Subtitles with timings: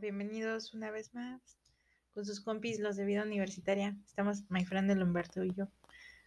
[0.00, 1.40] Bienvenidos una vez más
[2.12, 3.96] con sus compis, los de vida universitaria.
[4.04, 5.68] Estamos, my friend el Humberto y yo,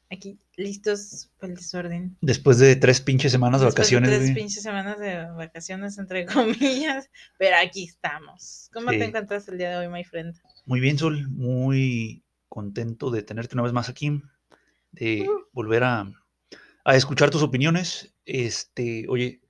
[0.10, 2.18] aquí listos para el desorden.
[2.22, 4.34] Después de tres pinches semanas de Después vacaciones, tres güey.
[4.34, 8.70] pinches semanas de vacaciones, entre comillas, pero aquí estamos.
[8.74, 8.98] ¿Cómo Sí.
[8.98, 10.36] te encuentras el día de hoy, my friend?
[10.66, 11.28] Muy bien, Sol.
[11.30, 14.22] Muy contento de tenerte una vez más aquí.
[14.94, 15.48] De Uh.
[15.52, 16.10] volver a,
[16.86, 18.16] a escuchar tus opiniones.
[18.26, 19.42] Este, oye,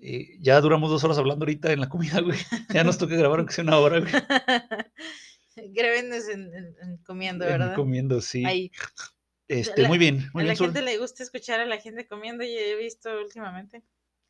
[0.00, 2.38] eh, ya duramos dos horas hablando ahorita en la comida, güey.
[2.80, 4.12] Ya nos toca grabar aunque sea una hora, güey.
[5.72, 7.74] Grábenos en, en- en comiendo, En ¿verdad?
[7.74, 8.44] Comiendo, sí.
[8.44, 8.70] Ahí.
[9.48, 10.66] Este, la- muy bien, A muy la bien, Sol.
[10.68, 13.82] gente le gusta escuchar a la gente comiendo y he visto últimamente.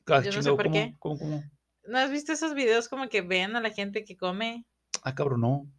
[0.07, 0.95] Ah, yo no sé por ¿cómo, qué.
[0.99, 1.45] cómo, cómo?
[1.87, 4.65] ¿No has visto esos videos como que ven a la gente que come
[5.03, 5.73] Ah, cabrón, no.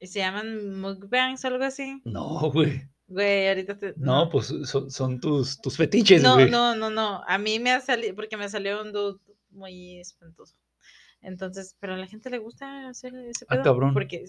[0.00, 2.00] y se llaman mukbangs o algo así?
[2.04, 2.88] No, güey.
[3.08, 3.94] Güey, ahorita te...
[3.96, 6.50] No, pues son, son tus, tus fetiches, No, güey.
[6.50, 7.22] no, no, no.
[7.26, 9.18] A mí me ha salido, porque me salió un dude
[9.50, 10.54] muy espantoso.
[11.20, 13.64] Entonces, pero a la gente le gusta hacer ese Ah, pedo.
[13.64, 13.92] cabrón.
[13.92, 14.24] Porque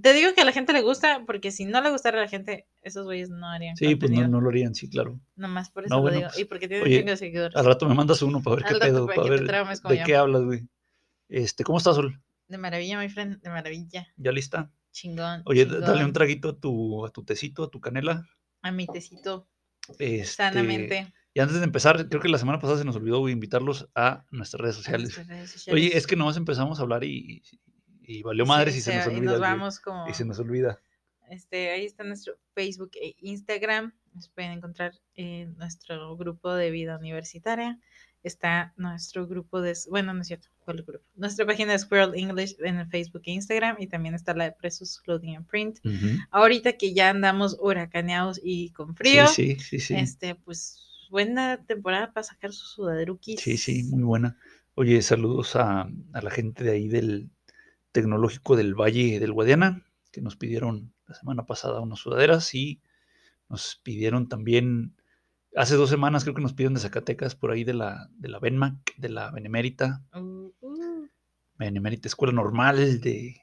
[0.00, 2.28] te digo que a la gente le gusta, porque si no le gustara a la
[2.28, 5.18] gente, esos güeyes no harían Sí, pues no, no lo harían, sí, claro.
[5.34, 6.28] Nomás por eso No, lo bueno, digo.
[6.28, 7.56] pues, y porque tiene oye, un chingo de seguidores.
[7.56, 10.04] Al rato me mandas uno para ver qué Al pedo, para ver de yo.
[10.04, 10.68] qué hablas, güey.
[11.28, 12.20] Este, ¿cómo estás, Sol?
[12.46, 14.06] De maravilla, my friend, de maravilla.
[14.16, 14.70] ¿Ya lista?
[14.92, 15.42] Chingón.
[15.46, 18.24] Oye, dale un traguito a tu, a tu tecito, a tu canela.
[18.62, 19.48] A mi tecito,
[19.98, 21.12] Este, sanamente.
[21.34, 24.60] Y antes de empezar, creo que la semana pasada se nos olvidó invitarlos a nuestras
[24.60, 25.16] redes sociales.
[25.16, 27.42] nuestras redes Oye, es que nomás empezamos a hablar y,
[28.02, 29.38] y valió Sí, madres y se, nos y olvida.
[29.38, 30.08] güey, como...
[30.08, 30.78] Y se nos olvida.
[31.30, 33.94] Este, ahí está nuestro Facebook e Instagram.
[34.12, 37.80] Nos pueden encontrar en nuestro grupo de vida universitaria.
[38.22, 41.04] Está nuestro grupo de, bueno, no es cierto, ¿cuál grupo?
[41.16, 44.52] Nuestra página de Squirrel English en el Facebook e Instagram y también está la de
[44.52, 45.78] Presos Clothing and Print.
[46.30, 49.94] Ahorita que ya andamos huracaneados y con frío, Sí, sí, sí, sí.
[49.94, 50.78] este, pues
[51.10, 53.40] buena temporada para sacar sus sudaderuquis.
[53.40, 54.38] Sí, sí, muy buena.
[54.74, 57.28] Oye, saludos a, a la gente de ahí del
[57.92, 62.80] Tecnológico del Valle del Guadiana, que nos pidieron la semana pasada unas sudaderas y
[63.50, 64.94] nos pidieron también,
[65.56, 68.38] hace dos semanas creo que nos pidieron de Zacatecas, por ahí de la, de la
[68.38, 71.08] Benmac, de la Benemérita, Uh, uh,
[71.58, 73.36] Benemérita Escuela Normal de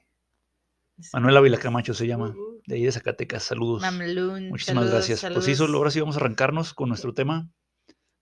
[0.98, 3.42] es- Manuel Ávila Camacho se llama, uh, uh, de ahí de Zacatecas.
[3.44, 3.80] Saludos.
[3.82, 5.32] Mamelún, Muchísimas saludos, gracias.
[5.32, 7.48] Pues sí, solo ahora sí vamos a arrancarnos con nuestro tema.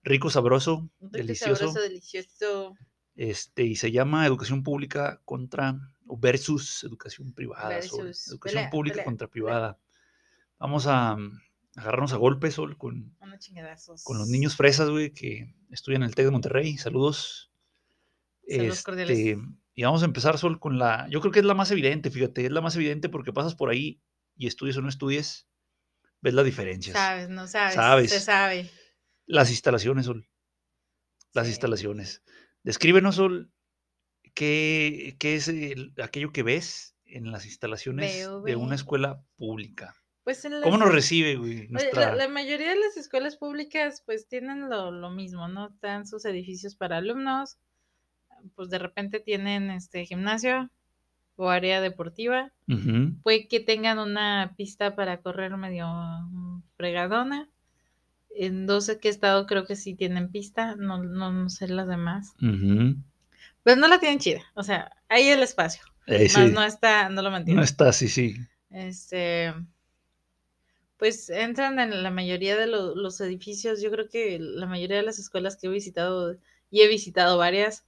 [0.04, 1.56] Rico, sabroso, Rico, delicioso.
[1.56, 2.76] sabroso, delicioso.
[3.16, 5.76] Este, y se llama Educación Pública contra
[6.06, 7.68] o versus Educación Privada.
[7.68, 8.28] Versus.
[8.28, 9.32] Educación Pelea, Pública pelea, contra pelea.
[9.44, 9.78] Privada.
[10.60, 11.16] Vamos a
[11.78, 13.16] agarrarnos a golpes, Sol, con,
[14.04, 16.76] con los niños fresas, güey, que estudian en el TEC de Monterrey.
[16.78, 17.50] Saludos.
[18.48, 19.18] Saludos cordiales.
[19.18, 19.38] Este,
[19.74, 21.06] y vamos a empezar, Sol, con la.
[21.10, 23.70] Yo creo que es la más evidente, fíjate, es la más evidente porque pasas por
[23.70, 24.00] ahí
[24.36, 25.46] y estudies o no estudies,
[26.20, 26.96] ves las diferencias.
[26.96, 27.74] Sabes, no sabes.
[27.74, 28.10] Sabes.
[28.10, 28.70] Se sabe.
[29.26, 30.28] Las instalaciones, Sol.
[31.34, 31.52] Las Sí.
[31.52, 32.22] instalaciones.
[32.62, 33.52] Descríbenos, Sol,
[34.34, 39.94] qué, qué es el- aquello que ves en las instalaciones Veo, de una escuela pública.
[40.28, 41.68] Pues en ¿Cómo nos recibe, güey?
[41.68, 42.10] Nuestra...
[42.10, 45.68] la, la mayoría de las escuelas públicas pues tienen lo, lo mismo, ¿no?
[45.68, 47.56] Están sus edificios para alumnos,
[48.54, 50.70] pues de repente tienen este gimnasio
[51.36, 57.48] o área deportiva, Ujú, puede que tengan una pista para correr medio mm, fregadona.
[58.30, 61.88] En 12 que he estado creo que sí tienen pista, no, no, no sé las
[61.88, 62.34] demás.
[62.42, 62.96] ujú.
[63.62, 67.08] Pues no la tienen chida, o sea, hay el espacio, Eh, más sí, no está,
[67.08, 67.58] no lo mantienen.
[67.58, 68.34] no está así, sí.
[68.70, 69.54] Este,
[70.98, 73.80] pues entran en la mayoría de lo- los edificios.
[73.80, 76.36] Yo creo que la mayoría de las escuelas que he visitado,
[76.70, 77.84] y he visitado varias,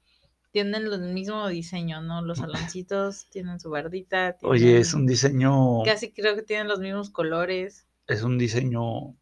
[0.53, 2.23] tienen el mismo diseño, ¿no?
[2.23, 2.39] Los
[2.75, 4.37] saloncitos tienen su bardita.
[4.43, 7.87] Oye, es tienen- un diseño, Casi creo que tienen los mismos colores.
[8.07, 9.15] es un diseño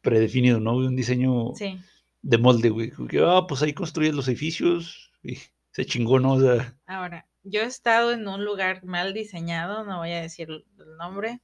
[0.00, 0.76] predefinido, ¿no?
[0.76, 1.78] Un diseño Sí.
[2.22, 2.92] de molde, güey.
[3.08, 5.38] Que, ah, pues ahí construyes los edificios y
[5.70, 6.34] se chingó, ¿no?
[6.34, 10.48] O sea, Ahora, yo he estado en un lugar mal diseñado, no voy a decir
[10.50, 10.64] el
[10.98, 11.40] nombre,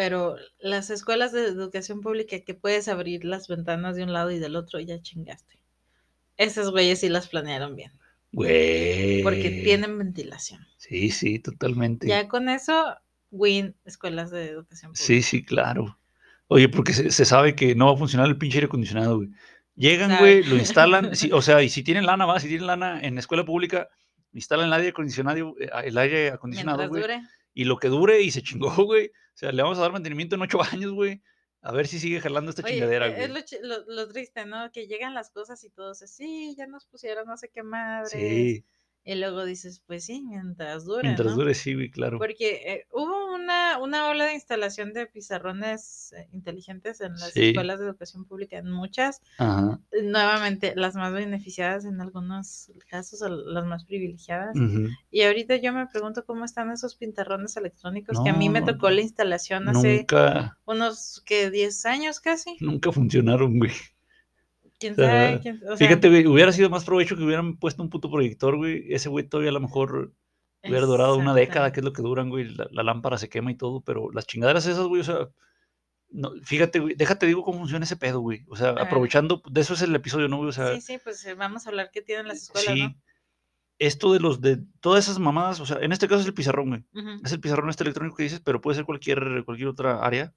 [0.00, 4.38] pero las escuelas de educación pública que puedes abrir las ventanas de un lado y
[4.38, 5.58] del otro, ya chingaste.
[6.38, 7.92] Esas güeyes sí las planearon bien,
[8.32, 9.22] güey.
[9.22, 10.66] porque tienen ventilación.
[10.78, 12.06] Sí, sí, totalmente.
[12.06, 12.96] Ya con eso,
[13.30, 15.04] win escuelas de educación pública.
[15.04, 15.98] Sí, sí, claro.
[16.48, 19.28] Oye, porque se, se sabe que no va a funcionar el pinche aire acondicionado, güey.
[19.76, 23.02] Llegan, güey, lo instalan, sí, o sea, y si tienen lana, va, si tienen lana
[23.02, 23.90] en la escuela pública,
[24.32, 27.04] instalan el aire acondicionado, eh, el aire acondicionado, güey,
[27.52, 29.12] y lo que dure y se chingó, güey.
[29.40, 31.22] O sea, le vamos a dar mantenimiento en ocho años, güey.
[31.62, 33.24] A ver si sigue jalando esta Oye, chingadera, eh, güey.
[33.24, 34.70] es lo- lo triste, ¿no?
[34.70, 38.10] Que llegan las cosas y todos, sí, ya nos pusieron no sé qué madre.
[38.10, 38.66] Sí,
[39.02, 41.36] Y luego dices, pues sí, mientras dure, Mientras ¿no?
[41.36, 42.18] dure, sí, güey, claro.
[42.18, 47.48] Porque eh, hubo una, una ola de instalación de pizarrones eh, inteligentes en las Sí.
[47.48, 49.22] escuelas de educación pública, en muchas.
[49.38, 49.80] Ajá.
[50.02, 54.54] Nuevamente, las más beneficiadas en algunos casos, las más privilegiadas.
[54.56, 54.88] ujú.
[55.10, 58.90] Y ahorita yo me pregunto cómo están esos pintarrones electrónicos que a mí me tocó
[58.90, 62.56] la instalación hace Nunca, unos, que 10 años casi.
[62.60, 63.72] nunca funcionaron, güey.
[64.80, 65.38] ¿Quién sabe?
[65.40, 68.56] quién- o sea, Fíjate, güey, hubiera sido más provecho que hubieran puesto un puto proyector,
[68.56, 68.92] güey.
[68.92, 70.12] Ese güey todavía a lo mejor
[70.64, 72.52] hubiera durado una década, que es lo que duran, güey.
[72.54, 75.28] La, la lámpara se quema y todo, pero las chingaderas esas, güey, o sea,
[76.10, 78.44] no, fíjate, güey, déjate digo cómo funciona ese pedo, güey.
[78.48, 80.48] O sea, aprovechando, de eso es el episodio, ¿no, güey?
[80.48, 82.96] O sea, Sí, sí, pues eh, vamos a hablar qué tienen las escuelas, sí.
[83.78, 86.68] Esto de los, de todas esas mamadas, o sea, en este caso es el pizarrón,
[86.68, 86.84] güey.
[86.92, 87.00] ¿no?
[87.00, 90.34] Ujú, Es el pizarrón este electrónico que dices, pero puede ser cualquier, cualquier otra área.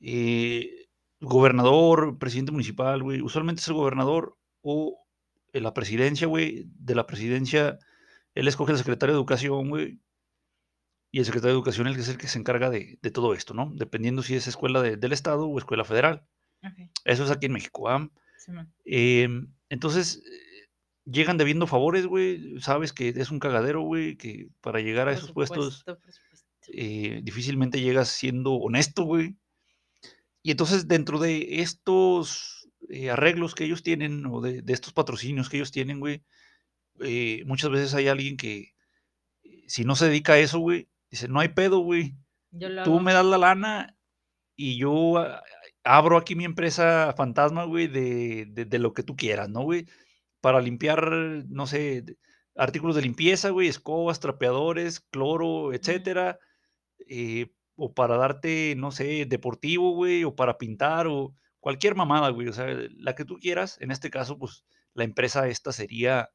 [0.00, 0.79] eh,
[1.20, 3.20] gobernador, presidente municipal, güey.
[3.20, 4.98] Usualmente es el gobernador o
[5.52, 6.66] eh, la presidencia, güey.
[6.78, 7.78] De la presidencia,
[8.34, 10.00] él escoge al secretario de educación, güey.
[11.12, 13.52] Y el secretario de educación es el que el se encarga de, de todo esto,
[13.52, 13.72] ¿no?
[13.74, 16.24] Dependiendo si es escuela de- del Estado o escuela federal.
[17.04, 18.08] Eso es aquí en México, ¿ah?
[18.84, 20.68] Em, entonces, eh,
[21.04, 22.60] llegan debiendo favores, güey.
[22.60, 25.98] Sabes que es un cagadero, güey, que para llegar a Por esos puestos supuesto,
[26.72, 29.36] eh, difícilmente llegas siendo honesto, güey.
[30.42, 35.48] Y entonces dentro de estos eh, arreglos que ellos tienen o de, de estos patrocinios
[35.48, 36.22] que ellos tienen, güey,
[37.00, 38.72] eh, muchas veces hay alguien que
[39.44, 42.16] eh, si no se dedica a eso, güey, dice, no hay pedo, güey.
[42.84, 43.00] Tú hago.
[43.00, 43.96] me das la lana
[44.56, 45.42] y yo ah,
[45.84, 49.86] abro aquí mi empresa fantasma, güey, de, de- de lo que tú quieras, ¿no, güey?
[50.40, 51.10] Para limpiar,
[51.48, 52.04] no sé,
[52.56, 56.38] artículos de limpieza, güey, escobas, trapeadores, cloro, etcétera.
[57.08, 62.48] eh, o para darte, no sé, deportivo, güey, o para pintar, o cualquier mamada, güey.
[62.48, 62.66] O sea,
[62.98, 63.78] la que tú quieras.
[63.80, 66.30] En este caso, pues, la empresa esta sería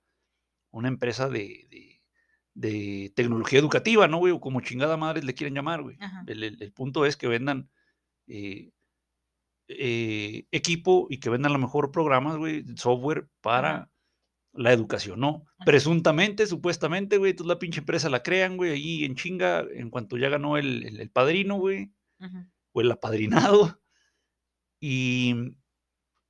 [0.71, 2.01] una empresa de, de-
[2.55, 4.31] de tecnología educativa, ¿no, güey?
[4.33, 5.97] O como chingada madre le quieren llamar, güey.
[6.27, 7.69] El, el- el punto es que vendan
[8.27, 8.71] eh,
[9.67, 13.91] eh, equipo y que vendan a lo mejor programas, güey, software para Ajá.
[14.55, 15.45] La educación, ¿no?
[15.65, 20.17] Presuntamente, supuestamente, güey, entonces la pinche empresa la crean, güey, ahí en chinga, en cuanto
[20.17, 21.91] ya ganó el, el- el padrino, güey,
[22.71, 23.79] o el apadrinado.
[24.79, 25.33] Y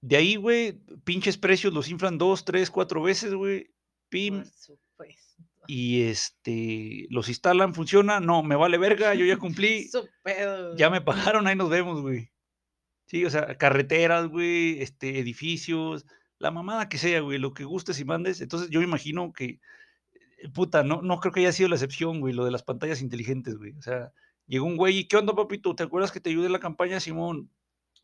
[0.02, 0.74] de ahí, güey,
[1.04, 3.72] pinches precios los inflan dos, tres, cuatro veces, güey,
[4.10, 5.44] pim, Por supuesto.
[5.68, 9.90] y este, los instalan, funciona, no, me vale verga, yo ya cumplí,
[10.24, 10.76] pedo.
[10.78, 12.30] ya me pagaron, ahí nos vemos, güey.
[13.08, 16.06] Sí, o sea, carreteras, güey, este, edificios,
[16.38, 18.42] la mamada que sea, güey, lo que gustes y mandes.
[18.42, 19.60] Entonces yo me imagino que,
[20.38, 23.02] eh, puta, no, no creo que haya sido la excepción, güey, lo de las pantallas
[23.02, 23.74] inteligentes, güey.
[23.74, 24.12] O sea,
[24.48, 25.76] llegó un güey y, ¿qué onda, papito?
[25.76, 27.50] ¿Te acuerdas que te ayudé en la campaña, Simón?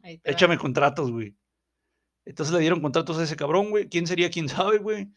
[0.04, 0.10] Va.
[0.24, 1.36] Échame contratos, güey.
[2.25, 3.89] Entonces le dieron contratos a ese cabrón, güey.
[3.89, 4.30] ¿Quién sería?
[4.30, 5.10] ¿Quién sabe, güey?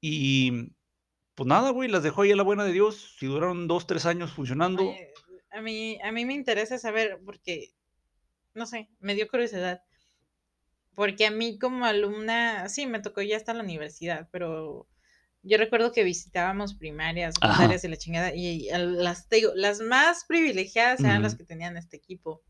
[0.00, 0.72] Y
[1.34, 3.14] pues nada, güey, las dejó ahí a la buena de Dios.
[3.18, 4.88] Si duraron dos, tres años funcionando.
[4.88, 5.12] Oye,
[5.50, 7.72] a mí, a mí me interesa saber, porque,
[8.54, 9.82] no sé, me dio curiosidad.
[10.98, 14.88] Porque a mí como alumna, sí, me tocó ya hasta la universidad, pero
[15.44, 20.24] yo recuerdo que visitábamos primarias, secundarias y la chingada, y las, te digo, las más
[20.24, 22.42] privilegiadas eran las que tenían este equipo.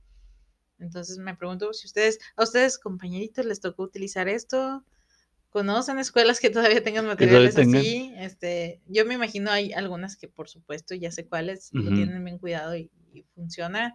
[0.79, 4.83] Entonces me pregunto si ustedes, a ustedes, compañeritos, les tocó utilizar esto.
[5.50, 7.81] ¿Conocen escuelas que todavía tengan todavía materiales tengan.
[7.81, 8.15] así?
[8.17, 12.39] Este, yo me imagino hay algunas que por supuesto ya sé cuáles, lo tienen bien
[12.39, 13.95] cuidado y, y funciona.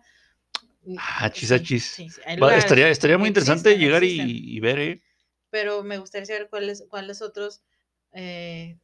[0.97, 1.91] Ah, chis, sí, chis.
[1.95, 4.19] sí, sí, hay Va, lugares, estaría, estaría muy interesante llegar y,
[4.55, 5.01] y ver, ¿eh?
[5.50, 7.62] Pero me gustaría saber cuáles, cuáles otros
[8.13, 8.77] eh,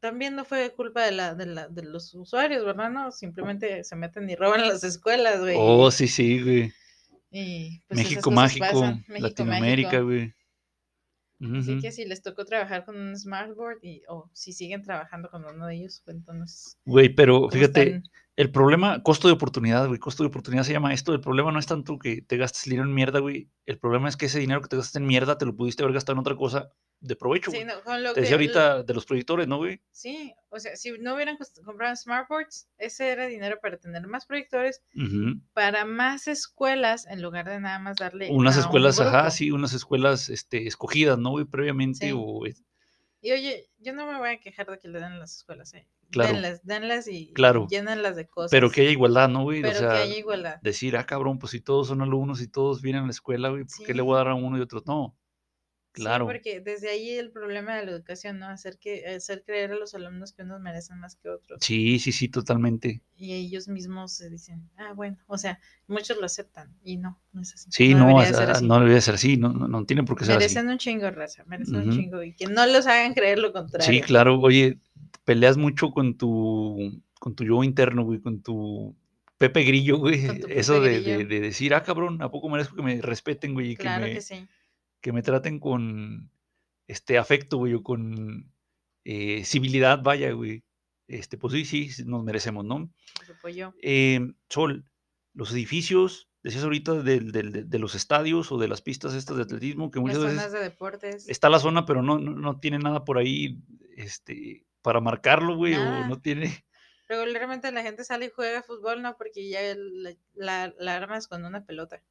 [0.00, 2.90] también no fue culpa de la, de la, de los usuarios, ¿verdad?
[2.90, 5.56] No, simplemente se meten y roban las escuelas, güey.
[5.58, 6.72] Oh, sí, sí, güey.
[7.30, 8.66] y, pues, México mágico,
[9.08, 10.00] México Latinoamérica,
[11.40, 15.44] Así que si les tocó trabajar con un smartboard y, o si siguen trabajando con
[15.44, 16.78] uno de ellos, cuéntanos.
[16.84, 18.02] Güey, pero cómo fíjate, están.
[18.36, 21.12] el problema, costo de oportunidad, güey, costo de oportunidad se llama esto.
[21.12, 23.50] El problema no es tanto que te gastes dinero en mierda, güey.
[23.66, 25.94] El problema es que ese dinero que te gastas en mierda te lo pudiste haber
[25.94, 26.72] gastado en otra cosa
[27.04, 27.66] de provecho, Sí, güey.
[27.66, 29.80] no, con lo Te decía que- ahorita de los proyectores, ¿no, güey?
[29.90, 34.82] Sí, o sea, si no hubieran comprado smartboards, ese era dinero para tener más proyectores,
[35.52, 39.72] para más escuelas, en lugar de nada más darle Unas un escuelas, ajá, sí, unas
[39.74, 41.44] escuelas este, escogidas, ¿no, güey?
[41.44, 42.12] Previamente Sí.
[42.16, 42.40] o...
[43.20, 45.86] Y oye, yo no me voy a quejar de que le den las escuelas, ¿eh?
[46.10, 46.32] Claro.
[46.34, 47.66] Denlas, denlas y, Claro.
[47.70, 48.50] llénenlas de cosas.
[48.50, 49.60] Pero que haya igualdad, ¿no, güey?
[49.60, 50.60] O Pero sea, que haya igualdad.
[50.62, 53.64] decir, ah, cabrón, pues si todos son alumnos y todos vienen a la escuela, güey,
[53.64, 55.16] ¿por qué le voy a dar a uno y otros no?
[55.94, 56.24] Claro.
[56.24, 58.48] Sí, porque desde ahí el problema de la educación, ¿no?
[58.48, 61.60] Hacer que hacer creer a los alumnos que unos merecen más que otros.
[61.62, 63.00] Sí, sí, sí, totalmente.
[63.16, 67.42] Y ellos mismos se dicen, ah, bueno, o sea, muchos lo aceptan y no, no
[67.42, 67.68] es así.
[67.70, 70.36] Sí, no, debería ser no debería ser así, no, no, no tiene por qué ser
[70.38, 70.42] así.
[70.42, 73.86] Merecen un chingo, raza, merecen un chingo y que no los hagan creer lo contrario.
[73.86, 74.40] Sí, claro.
[74.40, 74.80] Oye,
[75.24, 78.96] peleas mucho con tu, con tu yo interno, güey, con tu
[79.38, 80.26] Pepe Grillo, güey.
[80.40, 83.70] Pepe Eso de, de- decir, ah, cabrón, ¿a poco merezco que me respeten, güey?
[83.70, 84.44] Y que Claro me, que sí.
[85.04, 86.30] Que me traten con
[86.86, 88.50] este afecto, güey, o con
[89.04, 90.64] eh, civilidad, vaya, güey.
[91.08, 92.90] Este, pues sí, sí, nos merecemos, ¿no?
[93.38, 93.74] Apoyo.
[93.82, 94.86] Eh, Sol,
[95.34, 99.42] los edificios, decías ahorita del- de, de los estadios o de las pistas estas de
[99.42, 101.28] atletismo, que Las muchas zonas veces de deportes.
[101.28, 103.58] está la zona, pero no, no, no tiene nada por ahí
[103.98, 106.44] este, para marcarlo, güey, o no tiene...
[107.08, 111.44] Regularmente la gente sale y juega fútbol, no, porque ya el- la, la armas con
[111.44, 112.02] una pelota.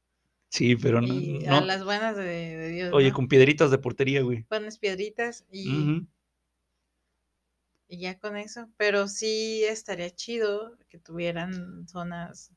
[0.54, 1.12] Sí, pero no...
[1.12, 2.92] Y no- a las buenas de, de Dios.
[2.92, 3.14] oye, ¿no?
[3.16, 4.44] con piedritas de portería, güey.
[4.44, 6.06] Pones piedritas y,
[7.88, 8.68] y ya con eso.
[8.76, 12.52] Pero sí estaría chido que tuvieran zonas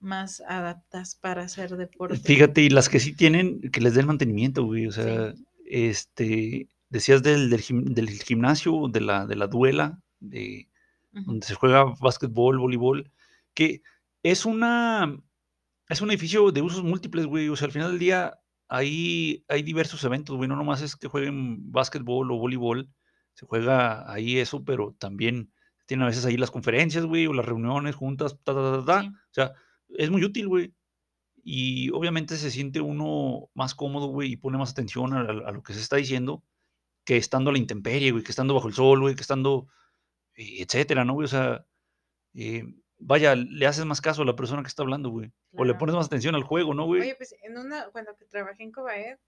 [0.00, 2.18] más adaptadas para hacer deporte.
[2.18, 4.86] Fíjate, y las que sí tienen, que les den mantenimiento, güey.
[4.86, 10.68] O sea, este, decías del, del, gim- del gimnasio, de la, de la duela, de
[11.12, 13.10] donde se juega básquetbol, voleibol,
[13.54, 13.80] que
[14.22, 15.18] es una,
[15.88, 17.48] es un edificio de usos múltiples, güey.
[17.48, 20.48] O sea, al final del día ahí hay diversos eventos, güey.
[20.48, 22.90] No nomás es que jueguen básquetbol o voleibol,
[23.34, 25.52] se juega ahí eso, pero también
[25.86, 29.02] tienen a veces ahí las conferencias, güey, o las reuniones juntas, ta, ta, ta, ta.
[29.02, 29.08] Sí.
[29.08, 29.52] O sea,
[29.96, 30.74] es muy útil, güey.
[31.42, 35.52] Y obviamente se siente uno más cómodo, güey, y pone más atención a, a- a
[35.52, 36.44] lo que se está diciendo
[37.04, 39.68] que estando a la intemperie, güey, que estando bajo el sol, güey, que estando,
[40.34, 41.24] eh, etcétera, ¿no, güey?
[41.26, 41.64] O sea,
[42.34, 42.64] eh,
[42.98, 45.32] vaya, le haces más caso a la persona que está hablando, güey.
[45.52, 47.00] O le pones más atención al juego, ¿no, güey?
[47.02, 49.18] Oye, pues en una, cuando que trabajé en Cobaet,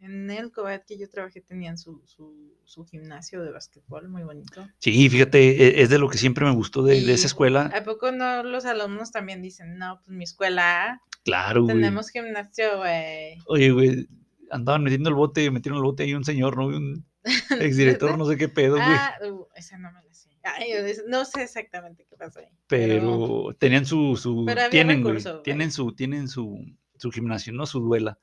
[0.00, 4.66] en el Cobaet que yo trabajé tenían su, su, su gimnasio de básquetbol muy bonito.
[4.78, 5.38] Sí, fíjate,
[5.78, 7.70] e- es de lo que siempre me gustó de, de esa escuela.
[7.74, 11.74] ¿A poco no los alumnos también dicen, no, pues mi escuela, Claro, güey.
[11.76, 13.36] tenemos gimnasio, güey?
[13.46, 14.08] Oye, güey,
[14.50, 16.66] andaban metiendo el bote, metieron el bote ahí un señor, ¿no?
[16.68, 17.04] Un
[17.60, 18.86] exdirector, no sé qué pedo, güey.
[18.88, 20.09] Ah, uh, esa no me la.
[20.42, 20.70] Ay,
[21.08, 22.46] no sé exactamente qué pasó ahí.
[22.66, 26.64] pero tenían su, su tienen, recurso, tienen su, tienen su,
[26.96, 27.66] su gimnasio, ¿no?
[27.66, 28.18] Su duela.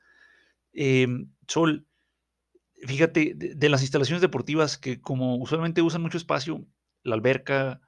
[0.73, 1.85] Em, Sol,
[2.85, 6.65] fíjate, de, de las instalaciones deportivas que como usualmente usan mucho espacio,
[7.03, 7.81] la alberca,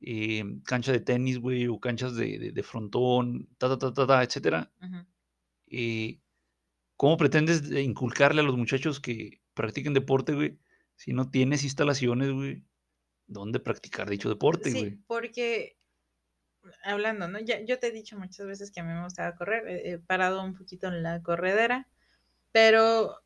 [0.00, 4.06] em, cancha de tenis, güey, o canchas de, de- de frontón, ta, ta, ta, ta,
[4.06, 4.70] ta, etcétera,
[5.68, 6.18] eh,
[6.96, 10.58] ¿cómo pretendes de inculcarle a los muchachos que practiquen deporte, güey,
[10.96, 12.64] si no tienes instalaciones, güey,
[13.26, 14.98] donde practicar dicho deporte, Sí, güey?
[15.06, 15.76] porque
[16.84, 17.38] hablando, ¿no?
[17.40, 19.98] Ya, yo te he dicho muchas veces que a mí me gustaba correr, he, he
[19.98, 21.88] parado un poquito en la corredera,
[22.52, 23.16] pero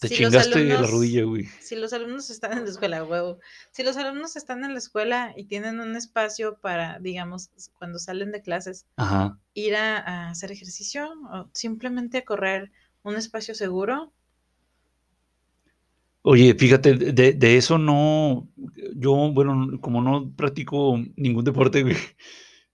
[0.00, 1.44] Te si chingaste la alumnos- rodilla, güey.
[1.60, 3.38] si los alumnos están en la escuela, huevo,
[3.72, 8.32] si los alumnos están en la escuela y tienen un espacio para, digamos, cuando salen
[8.32, 9.38] de clases, Ajá.
[9.54, 12.72] ir a, a hacer ejercicio o simplemente a correr
[13.02, 14.12] un espacio seguro,
[16.26, 18.48] Oye, fíjate, de, de eso no,
[18.96, 21.96] yo, bueno, como no practico ningún deporte, güey,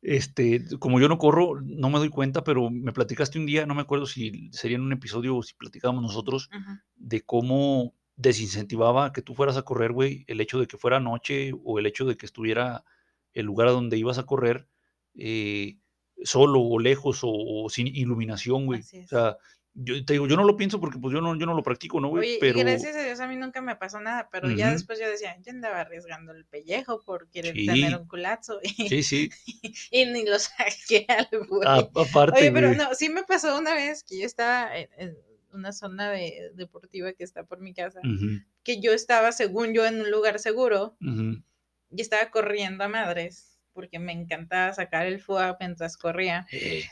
[0.03, 3.75] este, como yo no corro, no me doy cuenta, pero me platicaste un día, no
[3.75, 6.49] me acuerdo si sería en un episodio o si platicábamos nosotros,
[6.95, 11.51] de cómo desincentivaba que tú fueras a correr, güey, el hecho de que fuera noche
[11.65, 12.85] o el hecho de que estuviera
[13.33, 14.69] el lugar a donde ibas a correr
[15.17, 15.77] eh,
[16.23, 18.81] solo o lejos o, o sin iluminación, güey.
[18.81, 19.39] O sea,
[19.75, 22.01] yo te digo, yo no lo pienso porque pues yo no, yo no lo practico,
[22.01, 22.23] ¿no, güey?
[22.23, 24.75] Oye, Pero y gracias a Dios a mí nunca me pasó nada, pero ya Ujú.
[24.75, 27.67] después yo decía, yo andaba arriesgando el pellejo por querer Sí.
[27.67, 29.31] tener un culazo y, sí, sí,
[29.91, 31.69] y ni lo saqué al güey.
[31.69, 32.77] a- aparte, Oye, pero güey.
[32.79, 35.17] no, sí me pasó una vez que yo estaba en, en
[35.53, 39.87] una zona de, deportiva que está por mi casa, Ujú, que yo estaba, según yo,
[39.87, 41.43] en un lugar seguro ujú.
[41.91, 46.47] y estaba corriendo a madres, porque me encantaba sacar el FUA mientras corría.
[46.53, 46.85] Eh,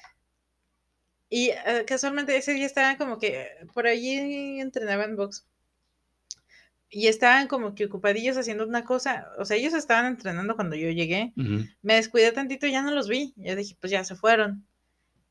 [1.31, 5.47] Y eh, casualmente ese día estaban como que por allí entrenaban box.
[6.91, 9.31] Y estaban como que ocupadillos haciendo una cosa.
[9.39, 11.33] O sea, ellos estaban entrenando cuando yo llegué.
[11.83, 13.35] Me descuidé tantito y ya no los vi.
[13.37, 14.67] Yo dije, pues ya se fueron.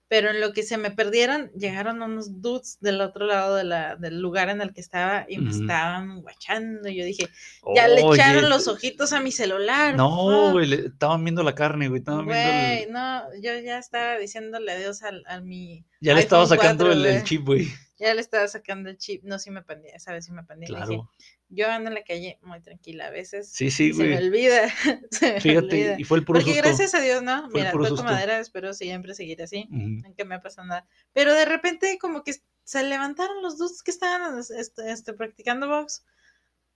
[0.10, 3.98] Pero en lo que se me perdieron, llegaron unos dudes del otro lado de la,
[3.98, 6.88] del lugar en el que estaba y me estaban guachando.
[6.88, 7.28] Y yo dije,
[7.76, 9.96] ya le Oye, echaron los ojitos a mi celular.
[9.96, 10.10] No,
[10.46, 10.52] fuck".
[10.54, 14.18] güey, le- estaban viendo la carne, güey, estaban viendo Güey, el- no, yo ya estaba
[14.18, 17.68] diciéndole adiós al, a mi Ya le estaba sacando 4, el, el chip, güey.
[18.00, 19.24] Ya le estaba sacando el chip.
[19.24, 20.68] No, sí me pandé, esa vez sí me pandé.
[20.68, 21.12] Dije, Claro.
[21.50, 23.51] yo ando en la calle muy tranquila a veces.
[23.51, 24.27] Sí, sí, se me güey.
[24.27, 24.70] olvida.
[25.12, 25.96] se me Fíjate, olvida.
[26.00, 26.68] y fue el puro Porque susto.
[26.68, 27.50] gracias a Dios, ¿no?
[27.50, 29.68] Fue Mira, toco madera, espero siempre seguir así.
[30.06, 30.88] Aunque me ha pasado nada.
[31.13, 36.06] Pero de repente como que se levantaron los dos que estaban este, este, practicando box.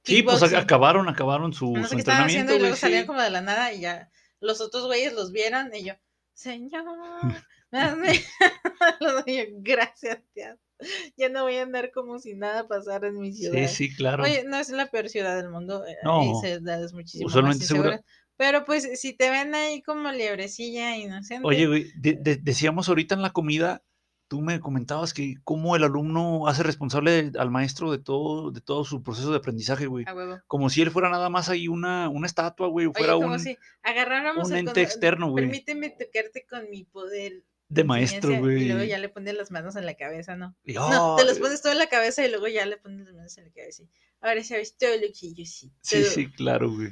[0.04, 3.06] Sí, pues acabaron, acabaron su, No su sé qué estaban haciendo entrenamiento, y luego salían
[3.06, 4.10] como de la nada y ya
[4.40, 5.94] los otros güeyes los vieron y yo,
[6.34, 6.84] señor,
[9.62, 10.58] gracias, tía.
[11.18, 13.68] Ya no voy a andar como si nada pasara en mi ciudad.
[13.68, 14.24] Sí, sí, claro.
[14.24, 15.86] Oye, no es la peor ciudad del mundo.
[15.86, 16.22] eh, No.
[16.22, 18.02] Hay ciudades muchísimo más inseguras.
[18.38, 21.48] Pero pues si te ven ahí como liebrecilla inocente.
[21.48, 23.84] Oye, güey, de- de- decíamos ahorita en la comida,
[24.28, 28.84] tú me comentabas que cómo el alumno hace responsable al maestro de todo, de todo
[28.86, 30.06] su proceso de aprendizaje, güey.
[30.08, 30.40] a huevo.
[30.48, 33.40] Como si él fuera nada más ahí una, una estatua, güey, Oye, fuera como un
[33.40, 35.44] si agarráramos un ente externo, güey.
[35.46, 37.44] Permíteme tocarte con mi poder.
[37.74, 38.90] De maestro, enseñanza", Y luego güey.
[38.90, 40.56] ya le pones las manos en la cabeza, ¿no?
[40.66, 43.38] No, te los pones todo en la cabeza y luego ya le pones las manos
[43.38, 43.84] en la cabeza.
[44.22, 45.72] Ahora sabes todo lo que yo sí.
[45.82, 46.90] Sí, sí, claro, güey.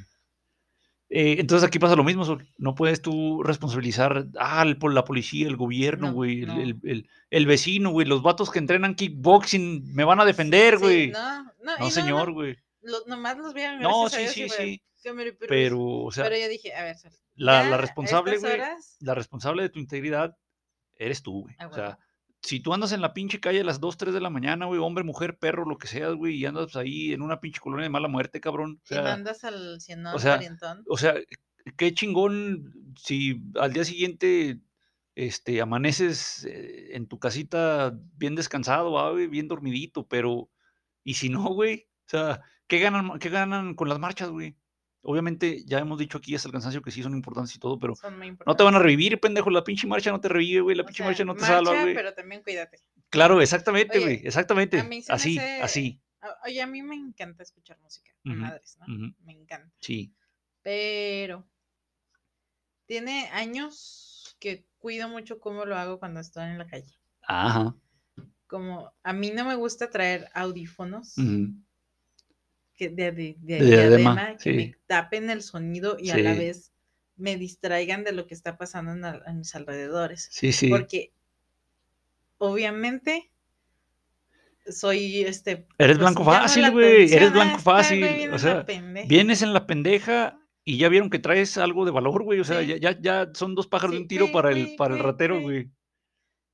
[1.12, 2.46] Eh, entonces aquí pasa lo mismo, Sol.
[2.56, 6.60] no puedes tú responsabilizar ah, el- la policía, el gobierno, No, güey, el, no.
[6.60, 10.80] el- el- el vecino, güey, los vatos que entrenan kickboxing me van a defender, Sí,
[10.80, 11.10] güey.
[11.10, 12.56] no, no, no, no, señor, güey.
[12.82, 13.80] lo- nomás los vieron.
[13.80, 14.82] No, a sí, Dios, sí, sí.
[15.02, 18.52] "Cámara, pero, Pero, o sea, pero yo dije, a ver, Sol, la, la responsable, güey,
[18.52, 20.36] horas, la responsable de tu integridad
[21.00, 21.56] eres tú, güey.
[21.58, 21.98] Ah, O sea,
[22.42, 24.80] si tú andas en la pinche calle a las 2, 3 de la mañana, güey,
[24.80, 27.90] hombre, mujer, perro, lo que seas, güey, y andas ahí en una pinche colonia de
[27.90, 28.80] mala muerte, cabrón.
[28.88, 30.84] O y sea, mandas al cienón sea, orientón.
[30.88, 31.14] o sea,
[31.76, 34.60] qué chingón si al día siguiente
[35.14, 40.50] este, amaneces eh, en tu casita bien descansado, ah, güey, bien dormidito, pero
[41.04, 41.88] ¿y si no, güey?
[42.06, 44.56] O sea, ¿qué ganan, qué ganan con las marchas, güey?
[45.02, 47.94] Obviamente, ya hemos dicho aquí hasta el cansancio que sí son importantes y todo, pero
[47.96, 49.48] Son muy no te van a revivir, pendejo.
[49.50, 50.76] La pinche marcha no te revive, güey.
[50.76, 51.94] La O pinche sea, marcha no te salva, marcha, güey.
[51.94, 52.78] Pero también cuídate.
[53.08, 54.20] Claro, exactamente, Oye, güey.
[54.26, 54.78] Exactamente.
[54.78, 56.00] a mí se me Así, hace- así.
[56.44, 58.12] Oye, a mí me encanta escuchar música.
[58.26, 59.14] a Ujú, Madres, ¿no?
[59.24, 59.74] Me encanta.
[59.80, 60.12] Sí.
[60.62, 61.48] Pero
[62.86, 66.92] tiene años que cuido mucho cómo lo hago cuando estoy en la calle.
[67.22, 67.74] Ajá.
[68.46, 71.54] Como a mí no me gusta traer audífonos ujú.
[72.80, 76.32] Que de, de- de De diadema, diadema que me tapen el sonido y a la
[76.32, 76.72] vez
[77.18, 78.92] me distraigan de lo que está pasando
[79.26, 80.28] en, mis alrededores.
[80.32, 80.68] Sí, sí.
[80.70, 81.12] Porque
[82.38, 83.30] obviamente
[84.66, 85.66] soy este.
[85.76, 88.64] Eres pues, blanco fácil, güey, eres blanco este fácil, o sea.
[89.06, 92.40] Vienes en la pendeja y ya vieron que traes algo de valor, güey.
[92.40, 92.68] O sea, Sí.
[92.68, 95.68] ya, ya, ya son dos pájaros de un tiro para el, para el ratero, güey.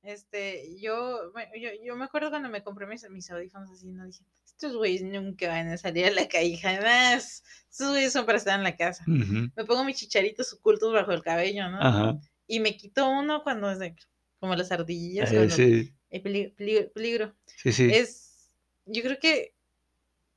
[0.07, 4.23] Este, yo, yo, yo me acuerdo cuando me compré mis, mis audífonos así, no dije,
[4.45, 7.43] estos güeyes nunca van a salir a la calle, jamás.
[7.69, 9.03] Estos güeyes son para estar en la casa.
[9.05, 11.81] Me pongo mis chicharitos ocultos bajo el cabello, ¿no?
[11.81, 12.17] Ajá.
[12.47, 13.95] Y me quito uno cuando es de,
[14.39, 17.35] como las ardillas, Eh, sí, hay peli- peli- peligro.
[17.57, 17.89] sí, sí.
[17.91, 18.49] Es,
[18.85, 19.53] yo creo que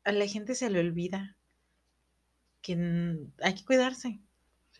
[0.02, 1.36] a la gente se le olvida
[2.62, 2.72] que
[3.40, 4.18] hay que cuidarse.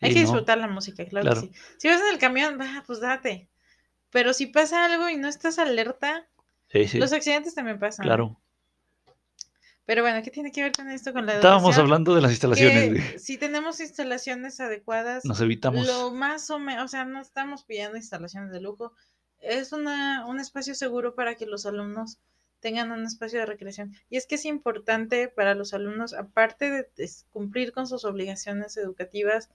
[0.01, 1.43] Hay que no, disfrutar la música, claro, claro.
[1.43, 1.53] que sí.
[1.77, 3.50] Si vas en el camión, va, pues date.
[4.11, 6.27] Pero si pasa algo y no estás alerta,
[6.73, 6.99] Sí, sí.
[6.99, 8.05] los accidentes también pasan.
[8.05, 8.41] Claro.
[9.87, 11.13] Pero bueno, ¿qué tiene que ver con esto?
[11.13, 11.87] Con la Estábamos educación?
[11.87, 15.85] hablando de las instalaciones, Que si tenemos instalaciones adecuadas, Nos evitamos.
[15.87, 18.93] lo más o menos, o sea, no estamos pidiendo instalaciones de lujo.
[19.41, 22.19] Es una, un espacio seguro para que los alumnos
[22.61, 23.95] tengan un espacio de recreación.
[24.11, 29.49] Y es que es importante para los alumnos, aparte de cumplir con sus obligaciones educativas,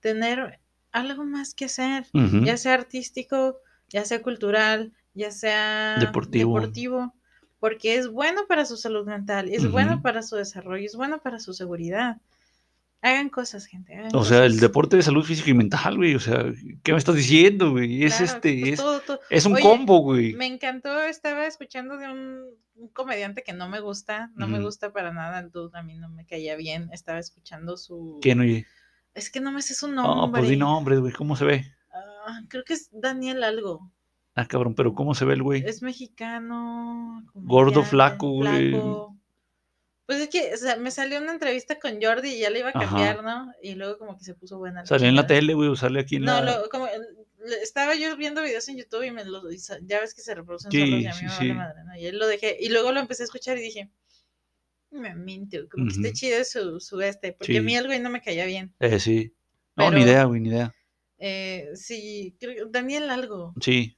[0.00, 0.60] tener
[0.92, 3.56] algo más que hacer, ya sea artístico,
[3.92, 6.58] ya sea cultural, ya sea Deportivo.
[6.58, 7.14] deportivo,
[7.60, 11.38] porque es bueno para su salud mental, es bueno para su desarrollo, es bueno para
[11.38, 12.16] su seguridad.
[13.04, 13.96] Hagan cosas, gente.
[13.96, 16.14] hagan O sea, el deporte de salud física y mental, güey.
[16.14, 16.44] O sea,
[16.84, 18.04] ¿qué me estás diciendo, güey?
[18.04, 19.20] Es Claro, este, pues es, todo, todo.
[19.28, 20.34] es un Oye, combo, güey.
[20.34, 22.44] Me encantó, estaba escuchando de un,
[22.76, 25.94] un comediante que no me gusta, no me gusta para nada, el dude, a mí
[25.96, 28.20] no me caía bien, estaba escuchando su...
[28.22, 28.66] ¿Quién, oye?
[29.14, 30.40] Es que no me sé su No, nombre.
[30.42, 31.12] pues di nombres, güey.
[31.12, 31.72] ¿Cómo se ve?
[32.26, 33.90] Ah, creo que es Daniel algo.
[34.34, 35.62] Ah, cabrón, pero ¿cómo se ve el güey?
[35.66, 37.24] Es mexicano.
[37.34, 38.72] Gordo, flaco, güey.
[40.06, 42.68] Pues es que o sea, me salió una entrevista con Jordi y ya le iba
[42.68, 42.86] a Ajá.
[42.86, 43.52] cambiar, ¿no?
[43.62, 44.84] Y luego como que se puso buena.
[44.84, 46.58] Sale en la tele, güey, o sale aquí en No, la...
[46.60, 46.88] lo, como,
[47.62, 50.70] estaba yo viendo videos en YouTube y me y sa- ya ves que se reproducen
[50.72, 51.96] Sí, solos y a mí sí, me madre, ¿no?
[51.96, 53.90] Y él lo dejé, y luego lo empecé a escuchar y dije,
[54.90, 56.14] me mintió, como que esté Ujú.
[56.16, 58.74] chido su, su este, porque a mí el güey no me caía bien.
[58.80, 59.32] Eh, sí.
[59.76, 60.74] No, ni idea, güey, ni idea.
[61.24, 63.54] Eh, sí, creo, Daniel algo.
[63.60, 63.96] Sí.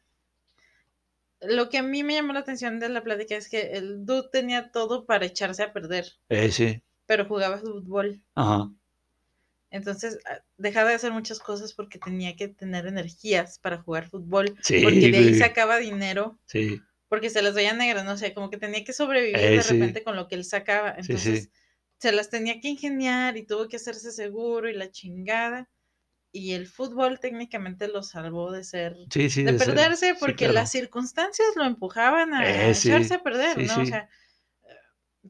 [1.40, 4.28] Lo que a mí me llamó la atención de la plática es que el dude
[4.30, 6.82] tenía todo para echarse a perder, Eh, sí.
[7.06, 8.20] pero jugaba fútbol.
[8.34, 8.70] Ajá.
[9.70, 14.56] Entonces ah, dejaba de hacer muchas cosas porque tenía que tener energías para jugar fútbol,
[14.62, 16.80] Sí, porque de ahí sacaba dinero, Sí.
[17.08, 19.72] porque se las veía negras, no sé, como que tenía que sobrevivir Eh, de sí.
[19.72, 20.92] repente con lo que él sacaba.
[20.96, 21.50] Sí, Entonces sí.
[21.98, 25.70] se las tenía que ingeniar y tuvo que hacerse seguro y la chingada.
[26.36, 29.44] Y el fútbol técnicamente lo salvó de ser Sí, sí.
[29.44, 30.54] de ser- perderse porque claro.
[30.54, 33.82] las circunstancias lo empujaban a Eh, echarse a perder, ¿no?
[33.82, 34.08] O sea,
[34.64, 34.74] eh,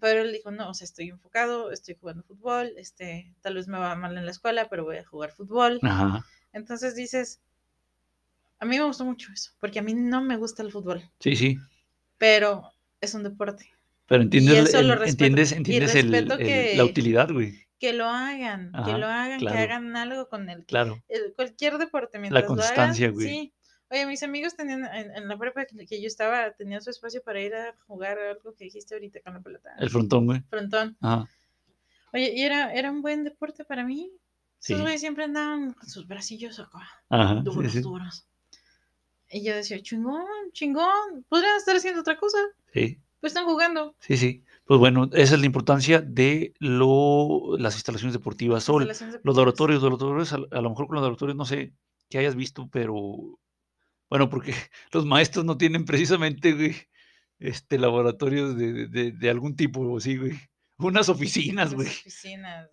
[0.01, 3.77] pero él dijo, no, o sea, estoy enfocado, estoy jugando fútbol, este, tal vez me
[3.79, 5.79] va mal en la escuela, pero voy a jugar fútbol.
[5.83, 6.25] Ajá.
[6.55, 7.40] Entonces dices,
[8.59, 11.37] a mí me gustó mucho eso, porque a mí no me gusta el fútbol, Sí,
[11.37, 11.59] sí.
[12.17, 13.71] pero es un deporte.
[14.07, 17.63] Pero entiendes, eso el- lo entiendes, Y entiendes el- respeto el- que- la utilidad, güey.
[17.85, 19.57] Que lo hagan, que lo hagan, claro.
[19.57, 21.03] que hagan algo con el, Claro.
[21.09, 23.29] el- cualquier deporte mientras lo hagan, constancia, güey.
[23.29, 23.53] Sí.
[23.90, 27.23] Oye, mis amigos tenían en, en la prepa que que yo estaba, tenían su espacio
[27.23, 29.70] para ir a jugar algo que dijiste ahorita con la pelota.
[29.79, 30.40] El frontón, güey.
[30.49, 30.97] frontón.
[31.01, 31.29] Ajá.
[32.12, 34.11] Oye, y era, era un buen deporte para mí.
[34.61, 34.83] Esos Sí.
[34.83, 36.79] güeyes siempre andaban con sus bracillos acá,
[37.11, 37.35] Ajá.
[37.37, 37.81] sí, duros, sí.
[37.83, 38.27] duros.
[39.31, 42.38] Y yo decía, chingón, chingón, podrían estar haciendo otra cosa,
[42.73, 43.96] Sí, pues están jugando.
[44.00, 44.44] sí, sí.
[44.66, 48.64] Pues bueno, esa es la importancia de lo, las instalaciones deportivas.
[48.64, 51.74] Sol, instalaciones los laboratorios, los laboratorios, a, a lo mejor con los laboratorios no sé
[52.08, 52.94] qué hayas visto, pero
[54.10, 54.52] bueno, porque
[54.92, 56.76] los maestros no tienen precisamente, güey,
[57.38, 60.32] este, laboratorios de, de, de algún tipo, sí, güey.
[60.78, 61.88] Unas oficinas, Las güey.
[61.88, 62.68] oficinas.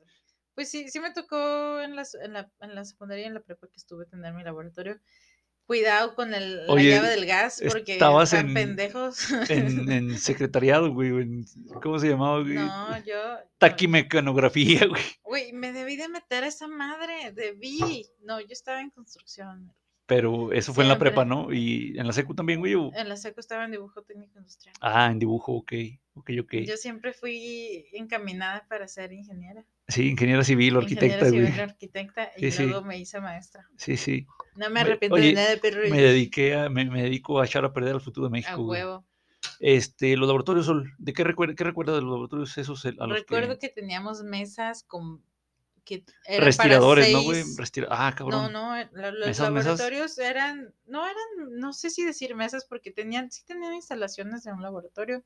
[0.53, 3.67] Pues sí, sí me tocó en la, en la, en la secundaria en la prepa
[3.67, 4.99] que estuve tener mi laboratorio.
[5.65, 9.31] Cuidado con el, la llave del gas porque estabas están en- pendejos.
[9.49, 11.45] En, en secretariado, güey, en-
[11.81, 12.55] ¿cómo se llamaba, güey?
[12.55, 13.37] no, yo.
[13.57, 15.01] Taquimecanografía, güey.
[15.23, 18.05] Güey, me debí de meter a esa madre, debí.
[18.21, 19.73] No, yo estaba en construcción.
[20.11, 21.23] Pero eso fue en la prepa.
[21.23, 21.53] ¿no?
[21.53, 22.75] Y en la secu también, güey.
[22.75, 24.75] o- En la seco estaba en dibujo técnico industrial.
[24.81, 25.71] Ah, en dibujo, ok,
[26.15, 26.53] ok, ok.
[26.67, 29.63] Yo siempre fui encaminada para ser ingeniera.
[29.87, 31.45] Sí, ingeniera civil o arquitecta, ingeniera güey.
[31.47, 32.63] civil, arquitecta, Sí, y sí.
[32.63, 33.65] luego me hice maestra.
[33.77, 34.27] Sí, sí.
[34.55, 37.63] No me arrepiento oye, de nada, pero Me dediqué a, me, me dedico a echar
[37.63, 38.81] a perder el futuro de a México, güey.
[38.81, 39.05] huevo.
[39.61, 43.57] Este, los laboratorios, ¿de qué recuerda, qué recuerda de los laboratorios esos a los Recuerdo
[43.59, 43.69] que...
[43.69, 43.73] que...
[43.73, 45.23] teníamos mesas con
[45.83, 47.43] que eran Respiradores, para ¿no, güey?
[47.57, 48.53] Restira- Ah, No, cabrón.
[48.53, 49.65] no, eh, la- los Mesas, mesas.
[49.79, 54.53] laboratorios eran, no eran, no sé si decir mesas porque tenían, sí tenían instalaciones de
[54.53, 55.23] un laboratorio.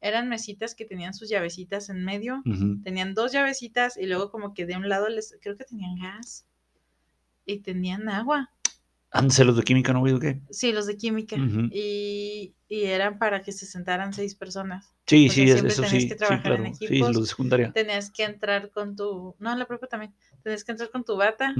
[0.00, 2.42] Eran mesitas que tenían sus llavecitas en medio.
[2.84, 6.46] Tenían dos llavecitas y luego como que de un lado les, creo que tenían gas
[7.44, 8.50] y tenían agua.
[9.12, 10.12] Ándese los de química, ¿no, güey?
[10.12, 10.40] ¿o qué?
[10.50, 11.36] Sí, los de química.
[11.72, 14.94] Y, y eran para que se sentaran seis personas.
[15.06, 16.74] Sí, Porque sí, eso tenías sí, que sí, trabajar en claro.
[16.76, 17.12] Sí, equipos.
[17.14, 17.72] los de secundaria.
[17.72, 20.14] Tenías que entrar con tu, no, en la propia también.
[20.44, 21.54] Tenías que entrar con tu bata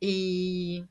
[0.00, 0.84] y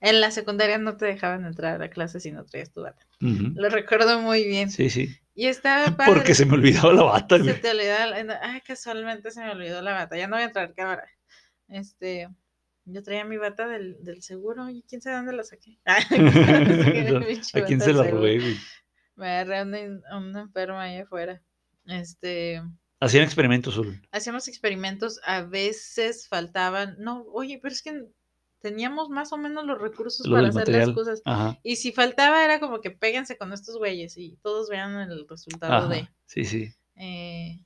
[0.00, 3.06] en la secundaria no te dejaban entrar a la clase si no traías tu bata.
[3.20, 4.70] Lo recuerdo muy bien.
[4.70, 5.08] Sí, sí.
[5.34, 6.12] Y estaba padre.
[6.14, 9.82] Porque se me olvidaba la bata, Se te olvidaba, la- ah, casualmente se me olvidó
[9.82, 10.16] la bata.
[10.16, 11.04] Ya no voy a entrar cámara.
[11.68, 12.28] Este,
[12.86, 15.78] yo traía mi bata del, del seguro y quién sabe dónde la saqué.
[15.86, 18.56] ¿A quién se la robé, güey?
[19.16, 21.42] Me agarré a una, una enferma ahí afuera.
[21.86, 22.62] Este,
[23.00, 24.00] Hacían experimentos, Sol.
[24.10, 28.06] hacíamos experimentos, a veces faltaban, no, oye, pero es que
[28.60, 30.88] teníamos más o menos los recursos Lo para hacer material.
[30.88, 31.22] las cosas.
[31.24, 31.58] Ajá.
[31.62, 35.74] Y si faltaba era como que péguense con estos güeyes y todos vean el resultado
[35.74, 35.88] Ajá.
[35.88, 36.08] de...
[36.26, 36.72] Sí, sí.
[36.96, 37.60] eh,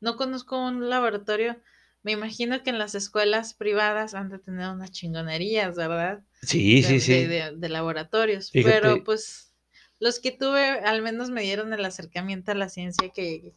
[0.00, 1.56] no conozco un laboratorio.
[2.02, 6.22] Me imagino que en las escuelas privadas han de tener unas chingonerías, ¿verdad?
[6.42, 7.24] Sí, de, sí, sí.
[7.26, 8.50] de- laboratorios.
[8.50, 8.80] Fíjate.
[8.80, 9.54] Pero pues
[9.98, 13.52] los que tuve al menos me dieron el acercamiento a la ciencia que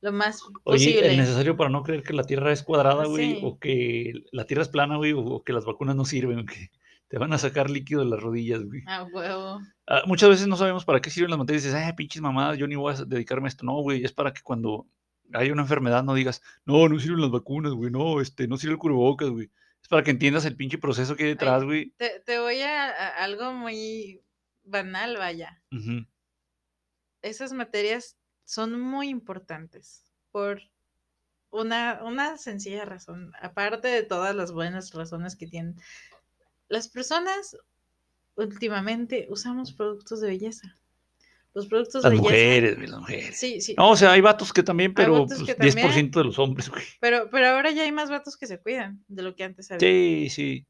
[0.00, 1.10] lo más Oye, posible.
[1.10, 3.40] el necesario para no creer que la Tierra es cuadrada, güey, Sí.
[3.42, 6.70] o que la Tierra es plana, güey, o, que las vacunas no sirven, o que
[7.08, 8.82] te van a sacar líquido de las rodillas, güey.
[8.86, 9.60] Ah, huevo.
[9.86, 12.58] Ah, muchas veces no sabemos para qué sirven las materias y dices, ay, pinches mamadas,
[12.58, 13.64] yo ni voy a dedicarme a esto.
[13.64, 14.86] No, güey, es para que cuando
[15.32, 18.74] hay una enfermedad no digas, no, no sirven las vacunas, güey, no, este, no sirve
[18.74, 19.50] el cubrebocas, güey.
[19.82, 21.90] Es para que entiendas el pinche proceso que hay detrás, güey.
[21.96, 24.22] Te, te voy a, a algo muy
[24.64, 25.62] banal, vaya.
[27.22, 30.62] Esas materias son muy importantes por
[31.50, 35.76] una, una sencilla razón, aparte de todas las buenas razones que tienen.
[36.68, 37.56] Las personas
[38.36, 40.76] últimamente usamos productos de belleza.
[41.54, 42.34] Los productos Las de belleza.
[42.34, 43.36] mujeres, las mujeres.
[43.36, 43.74] Sí, sí.
[43.76, 46.10] No, o sea, hay vatos que también, pero pues, que 10% también.
[46.10, 46.84] de los hombres, güey.
[47.00, 49.80] Pero, pero ahora ya hay más vatos que se cuidan de lo que antes había.
[49.80, 50.66] Sí, sí.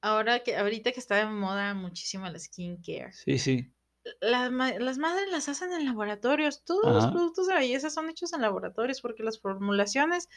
[0.00, 3.12] Ahora que, ahorita que está de moda muchísimo la skincare.
[3.12, 3.72] Sí, sí.
[4.20, 6.64] la las madres las hacen en laboratorios.
[6.64, 10.28] Todos los productos de belleza son hechos en laboratorios porque las formulaciones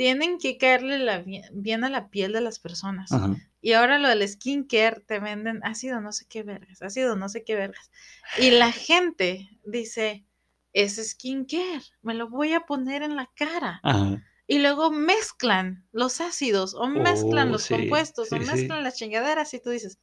[0.00, 3.12] tienen que caerle la bien, a la piel de las personas.
[3.12, 3.36] Ajá.
[3.60, 7.44] Y ahora lo del skincare te venden ácido no sé qué vergas, ácido no sé
[7.44, 7.90] qué vergas.
[8.38, 10.24] Y la gente dice,
[10.72, 13.78] es skincare, me lo voy a poner en la cara.
[13.82, 14.24] Ajá.
[14.46, 18.46] Y luego mezclan los ácidos o mezclan Oh, los sí, compuestos o sí.
[18.46, 19.98] mezclan las chingaderas y tú dices,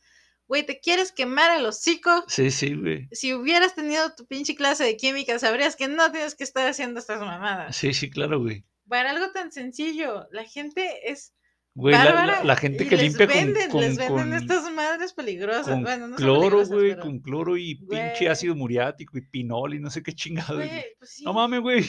[0.47, 2.23] güey, ¿te quieres quemar el hocico?
[2.27, 3.07] Sí, sí, güey.
[3.11, 6.99] Si hubieras tenido tu pinche clase de química, sabrías que no tienes que estar haciendo
[6.99, 7.75] estas mamadas.
[7.75, 8.63] Sí, sí, claro, güey.
[8.87, 11.33] Para algo tan sencillo, la gente es
[11.75, 14.71] Güey, la, la- bárbara la gente que limpia con, venden, con, les venden con- estas
[14.71, 15.67] madres peligrosas.
[15.67, 18.27] con bueno, no cloro, güey, pero- con cloro y pinche Güey.
[18.27, 20.55] ácido muriático y pinol y no sé qué chingados.
[20.55, 20.85] güey.
[20.97, 21.85] Pues sí, No mames, güey.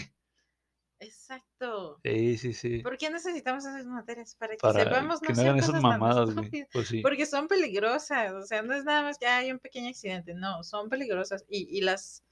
[1.00, 2.00] Exacto.
[2.04, 2.78] Sí, sí, sí.
[2.80, 4.34] ¿Por qué necesitamos esas materias?
[4.34, 6.66] Para que Para sepamos que no no hagan esas mamadas, güey.
[6.72, 7.00] Pues sí.
[7.02, 10.64] Porque son peligrosas, o sea, no es nada más que hay un pequeño accidente, no,
[10.64, 11.44] son peligrosas.
[11.48, 12.24] Y, y las,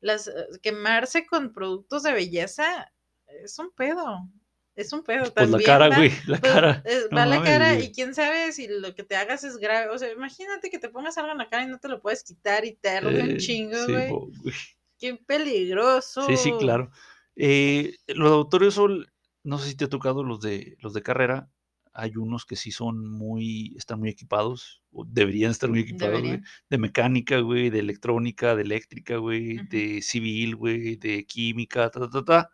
[0.00, 2.92] las, eh, quemarse con productos de belleza
[3.42, 4.28] es un pedo,
[4.76, 5.32] es un pedo.
[5.34, 6.82] Pues la cara, güey, la pues, cara.
[6.84, 7.86] eh, no va la cara güey.
[7.86, 9.88] y quién sabe si lo que te hagas es grave.
[9.90, 12.22] O sea, imagínate que te pongas algo en la cara y no te lo puedes
[12.24, 14.10] quitar y te arde Eh, un chingo, sí, güey.
[14.10, 14.54] bo- güey.
[14.98, 16.26] Qué peligroso.
[16.26, 16.90] Sí, sí, claro.
[17.36, 19.06] Eh, los laboratorios son,
[19.42, 21.48] no sé si te ha tocado los de los de carrera.
[21.96, 26.40] Hay unos que sí son muy, están muy equipados, o deberían estar muy equipados, güey.
[26.68, 32.10] De mecánica, güey, de electrónica, de eléctrica, güey, de civil, güey, de química, ta, ta,
[32.10, 32.50] ta, ta.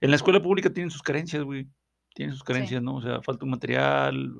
[0.00, 1.68] En la escuela pública tienen sus carencias, güey.
[2.14, 2.96] Tienen sus carencias, ¿no?
[2.96, 4.34] O sea, falta un material,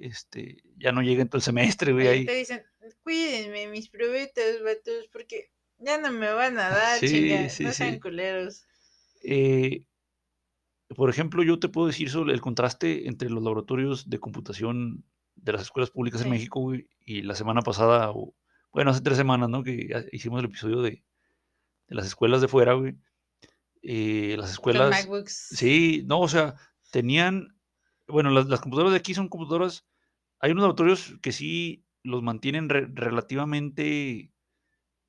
[0.00, 2.26] este, ya no llega en todo el semestre, güey, Ahí ahí.
[2.26, 2.62] te dicen,
[3.02, 8.64] cuídenme mis probetas, vatos, porque ya no me van a dar, Sí, no sean culeros.
[9.22, 9.86] Eh,
[10.96, 15.04] por ejemplo, yo te puedo decir sobre el contraste entre los laboratorios de computación
[15.36, 16.30] de las escuelas públicas en.
[16.30, 18.34] México, güey, y la semana pasada, o,
[18.72, 19.62] bueno, hace tres semanas, ¿no?
[19.62, 21.02] Que ya hicimos el episodio de,
[21.88, 22.96] de las escuelas de fuera, güey.
[23.82, 25.48] Eh, las Con escuelas, MacBooks.
[25.50, 26.54] sí, no, o sea,
[26.90, 27.56] tenían,
[28.06, 29.86] bueno, las, las computadoras de aquí son computadoras,
[30.38, 34.30] hay unos laboratorios que sí los mantienen re- relativamente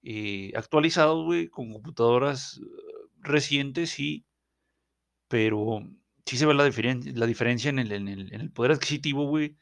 [0.01, 2.65] eh, actualizados, güey, con computadoras eh,
[3.19, 4.25] recientes, sí,
[5.27, 5.81] pero
[6.25, 9.27] sí se ve la, diferen- la diferencia en el, en, el, en el poder adquisitivo,
[9.27, 9.55] güey,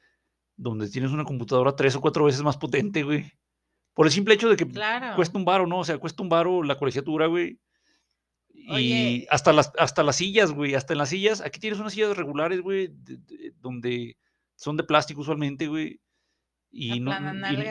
[0.56, 3.32] donde tienes una computadora tres o cuatro veces más potente, güey.
[3.93, 5.15] Por el simple hecho de que Claro.
[5.15, 5.80] cuesta un varo, ¿no?
[5.80, 7.60] O sea, cuesta un varo la colegiatura, güey.
[8.67, 12.15] Y hasta las, hasta las sillas, güey, hasta en las sillas, aquí tienes unas sillas
[12.15, 14.17] regulares, güey, de- de- donde
[14.56, 16.00] son de plástico usualmente, güey.
[16.74, 17.12] Y, no,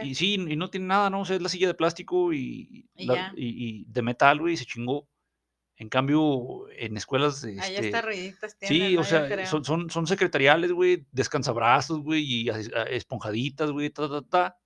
[0.05, 1.20] y- sí, y no tiene nada, ¿no?
[1.20, 3.14] O sea, es la silla de plástico y, la-
[3.87, 5.09] de metal, güey, y se chingó.
[5.76, 10.72] En cambio, en escuelas, Allá este, está ruiditas Sí, o sea, son, son, son secretariales,
[10.72, 12.50] güey, descansabrazos, güey, y
[12.90, 14.57] esponjaditas, güey, ta, ta, ta.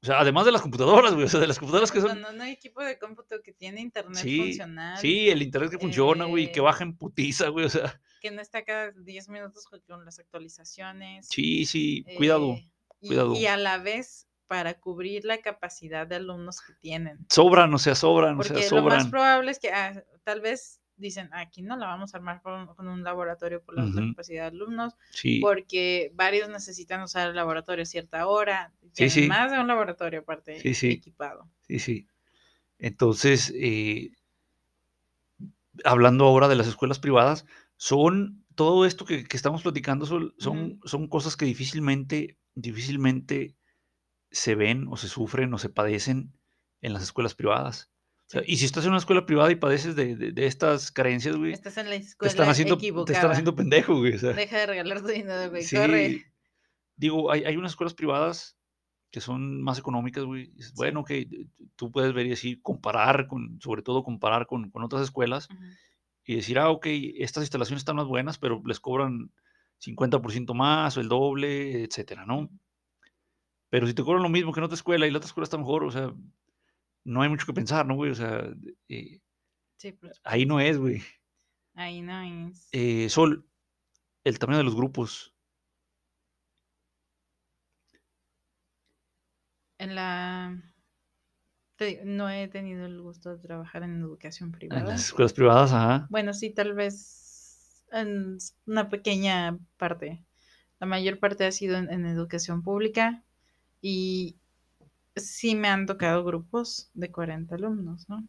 [0.00, 2.20] O sea, además de las computadoras, güey, o sea, de las computadoras que son...
[2.20, 4.96] no, no hay equipo de cómputo que tiene internet Sí, funcional.
[4.98, 8.30] sí, el internet que funciona, güey, que eh, baja en putiza, güey, o sea, Que
[8.30, 11.26] no está cada 10 minutos con- las actualizaciones.
[11.28, 13.34] sí, sí, cuidado, eh, y- cuidado.
[13.34, 17.18] Y, a la vez para cubrir la capacidad de alumnos que tienen.
[17.28, 19.10] sobran, o sea, sobran, o sea, Porque lo más sobran.
[19.10, 22.88] probable es que ah, tal vez dicen, aquí no la vamos a armar con, con
[22.88, 24.10] un laboratorio por la Ujú.
[24.10, 28.72] capacidad de alumnos, Sí, porque varios necesitan usar el laboratorio a cierta hora.
[28.92, 29.26] Sí.
[29.28, 31.48] Más de un laboratorio aparte equipado.
[31.66, 32.06] sí, sí.
[32.78, 34.12] Entonces, eh,
[35.84, 40.80] hablando ahora de las escuelas privadas, son todo esto que, que estamos platicando son, son,
[40.84, 43.54] son cosas que difícilmente, difícilmente
[44.30, 46.32] se ven o se sufren o se padecen
[46.82, 47.90] en las escuelas privadas.
[48.30, 51.34] Sea, y si estás en una escuela privada y padeces de, de- de estas carencias,
[51.36, 53.16] güey, Estás en la te escuela están haciendo, te equivocada.
[53.18, 54.12] están haciendo pendejo, güey.
[54.14, 55.62] o sea, Deja de regalar tu dinero, güey.
[55.62, 56.26] sí, Corre.
[56.96, 58.58] digo, hay, hay unas escuelas privadas
[59.10, 60.52] que son más económicas, güey.
[60.74, 61.26] Bueno, que
[61.76, 65.48] tú puedes ver y decir, comparar, con, sobre todo comparar con, con otras escuelas
[66.26, 66.86] y decir, ah, ok,
[67.16, 69.32] estas instalaciones están más buenas, pero les cobran
[69.82, 72.50] 50% más o el doble, etcétera, ¿no?
[73.70, 75.56] Pero si te cobran lo mismo que en otra escuela y la otra escuela está
[75.56, 76.12] mejor, o sea,
[77.08, 78.10] no hay mucho que pensar, ¿no, güey?
[78.10, 78.48] O sea,
[78.88, 79.20] eh,
[79.76, 81.02] Sí, pues, ahí no es, güey.
[81.74, 82.68] ahí no es.
[82.72, 83.48] Eh, Sol,
[84.24, 85.34] el tamaño de los grupos.
[89.78, 90.60] En la...
[92.04, 94.82] no he tenido el gusto de trabajar en educación En privada.
[94.84, 96.06] las escuelas privadas, ajá.
[96.10, 100.24] Bueno, sí, tal vez en una pequeña parte.
[100.80, 103.24] La mayor parte ha sido en, en educación pública
[103.80, 104.36] y
[105.18, 108.24] sí me han tocado grupos de 40 alumnos, ¿no?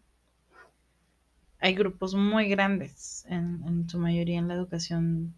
[1.61, 5.33] Hay grupos muy grandes, en, en su mayoría en la educación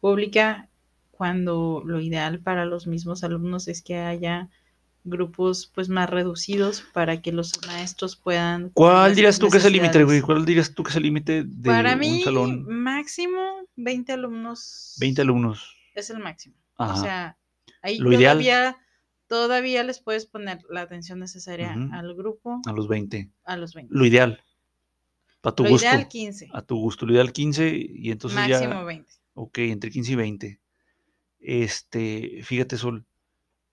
[0.00, 0.68] pública,
[1.10, 4.50] cuando lo ideal para los mismos alumnos es que haya
[5.04, 8.68] grupos pues más reducidos para que los maestros puedan...
[8.70, 10.20] ¿Cuál dirías tú que es el límite, güey?
[10.20, 12.66] ¿Cuál dirías tú que es el límite de Para un mí, salón?
[12.68, 13.40] máximo
[13.76, 15.74] 20 alumnos 20 alumnos.
[15.94, 16.54] es el máximo.
[16.76, 16.94] Ajá.
[16.94, 17.36] O sea,
[17.80, 18.38] ahí Lo ideal-
[19.32, 21.94] todavía, les puedes poner la atención necesaria Ujú.
[21.94, 23.30] al grupo a los 20.
[23.44, 23.94] a los 20.
[23.94, 24.42] Lo ideal.
[25.40, 25.86] Para tu Lo gusto.
[25.86, 27.06] ideal 15, A tu gusto.
[27.06, 28.82] Lo ideal 15 y entonces máximo ya.
[28.84, 29.12] 20.
[29.34, 30.60] Ok, entre 15 y 20.
[31.40, 33.06] Este, fíjate, Sol.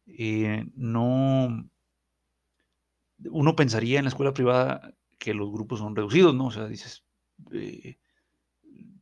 [0.08, 1.70] eh, no.
[3.30, 6.46] Uno pensaría en la escuela privada que los grupos son reducidos, ¿no?
[6.48, 7.04] O sea, dices.
[7.52, 7.98] eh,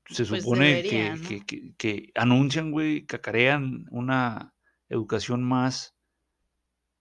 [0.09, 1.27] se Pues supone debería, que, ¿no?
[1.27, 4.53] que- que- que anuncian, güey, cacarean una
[4.89, 5.95] educación más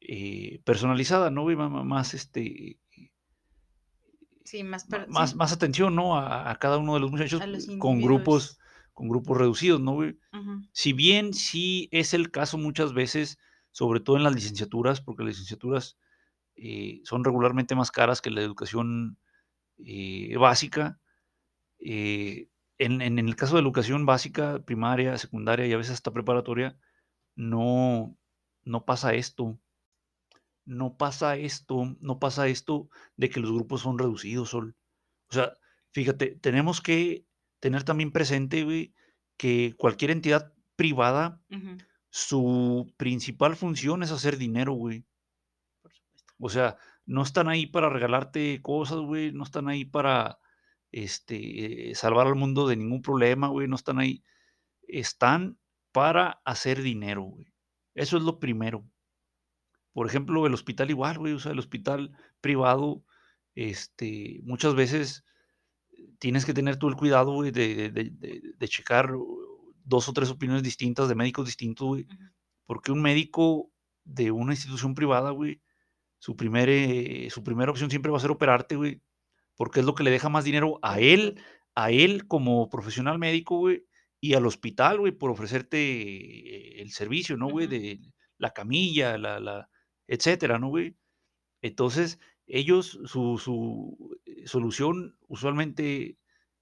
[0.00, 2.78] eh, personalizada, ¿no, Más, este,
[4.44, 6.16] Sí, más, más, sí, más atención, ¿no?
[6.16, 8.59] A, a cada uno de los muchachos los con grupos,
[8.94, 9.98] con grupos reducidos, ¿no,
[10.72, 13.38] Si bien sí es el caso muchas veces,
[13.72, 15.98] sobre todo en las licenciaturas, porque las licenciaturas
[16.56, 19.18] eh, son regularmente más caras que la educación
[19.78, 21.00] eh, básica.
[21.78, 26.78] eh, en, en el caso de educación básica, primaria, secundaria y a veces hasta preparatoria,
[27.37, 28.16] no,
[28.64, 29.59] no pasa esto.
[30.66, 34.76] No pasa esto, no pasa esto de que los grupos son reducidos, Sol.
[35.31, 35.57] O sea,
[35.92, 37.24] fíjate, tenemos que
[37.61, 38.92] tener también presente, güey,
[39.38, 41.40] que cualquier entidad privada,
[42.11, 45.05] su principal función es hacer dinero, güey.
[45.81, 46.35] por supuesto.
[46.38, 46.76] O sea,
[47.07, 50.38] no están ahí para regalarte cosas, güey, no están ahí para
[50.92, 54.22] este, salvar al mundo de ningún problema, güey, no están ahí.
[54.88, 55.59] Están
[55.92, 57.46] para hacer dinero, güey.
[57.94, 58.85] Eso es lo primero.
[59.96, 63.02] Por ejemplo, el hospital igual, güey, o sea, el hospital privado,
[63.54, 65.24] este, muchas veces
[66.18, 69.11] tienes que tener tú el cuidado, güey, de, de- de- checar
[69.85, 72.06] dos o tres opiniones distintas de médicos distintos, güey,
[72.66, 73.70] porque un médico
[74.04, 75.62] de una institución privada, güey,
[76.18, 79.02] su, primer, eh, su primera opción siempre va a ser operarte, güey,
[79.56, 81.40] porque es lo que le deja más dinero a él,
[81.74, 83.87] a él como profesional médico, güey,
[84.20, 87.66] y al hospital, güey, por ofrecerte eh, el servicio, ¿no, güey?
[87.66, 88.00] De
[88.38, 89.68] la camilla, la, la,
[90.09, 90.97] etcétera, ¿no, güey?
[91.62, 96.19] Entonces, ellos, su, su eh, solución usualmente,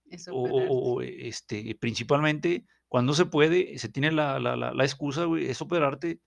[0.06, 5.24] Es o, o, este, principalmente, cuando se puede, se tiene la, la, la, la excusa,
[5.24, 6.20] güey, es operarte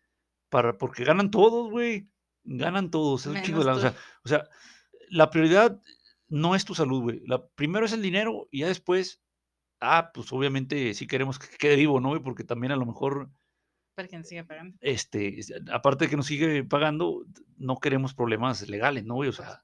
[0.49, 2.09] para, porque ganan todos, güey.
[2.43, 3.77] Ganan todos, es un chingo de lana.
[3.77, 4.49] O sea, o sea,
[5.09, 5.81] la prioridad
[6.29, 7.21] no es tu salud, güey.
[7.25, 9.21] La, primero es el dinero y ya después,
[9.81, 12.09] ah, pues obviamente sí queremos que quede vivo, ¿no?
[12.09, 12.21] güey?
[12.21, 13.29] Porque también a lo mejor,
[13.97, 14.77] Para que nos siga pagando.
[14.79, 17.25] este, es- aparte de que nos sigue pagando,
[17.57, 19.15] no queremos problemas legales, ¿no?
[19.17, 19.59] O sea,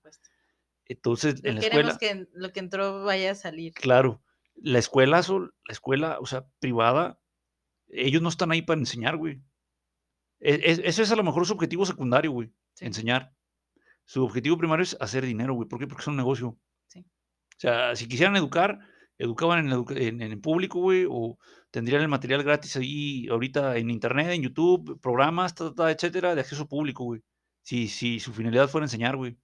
[0.85, 3.73] entonces No en la queremos escuela, que lo que entró vaya a salir.
[3.75, 4.23] claro,
[4.55, 7.19] la escuela, la escuela, o sea, privada,
[7.89, 9.39] ellos no están ahí para enseñar, güey.
[10.39, 13.35] E- es- ese es a lo mejor su objetivo secundario, güey, Sí, enseñar.
[14.03, 15.69] Su objetivo primario es hacer dinero, güey.
[15.69, 15.85] ¿Por qué?
[15.85, 16.57] Porque es un negocio.
[16.87, 17.05] sí.
[17.55, 18.79] O sea, si quisieran educar,
[19.17, 21.37] educaban en, educa- en, público, güey, o
[21.71, 26.35] tendrían el material gratis ahí ahorita en internet, en YouTube, programas, ta, ta, ta, etcétera,
[26.35, 27.21] de acceso público, güey.
[27.63, 29.37] Si, si su finalidad fuera enseñar, güey.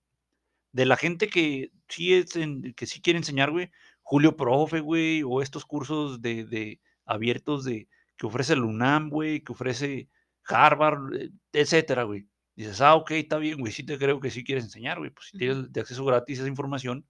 [0.72, 5.24] De la gente que sí, es en- que sí quiere enseñar, güey, Julio Profe, güey,
[5.24, 10.10] o estos cursos de, de abiertos de que ofrece el UNAM, güey, que ofrece
[10.46, 12.28] Harvard, eh, etcétera, güey.
[12.56, 15.28] Dices, ah, ok, está bien, güey, sí te creo que sí quieres enseñar, güey, pues
[15.30, 17.06] si tienes de acceso gratis esa información,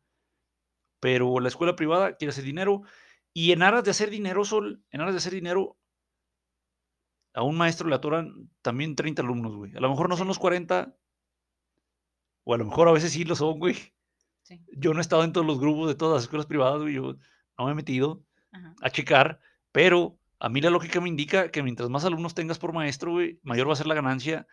[0.99, 2.81] pero la escuela privada quiere hacer dinero
[3.33, 5.77] y en aras de hacer dinero, Sol, en aras de hacer dinero,
[7.33, 9.75] a un maestro le atoran también 30 alumnos, güey.
[9.75, 10.95] A lo mejor no son los 40,
[12.43, 13.75] o a lo mejor a veces sí lo son, güey.
[14.43, 14.61] Sí.
[14.75, 17.15] Yo no he estado en todos los grupos de todas las escuelas privadas, güey, yo
[17.57, 18.73] no me he metido Ajá.
[18.81, 19.39] a checar,
[19.71, 23.39] pero a mí la lógica me indica que mientras más alumnos tengas por maestro, güey,
[23.43, 24.47] mayor va a ser la ganancia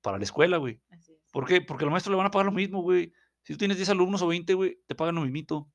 [0.00, 0.80] para la escuela, güey.
[0.90, 1.12] Es.
[1.32, 1.60] ¿Por qué?
[1.60, 3.12] Porque al maestro le van a pagar lo mismo, güey.
[3.42, 5.68] Si tú tienes 10 alumnos o 20, güey, te pagan lo mismito.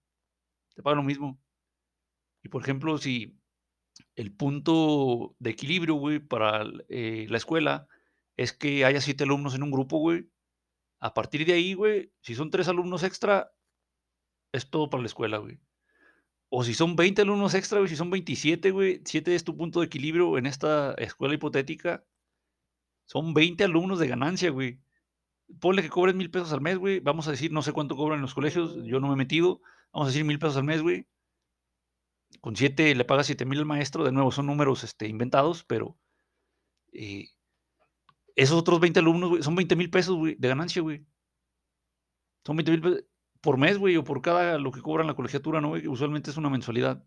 [0.79, 1.37] Te pagan lo mismo.
[2.41, 3.37] Y por ejemplo, si
[4.15, 7.89] el punto de equilibrio, güey, para eh, la escuela
[8.37, 10.29] es que haya 7 alumnos en un grupo, güey.
[11.01, 13.51] A partir de ahí, güey, si son 3 alumnos extra,
[14.53, 15.59] es todo para la escuela, güey.
[16.47, 19.81] O si son 20 alumnos extra, güey, si son 27, güey, 7 es tu punto
[19.81, 22.05] de equilibrio en esta escuela hipotética.
[23.05, 24.79] Son 20 alumnos de ganancia, güey.
[25.59, 27.01] Ponle que cobren mil pesos al mes, güey.
[27.01, 29.61] Vamos a decir, no sé cuánto cobran los colegios, yo no me he metido.
[29.91, 31.07] Vamos a decir mil pesos al mes, güey.
[32.41, 34.03] Con 7 le pagas 7 mil al maestro.
[34.03, 35.97] De nuevo, son números este, inventados, pero
[36.93, 37.29] eh,
[38.35, 41.05] esos otros 20 alumnos, güey, son 20 mil pesos, güey, de ganancia, güey.
[42.45, 43.05] Son 20 mil pesos
[43.41, 45.69] por mes, güey, o por cada lo que cobran la colegiatura, ¿no?
[45.69, 45.87] güey?
[45.87, 47.03] Usualmente es una mensualidad.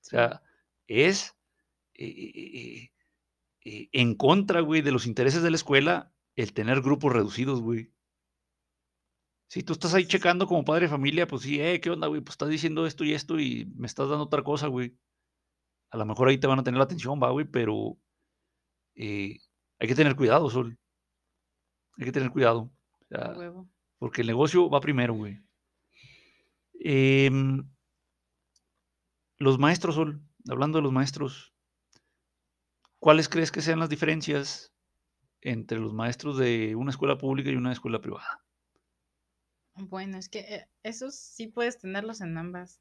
[0.00, 0.42] O sea,
[0.86, 1.36] es
[1.94, 2.90] eh,
[3.64, 7.92] eh, en contra, güey, de los intereses de la escuela el tener grupos reducidos, güey.
[9.50, 12.20] Si tú estás ahí checando como padre de familia, pues sí, eh, ¿qué onda, güey?
[12.20, 14.96] Pues estás diciendo esto y esto y me estás dando otra cosa, güey.
[15.90, 17.98] A lo mejor ahí te van a tener la atención, va, güey, pero
[18.94, 19.40] eh,
[19.80, 20.78] hay que tener cuidado, Sol.
[21.98, 22.70] Hay que tener cuidado.
[23.98, 25.40] Porque el negocio va primero, güey.
[26.74, 27.68] Em,
[29.38, 31.52] los maestros, Sol, hablando de los maestros,
[33.00, 34.72] ¿cuáles crees que sean las diferencias
[35.40, 38.44] entre los maestros de una escuela pública y una escuela privada?
[39.88, 42.80] Bueno, es que eh, esos sí puedes tenerlos en ambas.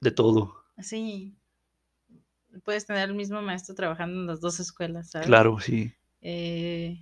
[0.00, 0.64] De todo.
[0.82, 1.34] Sí,
[2.64, 5.26] puedes tener el mismo maestro trabajando en las dos escuelas, ¿sabes?
[5.26, 5.92] Claro, sí.
[6.20, 6.98] Eh,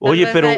[0.00, 0.48] Oye, pero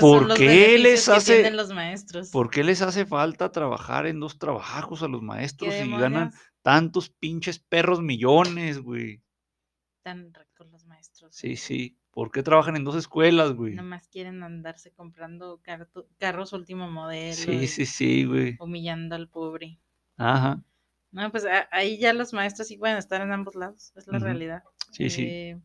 [0.00, 2.30] ¿por qué les hace- tienen los maestros.
[2.30, 6.32] ¿por qué les hace falta trabajar en dos trabajos a los ¿Qué maestros y ganan
[6.62, 9.22] tantos pinches perros millones, güey?
[10.02, 11.34] tan ricos los maestros?
[11.34, 11.96] Sí, sí.
[12.12, 13.74] ¿Por qué trabajan en dos escuelas, güey?
[13.74, 15.60] Nomás quieren andarse comprando
[16.18, 17.34] carros último modelo.
[17.34, 18.56] Sí, sí, sí, güey.
[18.58, 19.78] Humillando al pobre.
[20.16, 20.62] Ajá.
[21.12, 24.62] No, pues ahí ya los maestros sí pueden estar en ambos lados, es la realidad.
[24.92, 25.22] Sí, sí.
[25.24, 25.60] Eh,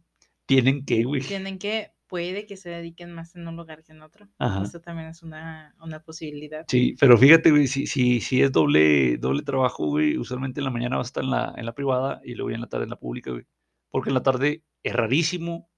[0.46, 1.22] Tienen que, güey.
[1.22, 4.28] tienen que, puede que se dediquen más en un lugar que en otro.
[4.40, 4.64] Ajá.
[4.64, 6.66] Eso también es una, una posibilidad.
[6.68, 10.72] Sí, pero fíjate, güey, si, si, si es doble, doble trabajo, güey, usualmente en la
[10.72, 12.86] mañana vas a estar en la, en la privada y luego ya en la tarde
[12.86, 13.46] en la pública, güey.
[13.92, 15.70] Porque en la tarde es rarísimo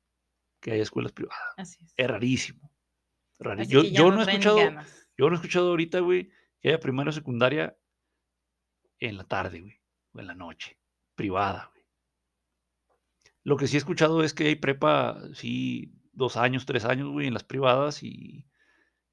[0.60, 1.54] que haya escuelas privadas.
[1.58, 1.94] Así es.
[1.96, 2.72] Es rarísimo.
[3.40, 5.10] Así Yo, yo no he escuchado, ganas.
[5.18, 6.30] yo no he escuchado ahorita, güey,
[6.60, 7.78] que haya primaria o secundaria
[9.00, 9.80] en la tarde, güey,
[10.14, 10.80] o en la noche,
[11.16, 11.86] privada, güey.
[13.44, 17.28] Lo que sí he escuchado es que hay prepa, sí, dos años, tres años, güey,
[17.28, 18.46] en las privadas y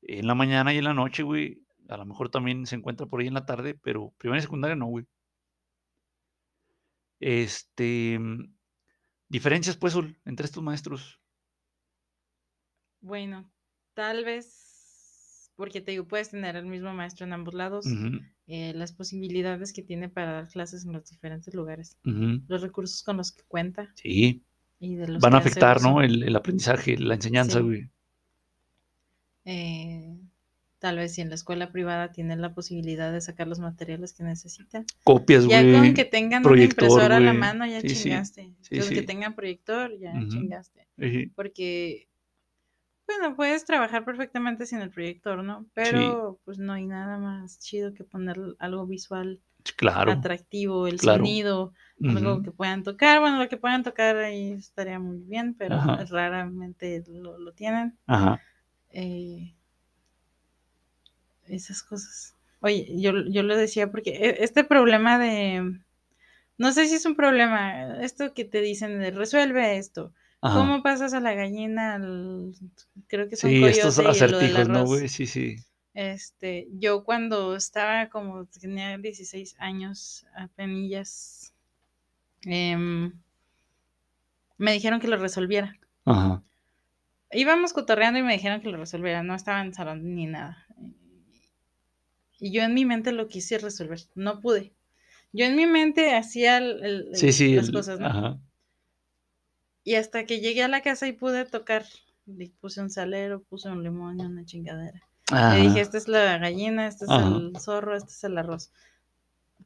[0.02, 1.62] en la mañana y en la noche, güey.
[1.88, 4.74] A lo mejor también se encuentra por ahí en la tarde, pero primaria y secundaria
[4.74, 5.06] no, güey.
[7.20, 8.18] Este,
[9.28, 11.20] diferencias, pues, entre estos maestros.
[13.04, 13.50] Bueno,
[13.92, 17.84] tal vez, porque te digo, puedes tener el mismo maestro en ambos lados,
[18.46, 23.18] eh, las posibilidades que tiene para dar clases en los diferentes lugares, los recursos con
[23.18, 24.42] los que cuenta Sí,
[24.80, 25.82] y de los van a afectar.
[25.82, 26.00] ¿no?
[26.00, 27.64] El, el aprendizaje, la enseñanza, Sí.
[27.64, 27.90] güey.
[29.44, 30.16] Eh,
[30.78, 34.22] tal vez si en la escuela privada tienen la posibilidad de sacar los materiales que
[34.24, 34.86] necesitan.
[35.04, 35.74] Copias, Ya güey.
[35.74, 38.54] con que tengan proyector, una impresora a la mano ya Sí, chingaste.
[38.62, 40.88] sí, con que tengan proyector ya chingaste.
[41.34, 42.08] Porque,
[43.06, 45.66] bueno, puedes trabajar perfectamente sin el proyector, ¿no?
[45.74, 49.40] Pero pues no hay nada más chido que poner algo visual
[49.76, 50.12] Claro.
[50.12, 51.18] atractivo, el claro.
[51.18, 53.20] sonido, algo que puedan tocar.
[53.20, 56.04] Bueno, lo que puedan tocar ahí estaría muy bien, pero Ajá.
[56.04, 57.98] raramente lo, lo tienen.
[58.06, 58.40] Ajá.
[58.90, 59.54] Eh,
[61.48, 62.34] esas cosas.
[62.60, 65.78] Oye, yo, yo lo decía porque e- este problema de,
[66.58, 70.12] no sé si es un problema, esto que te dicen de resuelve esto.
[70.46, 70.58] Ajá.
[70.58, 72.54] ¿Cómo pasas a la gallina al,
[73.06, 75.08] creo que son Sí, estos coyote y del acertijos, ¿no, güey?
[75.08, 75.56] Sí, sí.
[75.94, 81.54] Este, yo cuando estaba como tenía 16 años, apenas,
[82.42, 83.12] em,
[84.58, 85.78] me dijeron que lo resolviera.
[86.04, 86.42] Ajá.
[87.30, 90.66] Íbamos cotorreando y me dijeron que lo resolviera, no estaba en salón ni nada.
[92.38, 94.74] Y yo en mi mente lo quise resolver, no pude.
[95.32, 97.54] Yo en mi mente hacía el- el- Sí, sí.
[97.54, 98.06] las el- cosas, ¿no?
[98.06, 98.38] Ajá.
[99.84, 101.84] Y hasta que llegué a la casa y pude tocar,
[102.26, 105.00] le puse un salero, puse un limón y una chingadera.
[105.30, 105.56] Ajá.
[105.56, 107.28] Le dije, esta es la gallina, este es Ajá.
[107.36, 108.72] el zorro, este es el arroz.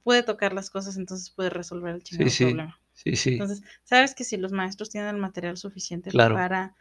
[0.03, 2.45] Pude tocar las cosas, entonces pude resolver el chingado sí.
[2.47, 2.81] problema.
[2.95, 3.33] Sí, sí.
[3.35, 6.35] Entonces, sabes que si los maestros tienen el material suficiente Claro.
[6.35, 6.75] para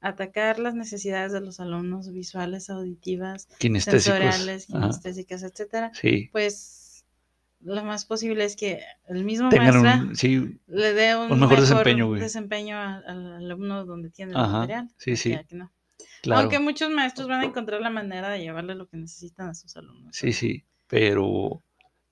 [0.00, 6.28] atacar las necesidades de los alumnos visuales, auditivas, sensoriales, kinestésicas, etcétera, Sí.
[6.32, 6.81] pues
[7.62, 10.16] lo más posible es que el mismo Tengan maestra un.
[10.16, 10.60] Sí.
[10.66, 12.20] le dé un, un mejor desempeño, güey.
[12.20, 14.88] desempeño al alumno donde tiene el Ajá, material.
[14.96, 15.30] sí, sí.
[15.30, 15.72] que a que no.
[16.22, 16.42] Claro.
[16.42, 19.76] Aunque muchos maestros van a encontrar la manera de llevarle lo que necesitan a sus
[19.76, 20.14] alumnos.
[20.14, 20.64] Sí, sí.
[20.86, 21.62] Pero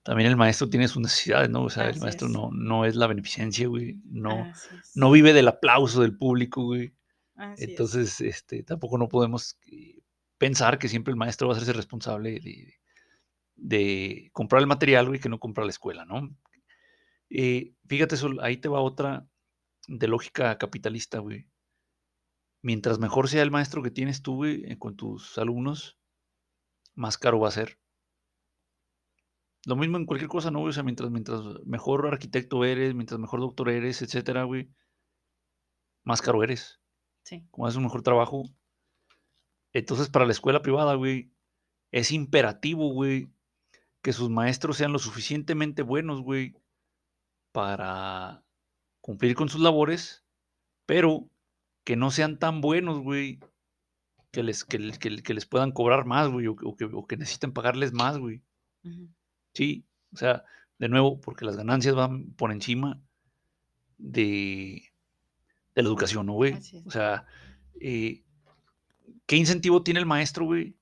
[0.03, 1.63] también el maestro tiene sus necesidades, ¿no?
[1.65, 2.33] O sea, el maestro es.
[2.33, 3.99] no, no es la beneficencia, güey.
[4.05, 4.53] No,
[4.95, 6.93] no vive del aplauso del público, güey.
[7.37, 7.71] Así es.
[7.71, 10.01] Entonces, este, tampoco no podemos eh,
[10.39, 12.80] pensar que siempre el maestro va a hacerse responsable de, de
[14.33, 16.29] comprar el material, güey, que no comprar la escuela, ¿no?
[17.31, 19.27] Eh, fíjate, Sol, ahí te va otra
[19.87, 21.47] de lógica capitalista, güey.
[22.63, 25.99] Mientras mejor sea el maestro que tienes tú, güey, eh, con tus alumnos,
[26.95, 27.79] más caro va a ser.
[29.67, 30.61] Lo mismo en cualquier cosa, ¿no?
[30.61, 30.71] güey?
[30.71, 34.71] O sea, mientras, mientras mejor arquitecto eres, mientras mejor doctor eres, etcétera, güey,
[36.05, 36.81] más caro eres
[37.23, 37.47] Sí.
[37.51, 38.43] como haces un mejor trabajo.
[39.73, 41.33] Entonces, para la escuela privada, güey,
[41.93, 43.33] es imperativo, güey,
[44.03, 46.55] que sus maestros sean lo suficientemente buenos, güey,
[47.53, 48.43] para
[49.01, 50.25] cumplir con sus labores,
[50.87, 51.29] pero
[51.85, 53.41] que no sean tan buenos, güey,
[54.31, 57.07] que les, que, que- que les puedan cobrar más, güey, o, que- o que, o
[57.07, 58.43] que necesiten pagarles más, güey.
[59.55, 60.45] Sí, o sea,
[60.79, 63.01] de nuevo, porque las ganancias van por encima
[63.99, 64.93] de,
[65.75, 66.55] de la educación, ¿no, güey?
[66.87, 67.27] O sea,
[67.81, 68.23] eh,
[69.27, 70.77] ¿qué incentivo tiene el maestro, güey,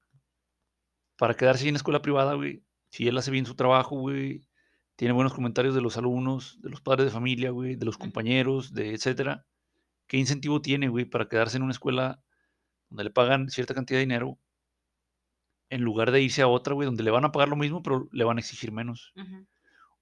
[1.16, 2.62] para quedarse en la escuela privada, güey?
[2.90, 4.46] Si él hace bien su trabajo, güey,
[4.96, 8.72] tiene buenos comentarios de los alumnos, de los padres de familia, güey, de los compañeros,
[8.72, 9.46] de etcétera.
[10.06, 12.22] ¿Qué incentivo tiene, güey, para quedarse en una escuela
[12.88, 14.38] donde le pagan cierta cantidad de dinero
[15.70, 18.08] en lugar de irse a otra, güey, donde le van a pagar lo mismo, pero
[18.12, 19.12] le van a exigir menos?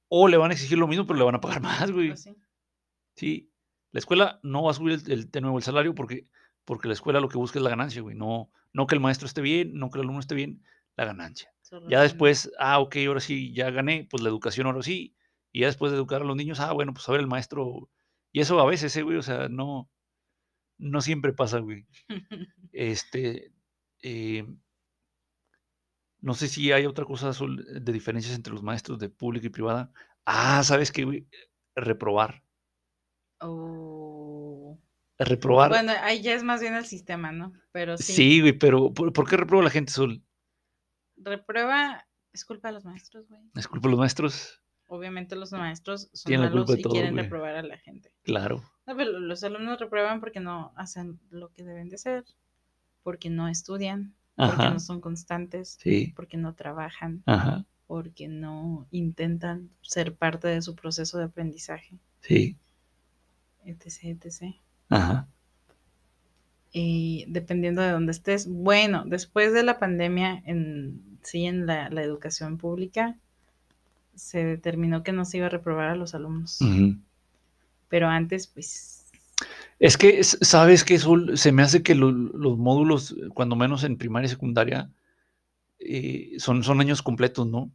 [0.09, 2.09] O le van a exigir lo mismo, pero le van a pagar más, güey.
[2.09, 2.37] Pues sí.
[3.17, 3.51] Sí,
[3.93, 6.29] la escuela no va a subir el, el- de nuevo el salario porque,
[6.65, 8.15] porque la escuela lo que busca es la ganancia, güey.
[8.17, 10.63] No, no que el maestro esté bien, no que el alumno esté bien,
[10.97, 11.53] la ganancia.
[11.67, 15.17] Solo Ya después, ah, ok, ahora sí, ya gané, pues la educación ahora sí.
[15.51, 17.91] Y ya después de educar a los niños, ah, bueno, pues a ver el maestro.
[18.31, 19.91] Y eso a veces, eh, güey, o sea, no,
[20.79, 21.85] no siempre pasa, güey.
[22.73, 23.53] Este,
[24.03, 24.47] eh,
[26.21, 29.51] no sé si hay otra cosa Sol, de diferencias entre los maestros de pública y
[29.51, 29.91] privada.
[30.25, 31.27] Ah, ¿sabes qué, güey?
[31.75, 32.45] Reprobar.
[33.41, 34.79] Oh.
[35.19, 35.71] Reprobar.
[35.71, 37.55] Bueno, ahí ya es más bien el sistema, ¿no?
[37.73, 38.13] Pero sí.
[38.13, 40.23] sí, güey, pero ¿por, por qué reprueba la gente, Sol?
[41.17, 43.41] Reprueba, es culpa de los maestros, güey.
[43.55, 44.61] ¿Es culpa de los maestros?
[44.89, 47.25] Obviamente los maestros son Tienen malos y todo, quieren güey.
[47.25, 48.13] reprobar a la gente.
[48.23, 48.63] Claro.
[48.87, 52.25] No, pero los alumnos reprueban porque no hacen lo que deben de hacer,
[53.03, 56.13] porque no estudian, porque no son constantes, Sí.
[56.15, 57.65] porque no trabajan, Ajá.
[57.89, 62.57] porque no intentan ser parte de su proceso de aprendizaje, Sí.
[63.65, 64.55] etc, etc.
[64.89, 65.27] Ajá.
[66.73, 72.03] Y dependiendo de dónde estés, bueno, después de la pandemia, en sí, en la, la
[72.03, 73.17] educación pública,
[74.15, 76.59] se determinó que no se iba a reprobar a los alumnos.
[77.89, 79.05] Pero antes, pues,
[79.79, 81.37] Es que, ¿sabes qué, Sol?
[81.37, 84.91] Se me hace que lo- los módulos, cuando menos en primaria y secundaria,
[85.79, 87.71] eh, son, son años completos, ¿no?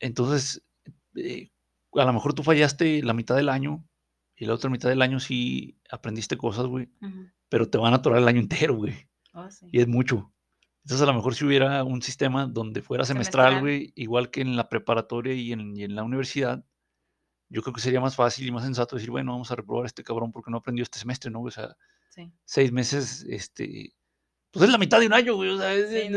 [0.00, 0.62] Entonces,
[1.14, 1.50] eh,
[1.94, 3.84] a lo mejor tú fallaste la mitad del año
[4.36, 6.88] y la otra mitad del año sí aprendiste cosas, güey,
[7.48, 8.94] pero te van a atorar el año entero, güey,
[9.34, 9.66] Oh, sí.
[9.70, 10.32] y es mucho.
[10.84, 14.56] Entonces, a lo mejor si hubiera un sistema donde fuera semestral, güey, igual que en
[14.56, 16.64] la preparatoria y en, y en la universidad,
[17.48, 19.86] yo creo que sería más fácil y más sensato decir, bueno, vamos a reprobar a
[19.86, 21.42] este cabrón porque no aprendió este semestre, ¿no?
[21.42, 21.76] O sea,
[22.08, 22.30] Sí.
[22.44, 23.94] seis meses, este,
[24.50, 26.08] pues es la mitad de un año, güey, o sea, es- Sí,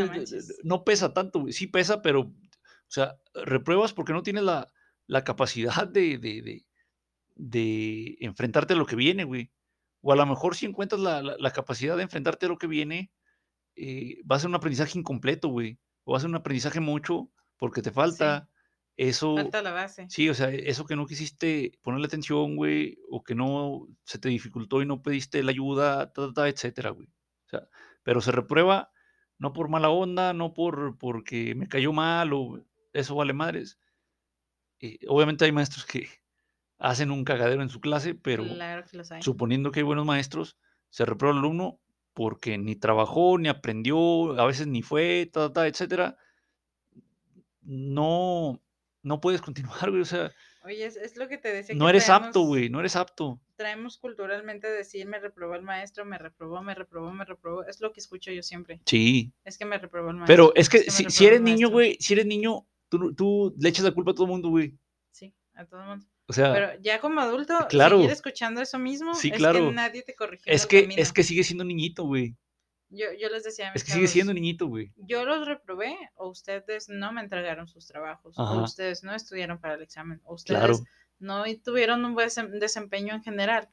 [0.64, 2.34] no pesa tanto, güey, sí pesa, pero, o
[2.88, 4.68] sea, repruebas porque no tienes la,
[5.08, 6.66] la capacidad de, de, de,
[7.36, 9.52] de enfrentarte a lo que viene, güey.
[10.02, 12.68] O a lo mejor si encuentras la, la- la capacidad de enfrentarte a lo que
[12.68, 13.12] viene,
[13.76, 15.80] eh, va a ser un aprendizaje incompleto, güey.
[16.04, 18.50] O va a ser un aprendizaje mucho porque te falta
[18.98, 19.36] eso.
[19.36, 20.06] Falta la base.
[20.10, 24.30] Sí, o sea, eso que no quisiste ponerle atención, güey, o que no se te
[24.30, 27.08] dificultó y no pediste la ayuda, ta, ta, ta, etcétera, güey.
[27.08, 27.68] O sea,
[28.04, 28.92] pero se reprueba
[29.38, 32.64] no por mala onda, no por porque me cayó mal o
[32.94, 33.80] eso vale madres.
[34.80, 36.08] Eh, obviamente hay maestros que
[36.78, 39.22] hacen un cagadero en su clase, pero Claro que los hay.
[39.22, 40.58] suponiendo que hay buenos maestros,
[40.90, 41.80] se reprueba al alumno
[42.16, 46.18] porque ni trabajó, ni aprendió, a veces ni fue, ta, ta, etcétera.
[47.62, 48.62] No,
[49.04, 50.02] no puedes continuar, güey.
[50.02, 50.32] O sea,
[50.64, 51.76] Oye, es, es lo que te decía.
[51.76, 53.40] no que eres apto, güey, no eres apto.
[53.58, 57.66] Traemos culturalmente decir, me reprobó el maestro, me reprobó, me reprobó, me reprobó.
[57.66, 58.82] Es lo que escucho yo siempre.
[58.86, 60.34] Sí, Es que me reprobó el maestro.
[60.34, 63.84] pero es que si, si eres niño, güey, si eres niño, tú, tú le echas
[63.86, 64.74] la culpa a todo el mundo, güey.
[65.12, 66.06] Sí, a todo el mundo.
[66.28, 67.98] O sea, Pero ya como adulto, claro.
[67.98, 69.68] seguir escuchando eso mismo, Sí, es claro.
[69.68, 70.52] que nadie te corrigió.
[70.52, 71.02] es que, camino.
[71.02, 72.36] es que sigue siendo niñito, güey.
[72.90, 74.92] Yo, yo les decía a mis Es que sigue siendo niñito, güey.
[74.96, 78.54] yo los reprobé o ustedes no me entregaron sus trabajos Ajá.
[78.54, 80.80] o ustedes no estudiaron para el examen o ustedes Claro.
[81.20, 83.70] no tuvieron un buen desem- desempeño en general.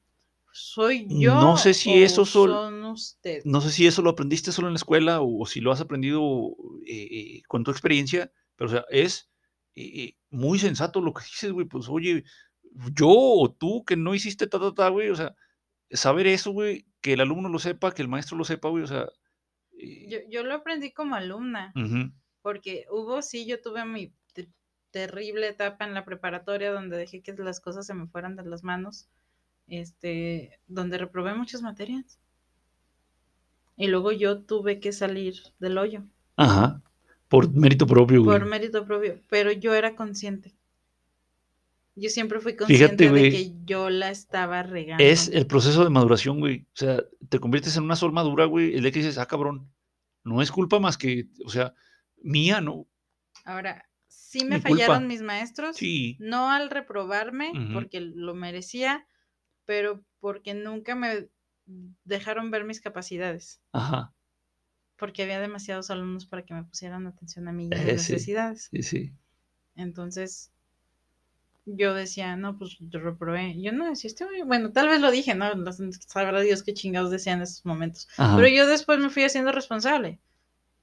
[0.54, 1.34] ¿Soy yo?
[1.34, 3.46] No sé si o eso sol- son ustedes?
[3.46, 5.80] No sé si eso lo aprendiste solo en la escuela o, o si lo has
[5.80, 6.50] aprendido
[6.86, 9.30] eh, eh, con tu experiencia, pero o sea, es
[9.76, 11.66] eh, muy sensato lo que dices, güey.
[11.66, 12.24] Pues oye,
[12.94, 15.34] yo o tú que no hiciste ta, ta, ta, güey, o sea,
[15.90, 18.86] saber eso, güey, que el alumno lo sepa, que el maestro lo sepa, güey, o
[18.86, 19.06] sea.
[19.78, 22.12] eh, Yo, yo lo aprendí como alumna, ujú,
[22.42, 24.48] porque hubo, sí, yo tuve mi te-
[24.90, 28.62] terrible etapa en la preparatoria donde dejé que las cosas se me fueran de las
[28.64, 29.08] manos,
[29.68, 32.18] este, donde reprobé muchas materias.
[33.76, 36.04] Y luego yo tuve que salir del hoyo
[36.36, 36.82] Ajá.
[37.32, 38.38] Por mérito propio, güey.
[38.38, 40.52] por mérito propio, pero yo era consciente.
[41.96, 43.30] Yo siempre fui Fíjate, consciente de güey.
[43.30, 45.02] que yo la estaba regando.
[45.02, 46.60] Es el proceso de maduración, güey.
[46.74, 49.66] O sea, te conviertes en una sol madura, güey, el día que dices, ah, cabrón,
[50.24, 51.74] no es culpa más que, o sea,
[52.22, 52.86] mía, ¿no?
[53.44, 54.84] Ahora, sí me Mi culpa.
[54.84, 56.16] fallaron mis maestros, Sí.
[56.20, 59.06] no al reprobarme, porque lo merecía,
[59.64, 61.28] pero porque nunca me
[62.04, 64.12] dejaron ver mis capacidades, Ajá.
[65.02, 68.02] Porque había demasiados alumnos para que me pusieran atención a mí y a Eh, mis
[68.02, 68.12] sí.
[68.12, 68.68] necesidades.
[68.70, 69.12] Sí, sí.
[69.74, 70.52] Entonces,
[71.66, 73.60] yo decía, no, pues yo reprobé.
[73.60, 75.46] Yo no decía, güey- bueno, tal vez lo dije, ¿no?
[76.06, 78.08] Sabrá Dios qué chingados decía en esos momentos.
[78.16, 78.36] Ajá.
[78.36, 80.20] Pero yo después me fui haciendo responsable.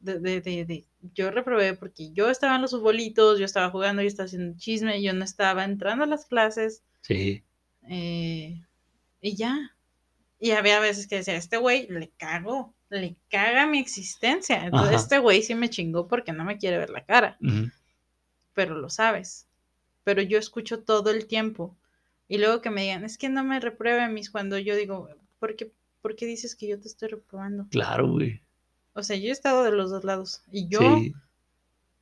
[0.01, 4.01] De, de, de, de- yo reprobé porque yo estaba en los futbolitos, yo estaba jugando,
[4.01, 7.41] yo estaba haciendo chisme, yo no estaba entrando a las clases Sí.
[7.89, 8.61] eh,
[9.22, 9.76] y ya.
[10.39, 14.65] Y había veces que decía, este güey le cago, le caga mi existencia.
[14.65, 15.03] Entonces, Ajá.
[15.03, 17.37] este güey sí me chingó porque no me quiere ver la cara
[18.53, 19.47] pero lo sabes.
[20.03, 21.75] Pero yo escucho todo el tiempo,
[22.27, 25.09] Y luego que me digan, es que no me repruebe mis cuando yo digo,
[25.39, 25.71] ¿por qué,
[26.01, 27.67] ¿por qué dices que yo te estoy reprobando?
[27.71, 28.41] Claro, güey.
[28.93, 31.13] O sea, yo he estado de los dos lados y yo Sí,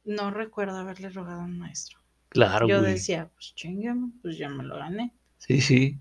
[0.05, 1.99] no recuerdo haberle rogado a un maestro.
[2.29, 2.93] claro, yo güey.
[2.93, 5.13] decía, pues chingame, pues ya me lo gané.
[5.37, 5.99] Sí, sí.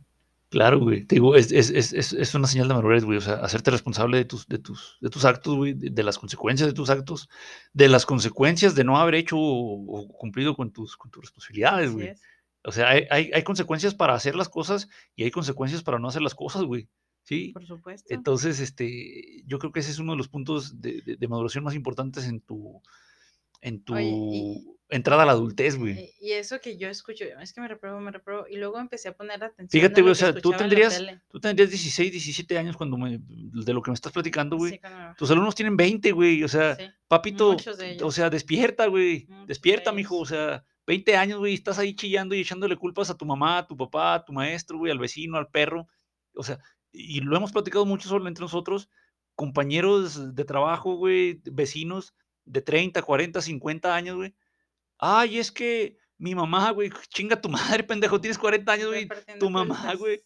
[0.48, 1.04] Claro, güey.
[1.04, 3.18] Te digo, es, es, es, es, una señal de madurez, güey.
[3.18, 6.18] O sea, hacerte responsable de tus, de tus, de tus actos, güey, de, de las
[6.18, 7.28] consecuencias de tus actos,
[7.72, 11.90] de las consecuencias de no haber hecho o, o cumplido con tus, con tus responsabilidades,
[11.92, 12.12] güey.
[12.62, 16.08] O sea, hay, hay, hay consecuencias para hacer las cosas y hay consecuencias para no
[16.08, 16.88] hacer las cosas, güey.
[17.24, 17.50] Sí.
[17.52, 18.14] Por supuesto.
[18.14, 21.64] Entonces, este, yo creo que ese es uno de los puntos de, de- de maduración
[21.64, 22.80] más importantes en tu,
[23.60, 25.98] en tu Oye, y- entrada a la adultez, güey.
[25.98, 28.46] Eh, Y eso que yo escucho, es que me repruebo, me repruebo.
[28.48, 29.68] Y luego empecé a poner atención.
[29.80, 33.82] Fíjate, güey, o sea, tú tendrías, tú tendrías 16, 17 años cuando me, de lo
[33.82, 34.72] que me estás platicando, güey.
[34.72, 34.80] Sí,
[35.16, 36.44] Tus alumnos tienen 20, güey.
[36.44, 37.56] O sea, Sí, papito,
[38.02, 39.26] o sea, despierta, güey.
[39.28, 40.18] Muchos de Despierta, mijo.
[40.18, 43.66] O sea, 20 años, güey, estás ahí chillando y echándole culpas a tu mamá, a
[43.66, 45.88] tu papá, a tu maestro, güey, al vecino, al perro.
[46.34, 46.60] O sea,
[46.92, 48.88] y lo hemos platicado mucho solo entre nosotros,
[49.34, 52.14] compañeros de trabajo, güey, vecinos
[52.44, 54.34] de 30, 40, 50 años, güey.
[54.98, 59.08] Ay, es que mi mamá, güey, chinga tu madre, pendejo, tienes 40 años, güey.
[59.38, 60.20] Tu mamá, güey.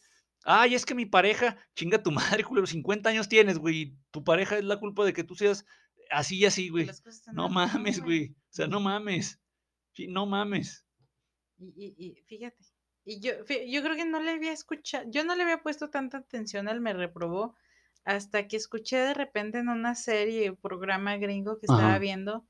[0.45, 3.97] Ay, es que mi pareja, chinga tu madre, culero, 50 años tienes, güey.
[4.11, 5.65] Tu pareja es la culpa de que tú seas
[6.11, 6.89] así y así, güey.
[7.33, 8.31] No mames, güey.
[8.31, 9.41] O sea, no mames.
[9.93, 10.87] Sí, no mames.
[11.59, 12.65] Y, y, y fíjate,
[13.05, 13.33] y yo,
[13.67, 16.81] yo creo que no le había escuchado, yo no le había puesto tanta atención al
[16.81, 17.57] me reprobó
[18.05, 21.99] hasta que escuché de repente en una serie o programa gringo que estaba Ajá.
[21.99, 22.47] viendo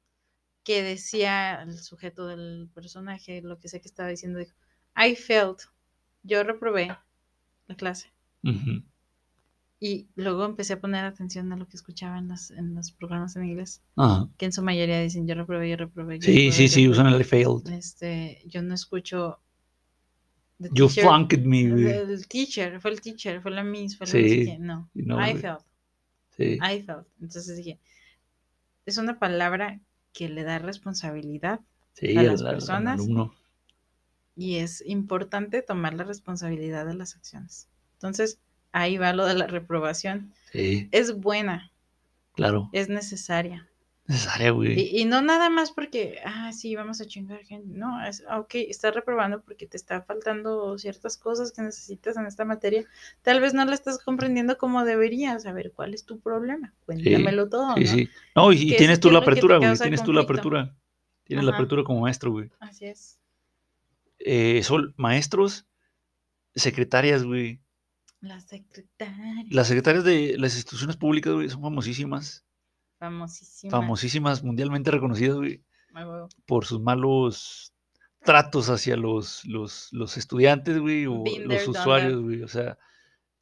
[0.64, 4.54] que decía el sujeto del personaje, lo que sé que estaba diciendo, dijo,
[4.96, 5.56] I failed,
[6.22, 6.96] yo reprobé
[7.66, 8.12] la clase.
[8.44, 8.82] Ujú.
[9.82, 13.34] Y luego empecé a poner atención a lo que escuchaba en, las, en los programas
[13.36, 14.28] en inglés, Ajá.
[14.36, 16.18] que en su mayoría dicen yo reprobé, yo reprobé.
[16.18, 17.22] yo Sí, reprobé, sí, sí, usan reprobé".
[17.22, 17.72] el failed.
[17.78, 19.38] Este, yo no escucho.
[20.60, 21.86] the You teacher- flunked me, güey.
[21.86, 24.90] El teacher, fue el teacher, fue la miss, fue la Sí, quién, no.
[24.92, 25.62] no, I felt,
[26.36, 26.58] Sí.
[26.62, 27.06] I felt.
[27.22, 27.78] Entonces dije,
[28.84, 29.80] es una palabra
[30.12, 31.60] que le da responsabilidad
[31.94, 33.00] Sí, a las al- personas.
[34.36, 37.68] y es importante tomar la responsabilidad de las acciones.
[37.94, 38.38] Entonces,
[38.72, 40.32] ahí va lo de la reprobación.
[40.52, 41.72] Sí, Es buena,
[42.34, 42.70] claro.
[42.72, 43.68] es necesaria.
[44.10, 44.72] Necesaria, güey.
[44.76, 47.68] Y, y no nada más porque, ah, sí, vamos a chingar gente.
[47.78, 52.26] No, es, ah, ok, estás reprobando porque te está faltando ciertas cosas que necesitas en
[52.26, 52.84] esta materia.
[53.22, 55.46] Tal vez no la estás comprendiendo como deberías.
[55.46, 56.74] A ver, ¿cuál es tu problema?
[56.86, 57.90] Cuéntamelo todo, Sí, ¿no?
[57.92, 58.08] sí.
[58.34, 59.78] No, y, y ¿Qué es- tienes tú la apertura, güey.
[59.78, 60.74] Tienes tú la apertura.
[61.22, 62.50] Tienes la apertura como maestro, güey.
[62.58, 63.20] Así es.
[64.18, 65.66] Eh, Sol, maestros,
[66.56, 67.60] secretarias, güey.
[68.20, 69.44] La secretaria.
[69.50, 72.44] Las secretarias de las instituciones públicas, güey, son famosísimas.
[73.00, 73.70] Famosísima.
[73.70, 75.64] Famosísimas, mundialmente reconocidas, güey,
[76.46, 77.72] por sus malos
[78.22, 82.42] tratos hacia los, los, los estudiantes, güey, o Been los usuarios, güey.
[82.42, 82.76] O sea,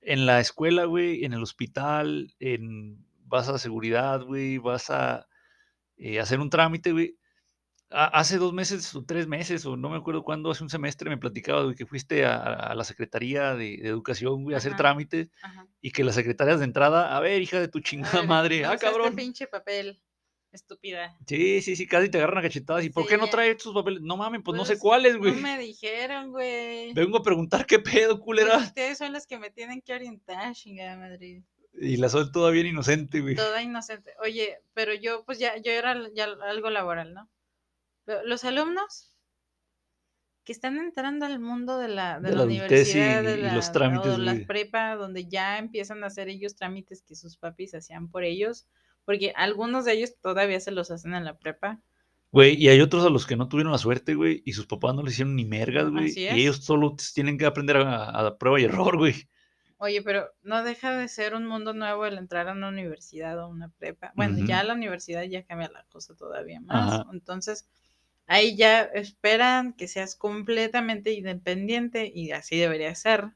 [0.00, 5.26] en la escuela, güey, en el hospital, en vas a seguridad, güey, vas a
[5.96, 7.17] eh, hacer un trámite, güey.
[7.90, 11.08] Ha- Hace dos meses o tres meses, o no me acuerdo cuándo, hace un semestre
[11.08, 14.76] me platicaba, güey, que fuiste a, a la Secretaría de, de Educación, güey, a hacer
[14.76, 15.30] trámites
[15.80, 17.80] y que las secretarias de entrada, a ver, hija de tu
[18.12, 19.08] chingada ver, madre, ah, usa cabrón.
[19.08, 20.00] Este pinche papel.
[20.50, 21.14] Estúpida.
[21.26, 22.82] Sí, sí, sí, casi te agarran a cachetadas.
[22.82, 23.30] ¿Y por qué no Sí.
[23.32, 24.00] trae estos papeles?
[24.00, 25.32] No mames, pues no sé Pues, cuáles, güey.
[25.34, 26.94] No me dijeron, güey.
[26.94, 28.56] Vengo a preguntar qué pedo, culera.
[28.56, 31.42] Ustedes son las que me tienen que orientar, chingada madre.
[31.78, 33.34] Y la soy toda bien inocente, güey.
[33.34, 34.12] Toda inocente.
[34.22, 37.28] Oye, pero yo, pues ya, yo era ya algo laboral, ¿no?
[38.08, 39.10] Pero los alumnos
[40.44, 43.38] que están entrando al mundo de la, de De la la adultez y- universidad, de
[43.38, 44.46] y la, los trámites, o la güey.
[44.46, 48.66] prepa, donde ya empiezan a hacer ellos trámites que sus papis hacían por ellos,
[49.04, 51.80] porque algunos de ellos todavía se los hacen en la prepa.
[52.32, 54.94] Güey, y hay otros a los que no tuvieron la suerte, güey, y sus papás
[54.94, 56.12] no les hicieron ni mergas, güey.
[56.18, 59.28] Y ellos solo tienen que aprender a, a prueba y error, güey.
[59.76, 63.48] Oye, pero no deja de ser un mundo nuevo el entrar a una universidad o
[63.48, 64.12] una prepa.
[64.16, 64.66] Bueno, ya Ujú.
[64.68, 66.94] la universidad ya cambia la cosa todavía más.
[67.00, 67.06] Ajá.
[67.12, 67.68] Entonces,
[68.28, 73.32] ahí ya esperan que seas completamente independiente y así debería ser.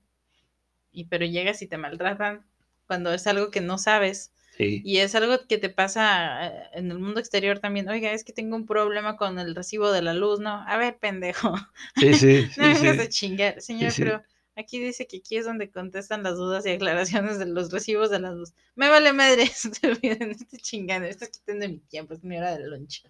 [0.90, 2.44] Y pero llegas y te maltratan
[2.86, 4.82] cuando es algo que no sabes Sí.
[4.84, 7.88] y es algo que te pasa eh, en el mundo exterior también.
[7.88, 10.50] Oiga, es que tengo un problema con el recibo de la luz, ¿no?
[10.68, 11.54] A ver, pendejo.
[11.94, 13.00] Sí, sí, No me vengas sí.
[13.00, 14.22] a chingar, señor, pero
[14.56, 18.20] aquí dice que aquí es donde contestan las dudas y aclaraciones de los recibos de
[18.20, 18.52] la luz.
[18.74, 23.04] Me vale madre, estoy chingando, estás quitando mi tiempo, es mi hora de lunch.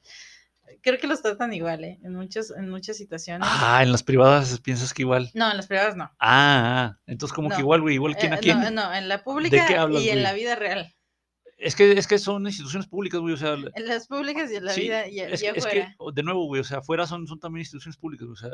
[0.82, 1.98] Creo que los tratan igual, ¿eh?
[2.02, 3.48] En, muchos, en muchas situaciones.
[3.50, 5.30] Ah, en las privadas piensas que igual.
[5.34, 6.04] No, en las privadas no.
[6.18, 7.54] Ah, ah, entonces como No.
[7.56, 8.60] que igual, güey, igual quién Eh, a quién.
[8.60, 10.22] no, no, en la pública hablas, y en güey?
[10.22, 10.94] la vida real.
[11.58, 13.54] Es que, es que son instituciones públicas, güey, o sea...
[13.54, 15.94] En las públicas y en la sí, vida y, es, y que- es que, afuera.
[15.98, 18.50] o- de nuevo, güey, o sea, afuera son, son también instituciones públicas, o sea,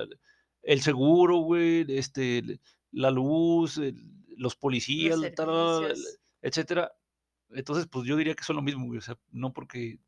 [0.63, 2.61] el seguro, güey, este,
[2.93, 4.05] la luz, el-
[4.37, 5.95] los policías, Los
[6.43, 6.93] etcétera.
[7.51, 9.99] Entonces, pues yo diría que son lo mismo, güey, o sea, no porque...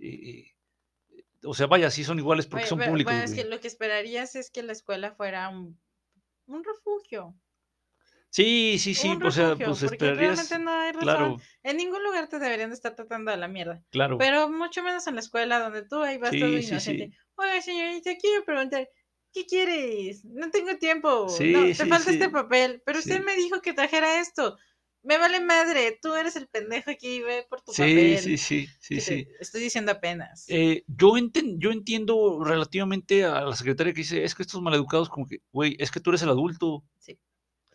[0.00, 0.44] eh,
[1.44, 3.44] o sea, vaya, sí son iguales porque Oye, son pero, públicos, bueno, es güey.
[3.44, 5.80] que lo que esperarías es que la escuela fuera un,
[6.46, 7.34] un refugio.
[8.30, 10.18] Sí, sí, sí, un o sea, refugio, pues esperarías...
[10.50, 11.02] realmente no hay razón.
[11.04, 13.82] Claro, En ningún lugar te deberían de estar tratando de la mierda.
[13.90, 14.18] claro.
[14.18, 17.08] Pero mucho menos en la escuela donde tú ahí vas todo Sí, sí, inocente.
[17.10, 17.18] sí.
[17.36, 18.88] Oiga, señorita, quiero preguntar,
[19.32, 20.24] ¿qué quieres?
[20.26, 21.26] No tengo tiempo.
[21.26, 22.82] No, te falta este papel.
[22.84, 24.58] Pero usted me dijo que trajera esto.
[25.08, 28.18] Me vale madre, tú eres el pendejo aquí, ve por tu Sí, papel.
[28.18, 29.26] sí, sí, sí, sí.
[29.40, 30.44] estoy diciendo apenas.
[30.48, 35.08] Eh, yo, enten- yo entiendo relativamente a la secretaria que dice, es que estos maleducados
[35.08, 36.84] como que, güey, es que tú eres el adulto.
[36.98, 37.18] Sí.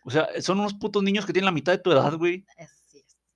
[0.06, 2.46] O sea, son unos putos niños que tienen la mitad de tu edad, güey.
[2.56, 2.70] Es.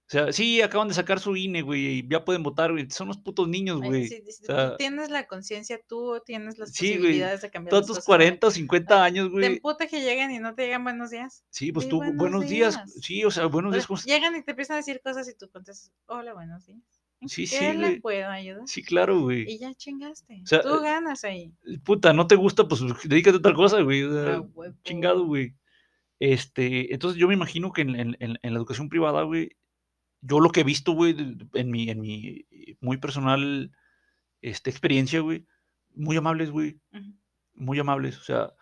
[0.08, 2.90] O sea, sí, acaban de sacar su INE, güey, y ya pueden votar, güey.
[2.90, 4.08] Son unos putos niños, güey.
[4.08, 7.50] si- si o sea, tú tienes la conciencia, tú tienes las Sí, güey, posibilidades de
[7.52, 8.06] cambiar Todos tus cosas.
[8.06, 9.46] 40 o 50 años, Te güey.
[9.46, 11.44] emputa que lleguen y no te digan buenos días.
[11.50, 12.76] Sí, pues Sí, tú, buenos buenos días.
[12.76, 12.94] días.
[13.02, 14.06] Sí, o sea, buenos O días.
[14.06, 16.80] llegan y te empiezan a decir cosas y tú contestas, hola, buenos días.
[17.20, 18.00] ¿En Sí, qué sí, le güey.
[18.00, 18.62] puedo ayudar?
[18.68, 19.44] Sí, claro, güey.
[19.52, 20.40] Y ya chingaste.
[20.42, 21.52] O sea, tú eh, ganas ahí.
[21.84, 24.04] Puta, no te gusta, pues dedícate a otra cosa, güey.
[24.04, 24.42] o sea,
[24.86, 25.54] chingado, güey.
[26.20, 29.52] Este, entonces yo me imagino que en, en- en- en la educación privada, güey,
[30.22, 31.16] yo lo que he visto, güey,
[31.54, 32.46] en mi, en mi
[32.82, 33.72] muy personal
[34.42, 35.46] este, experiencia, güey,
[35.94, 36.80] muy amables, güey,
[37.54, 38.18] muy amables.
[38.18, 38.54] O sea,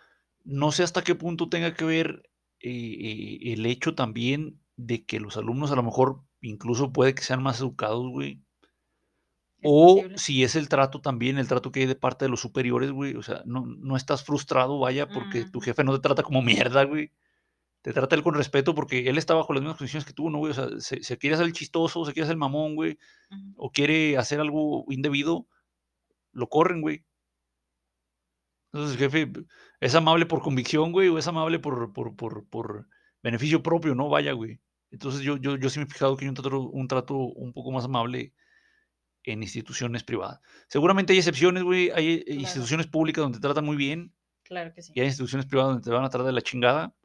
[0.44, 2.30] no sé hasta qué punto tenga que ver
[2.60, 7.24] eh, eh, el hecho también de que los alumnos a lo mejor incluso puede que
[7.24, 8.42] sean más educados, güey.
[9.64, 10.18] O posible.
[10.18, 13.16] si es el trato también, el trato que hay de parte de los superiores, güey.
[13.16, 15.66] O sea, no, no estás frustrado, vaya, porque tu Ujú.
[15.66, 16.42] jefe no te trata como
[16.72, 17.12] mierda, güey.
[17.86, 20.40] Te trata él con respeto porque él está bajo las mismas condiciones que tú, ¿no,
[20.40, 20.50] güey?
[20.50, 22.98] O sea, se, se quiere hacer el chistoso, se quiere hacer el mamón, güey.
[23.58, 25.48] O quiere hacer algo indebido,
[26.32, 27.06] lo corren, güey.
[28.74, 29.32] Entonces el jefe
[29.80, 32.88] es amable por convicción, güey, o es amable por, por, por, por
[33.22, 34.10] beneficio propio, ¿no?
[34.10, 34.60] Vaya, güey.
[34.92, 37.54] Entonces yo, yo, yo sí me he fijado que hay un trato, un trato un
[37.54, 38.34] poco más amable
[39.24, 40.40] en instituciones privadas.
[40.70, 41.92] Seguramente hay excepciones, güey.
[41.92, 42.40] Hay eh, Claro.
[42.42, 44.12] instituciones públicas donde te tratan muy bien
[44.44, 44.92] Claro que sí.
[44.96, 46.96] y hay instituciones privadas donde te van a tratar de la chingada,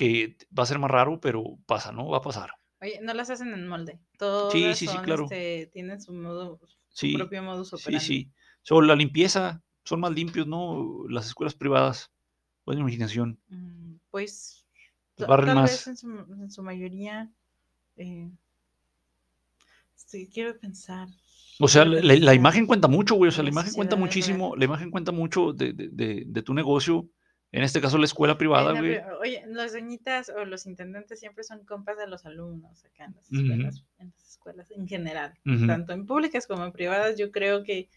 [0.00, 2.08] que va a ser más raro, pero pasa, ¿no?
[2.08, 2.50] Va a pasar.
[2.80, 3.98] Oye, no las hacen en molde.
[4.18, 5.24] Todas sí, sí, son, claro.
[5.24, 8.06] este, tienen su modo, su Sí, propio modus Sí, operandi.
[8.06, 8.30] sí.
[8.62, 11.04] Sobre la limpieza, son más limpios, ¿no?
[11.10, 12.10] Las escuelas privadas.
[12.64, 13.38] Pues mi imaginación.
[13.48, 14.66] Mm, Pues
[15.16, 15.70] ta- barren tal más.
[15.70, 17.30] vez en su, en su mayoría.
[17.96, 18.30] eh,
[19.94, 21.08] sí, quiero pensar.
[21.58, 23.28] O sea, la, la- imagen cuenta mucho, güey.
[23.28, 24.56] O sea, la imagen cuenta muchísimo.
[24.56, 27.06] La imagen cuenta mucho de, de- de- de tu negocio.
[27.52, 28.98] En este caso, la escuela privada, güey.
[29.20, 33.24] oye, las doñitas o los intendentes siempre son compas de los alumnos acá en las
[33.32, 35.34] escuelas, en las escuelas en general,
[35.66, 37.16] tanto en públicas como en privadas.
[37.18, 37.88] Yo creo que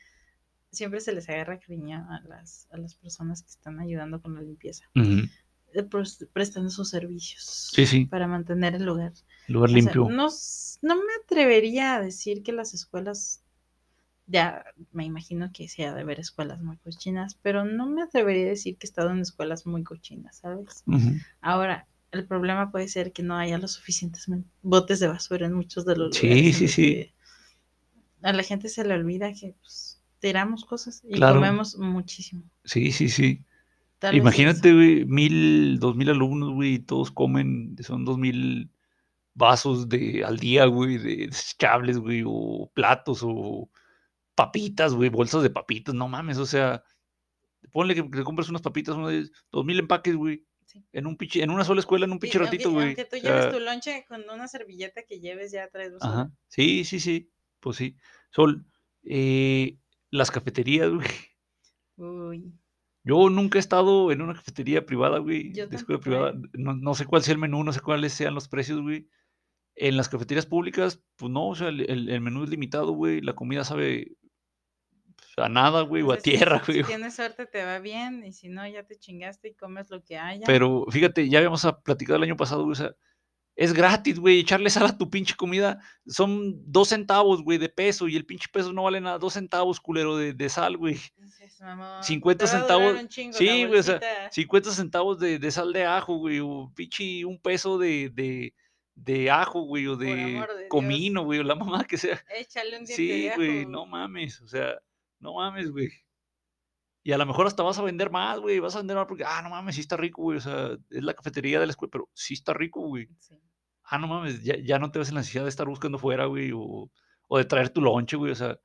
[0.72, 4.42] siempre se les agarra cariño a las, a las personas que están ayudando con la
[4.42, 8.06] limpieza, eh, pres- prestando sus servicios Sí, sí.
[8.06, 9.14] para mantener el lugar.
[9.48, 10.10] Lugar O sea, limpio.
[10.10, 10.30] no,
[10.82, 13.43] no me atrevería a decir que las escuelas,
[14.28, 18.46] ya me imagino que sí ha de haber escuelas muy cochinas, pero no me atrevería
[18.46, 20.84] a decir que he estado en escuelas muy cochinas, ¿sabes?
[21.42, 24.28] Ahora, el problema puede ser que no haya los suficientes
[24.62, 26.56] botes de basura en muchos de los Sí, lugares.
[26.58, 26.84] sí, sí.
[26.94, 27.14] que
[28.22, 31.36] A la gente se le olvida que pues, tiramos cosas y Claro.
[31.36, 32.44] comemos muchísimo.
[32.64, 33.42] Sí, sí, sí.
[34.00, 38.70] Tal Imagínate, güey, mil, dos mil alumnos, güey, y todos comen, son dos mil
[39.34, 43.70] vasos de, al día, güey, de desechables, güey, o platos, o
[44.36, 46.84] papitas, güey, bolsas de papitas, no mames, o sea,
[47.72, 50.84] ponle que, que compres unas papitas, uno de dos mil empaques, güey, Sí.
[50.94, 52.88] en un pinche, en una sola escuela, en un pinche aunque- ratito, güey.
[52.88, 56.12] Aunque tú o lleves tu lonche con una servilleta que lleves ya traes basura.
[56.12, 57.96] Ajá, sí, sí, sí, pues sí.
[58.32, 58.66] Sol,
[59.04, 59.78] eh,
[60.10, 61.08] las cafeterías, güey.
[61.98, 62.54] Uy.
[63.04, 66.34] Yo nunca he estado en una cafetería privada, güey, Yo de escuela privada.
[66.54, 69.10] No, no sé cuál sea el menú, no sé cuáles sean los precios, güey.
[69.76, 73.20] En las cafeterías públicas, pues no, o sea, el, el- menú es limitado, güey.
[73.22, 74.16] La comida sabe
[75.38, 76.84] a nada, güey, o, a si- tierra, si, güey.
[76.84, 80.18] tienes suerte te va bien y si no ya te chingaste y comes lo que
[80.18, 80.46] haya.
[80.46, 82.92] Pero fíjate, ya habíamos platicado el año pasado, güey, o sea,
[83.56, 85.80] es gratis, güey, echarle sal a tu pinche comida.
[86.08, 89.20] Son dos centavos, güey, de peso y el pinche peso no vale nada.
[89.20, 90.96] Dos centavos, culero, de, de sal, güey.
[91.18, 93.02] Dices, "Mamón, 50 te va a durar centavos.
[93.04, 94.32] un chingo Sí, güey, o sea, bolsita".
[94.32, 98.56] 50 centavos de, de sal de ajo, güey, o pinche un peso de, de,
[98.96, 100.46] de ajo, güey, o de Dios.
[100.68, 102.24] comino, güey, o la mamá que sea.
[102.36, 103.38] Échale un diente Sí, de ajo.
[103.40, 104.80] güey, no mames, o sea,
[105.24, 105.90] no mames, güey.
[107.06, 109.26] Y a lo mejor hasta vas a vender más, güey, vas a vender más porque,
[109.26, 111.92] ah, no mames, sí está rico, güey, o sea, es la cafetería de la escuela,
[111.92, 113.10] pero sí está rico, güey.
[113.20, 113.36] Sí.
[113.84, 116.26] ah, no mames, ya, ya no te ves en la necesidad de estar buscando fuera,
[116.26, 116.90] güey, o,
[117.28, 118.58] o de traer tu lonche, güey, o sea,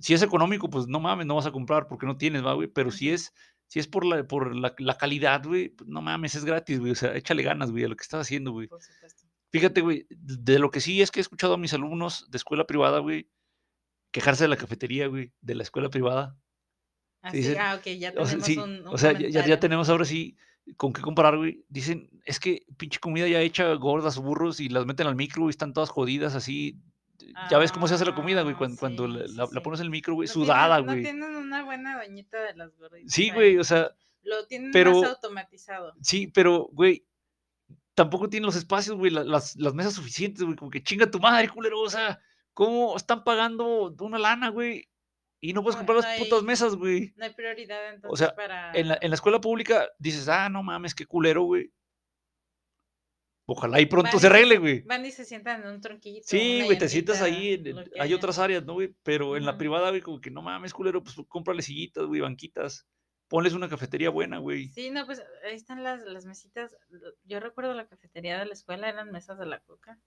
[0.00, 2.68] si es económico, pues no mames, no vas a comprar porque no tienes, va, güey,
[2.68, 3.34] pero si es,
[3.66, 6.92] si es por la, por la, la calidad, güey, pues no mames, es gratis, güey,
[6.92, 8.68] o sea, échale ganas, güey, a lo que estás haciendo, güey.
[8.68, 9.24] Por supuesto.
[9.50, 12.66] Fíjate, güey, de lo que sí es que he escuchado a mis alumnos de escuela
[12.66, 13.28] privada, güey,
[14.14, 16.38] quejarse de la cafetería, güey, de la escuela privada.
[17.20, 19.88] Así, dicen, ah, okey, ya o sea, tenemos sí, un o sea, ya ya tenemos
[19.88, 20.36] ahora sí
[20.76, 21.64] con qué comparar, güey.
[21.68, 25.50] Dicen: "Es que pinche comida ya hecha, gordas, burros, y las meten al micro, y
[25.50, 26.78] están todas jodidas así".
[27.50, 29.86] Ya ves cómo se hace la comida, güey, Ah, cuan cuando la sí, pones en
[29.86, 31.02] el micro, güey, No tienen sudada, no güey.
[31.02, 33.90] tienen una buena doñita de las gorditas Sí, güey, o sea,
[34.22, 35.94] lo tienen más pero automatizado.
[36.02, 37.04] sí, pero, güey,
[37.94, 41.20] tampoco tienen los espacios, güey, la las las mesas suficientes, güey, como que chinga tu
[41.20, 42.20] madre, culero, o sea,
[42.54, 44.88] ¿cómo están pagando una lana, güey?
[45.40, 47.12] Y no puedes comprar no las putas hay mesas, güey.
[47.16, 48.28] no hay prioridad O entonces sea,
[48.72, 51.70] en la para en la escuela pública dices: "Ah, no mames, qué culero, güey".
[53.46, 54.82] Ojalá y pronto van se arregle, güey.
[54.86, 57.62] van y se sientan en un tronquito, Sí, güey, te sientas ahí
[57.94, 58.16] hay haya.
[58.16, 58.94] otras áreas, ¿no, güey?
[59.02, 62.86] Pero en la privada, güey, como que no mames, culero, pues cómprale sillitas, güey, banquitas.
[63.28, 64.68] Ponles una cafetería buena, güey.
[64.68, 66.76] Sí, no, pues ahí están las las mesitas.
[67.24, 69.98] Yo recuerdo la cafetería de la escuela, eran mesas de la Coca.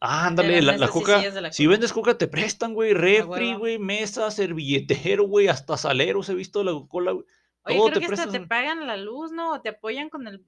[0.00, 4.30] Ándale, Eran la Coca, la si vendes Coca, te prestan, güey, A refri, güey, mesa,
[4.30, 7.26] servilletero, güey, hasta saleros he visto de la Coca-Cola, güey.
[7.66, 9.52] Oye, creo que hasta prestan, te pagan la luz, ¿no?
[9.52, 10.44] O te apoyan con el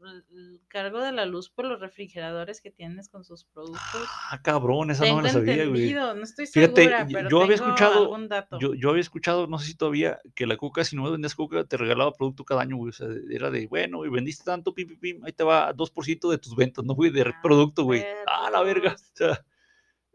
[0.68, 3.80] cargo de la luz por los refrigeradores que tienes con sus productos.
[4.30, 5.92] Ah, cabrón, esa no me la sabía, güey.
[5.94, 8.58] no estoy Fíjate, segura, pero yo había escuchado algún dato.
[8.60, 11.64] yo yo había escuchado, no sé si todavía, que la Coca, si no vendías Coca,
[11.64, 12.90] te regalaba producto cada año, güey.
[12.90, 16.30] O sea, era de, bueno, y vendiste tanto, pim, pim, pim, ahí te va 2%
[16.30, 17.10] de tus ventas, ¿no, güey?
[17.10, 18.04] De Ah, producto, güey.
[18.26, 18.94] ¡Ah, la verga!
[18.94, 19.44] O sea,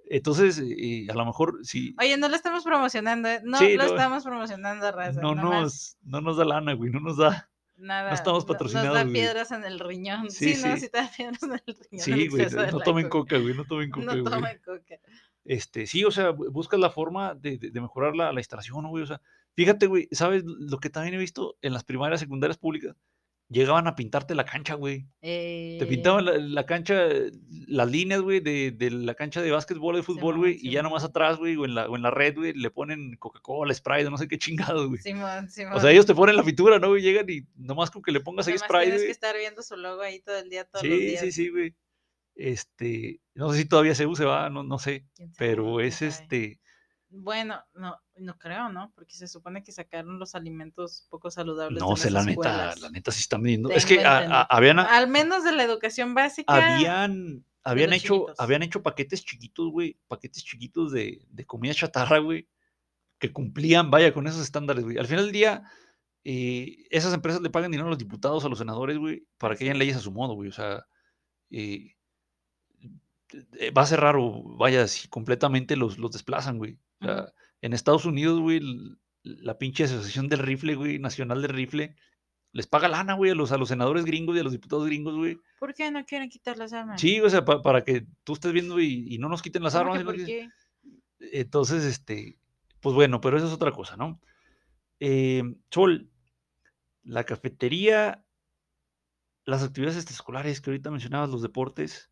[0.10, 3.41] entonces, eh, a lo mejor sí Oye, no lo estamos promocionando, ¿eh?
[3.43, 3.89] No Sí, lo no.
[3.89, 7.86] estamos promocionando, raza, no nomás nos no nos da lana, güey, no nos da no
[7.88, 9.14] nada, estamos no nos patrocinados, da güey.
[9.14, 10.30] piedras en el riñón.
[10.30, 10.82] Sí, Sí, no, sí.
[10.82, 13.36] sí te da piedras en el riñón Sí, güey, no tomen Coca.
[13.36, 14.24] Coca, güey, no tomen Coca, No güey.
[14.24, 14.95] tomen Coca.
[15.45, 18.82] Este, sí, o sea, bu buscas la forma de de de mejorar la la instalación,
[18.84, 19.04] ¿no, güey?
[19.04, 19.20] O sea,
[19.56, 22.95] fíjate, güey, ¿sabes lo que también he visto en las primarias, secundarias públicas?
[23.54, 25.08] Llegaban a pintarte la cancha, güey.
[25.22, 27.08] Te pintaban Eh, la la cancha,
[27.68, 30.84] las líneas, güey, de de la cancha de básquetbol, de fútbol, güey, Simón, y ya
[30.84, 34.10] nomás atrás, güey, o en la o en la red, güey, le ponen Coca-Cola, Sprite,
[34.10, 34.99] no sé qué chingados, güey.
[35.01, 36.97] Simón, O sea, ellos te ponen la pintura, ¿no?
[36.97, 39.12] Y llegan y nomás con que le pongas ahí Sprite, tienes que güey.
[39.12, 41.36] estar viendo su logo ahí todo el día, todos los Sí, sí, días.
[41.36, 41.76] sí, güey.
[42.36, 44.49] Este, no sé si todavía se use, ¿verdad?
[44.49, 45.06] No no sé,
[45.38, 46.60] pero es, este
[47.10, 48.91] Bueno, no, no creo, ¿no?
[48.95, 53.11] Porque se supone que sacaron los alimentos poco saludables No sé, la neta, la neta
[53.11, 54.45] sí están vendiendo es Tengo que ha ha entendido.
[54.49, 58.39] habían a Al menos de la educación básica habían habían hecho chiquitos.
[58.39, 62.47] habían hecho paquetes chiquitos, güey, paquetes chiquitos de de comida chatarra, güey,
[63.20, 64.97] que cumplían, vaya, con esos estándares, güey.
[64.97, 65.64] Al final del día,
[66.24, 69.64] eh, esas empresas le pagan dinero a los diputados, a los senadores, güey, para que
[69.64, 69.80] hayan es.
[69.80, 70.49] leyes a su modo, güey.
[70.49, 70.86] O sea,
[71.49, 71.95] eh,
[73.59, 76.78] eh, va a ser raro, vaya, si completamente los los desplazan, güey.
[77.01, 77.34] O sea,
[77.64, 78.61] en Estados Unidos, güey,
[79.24, 81.95] la pinche asociación del rifle, güey, nacional del rifle,
[82.51, 85.16] les paga lana, güey, a los a los senadores gringos y a los diputados gringos,
[85.16, 85.38] güey.
[85.59, 86.99] ¿Por qué no quieren quitar las armas?
[86.99, 89.74] Sí, o sea, pa para que tú estés viendo y y no nos quiten las
[89.74, 90.49] ¿Cómo armas por qué?
[91.20, 92.38] entonces, este,
[92.82, 94.20] pues bueno, pero eso es otra cosa, ¿no?
[94.99, 96.09] Em, Sol,
[97.03, 98.24] la cafetería
[99.45, 102.09] las actividades extraescolares que ahorita mencionabas, los deportes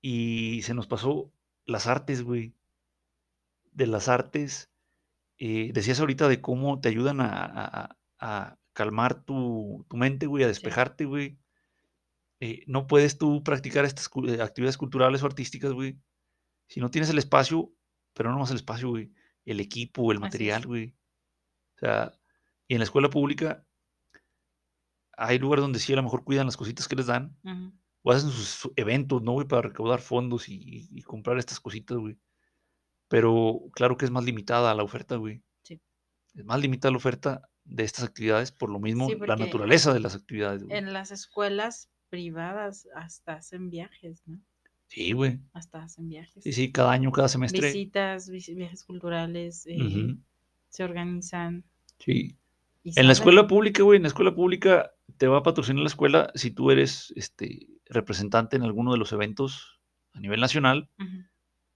[0.00, 1.32] y se nos pasó
[1.66, 2.54] las artes, güey.
[3.74, 4.70] De las artes,
[5.38, 10.48] eh, decías ahorita de cómo te ayudan a a calmar tu tu mente, güey, a
[10.48, 11.38] despejarte, güey.
[12.40, 16.00] Eh, no puedes tú practicar estas eh, actividades culturales o artísticas, güey,
[16.68, 17.72] si no tienes el espacio,
[18.14, 19.12] pero no nomás el espacio, güey,
[19.44, 20.96] el equipo, el material, güey.
[21.76, 22.12] O sea,
[22.66, 23.66] y en la escuela pública
[25.16, 27.36] hay lugares donde sí a lo mejor cuidan las cositas que les dan,
[28.02, 29.46] o hacen sus eventos, ¿no, güey?
[29.46, 32.18] Para recaudar fondos y comprar estas cositas, güey.
[33.08, 35.42] Pero claro que es más limitada la oferta, güey.
[35.62, 35.80] Sí.
[36.34, 40.00] Es más limitada la oferta de estas actividades, por lo mismo, Sí, la naturaleza de
[40.00, 40.76] las actividades, güey.
[40.76, 44.38] en las escuelas privadas hasta hacen viajes, ¿no?
[44.88, 45.40] Sí, güey.
[45.54, 46.44] Hasta hacen viajes.
[46.44, 47.68] Sí, sí, cada año, cada semestre.
[47.68, 50.14] Visitas, visi viajes culturales, eh,
[50.68, 51.64] se organizan.
[51.98, 52.36] Sí.
[52.84, 56.30] En la escuela pública, güey, en la escuela pública te va a patrocinar la escuela
[56.34, 59.80] si tú eres, este, representante en alguno de los eventos
[60.12, 61.24] a nivel nacional, Ujú.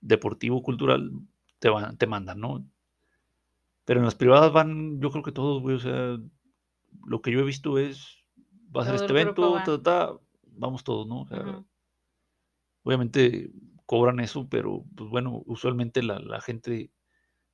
[0.01, 1.11] Deportivo, cultural,
[1.59, 2.65] te van te mandan, ¿no?
[3.85, 6.19] Pero en las privadas van, yo creo que todos, güey, o sea,
[7.07, 8.25] lo que yo he visto es,
[8.75, 10.13] va a ser este evento, ta, ta,
[10.47, 11.23] vamos todos, ¿no?
[11.23, 11.67] O sea, Ujú.
[12.83, 13.51] obviamente
[13.87, 16.93] cobran eso, pero, pues, bueno, usualmente la la gente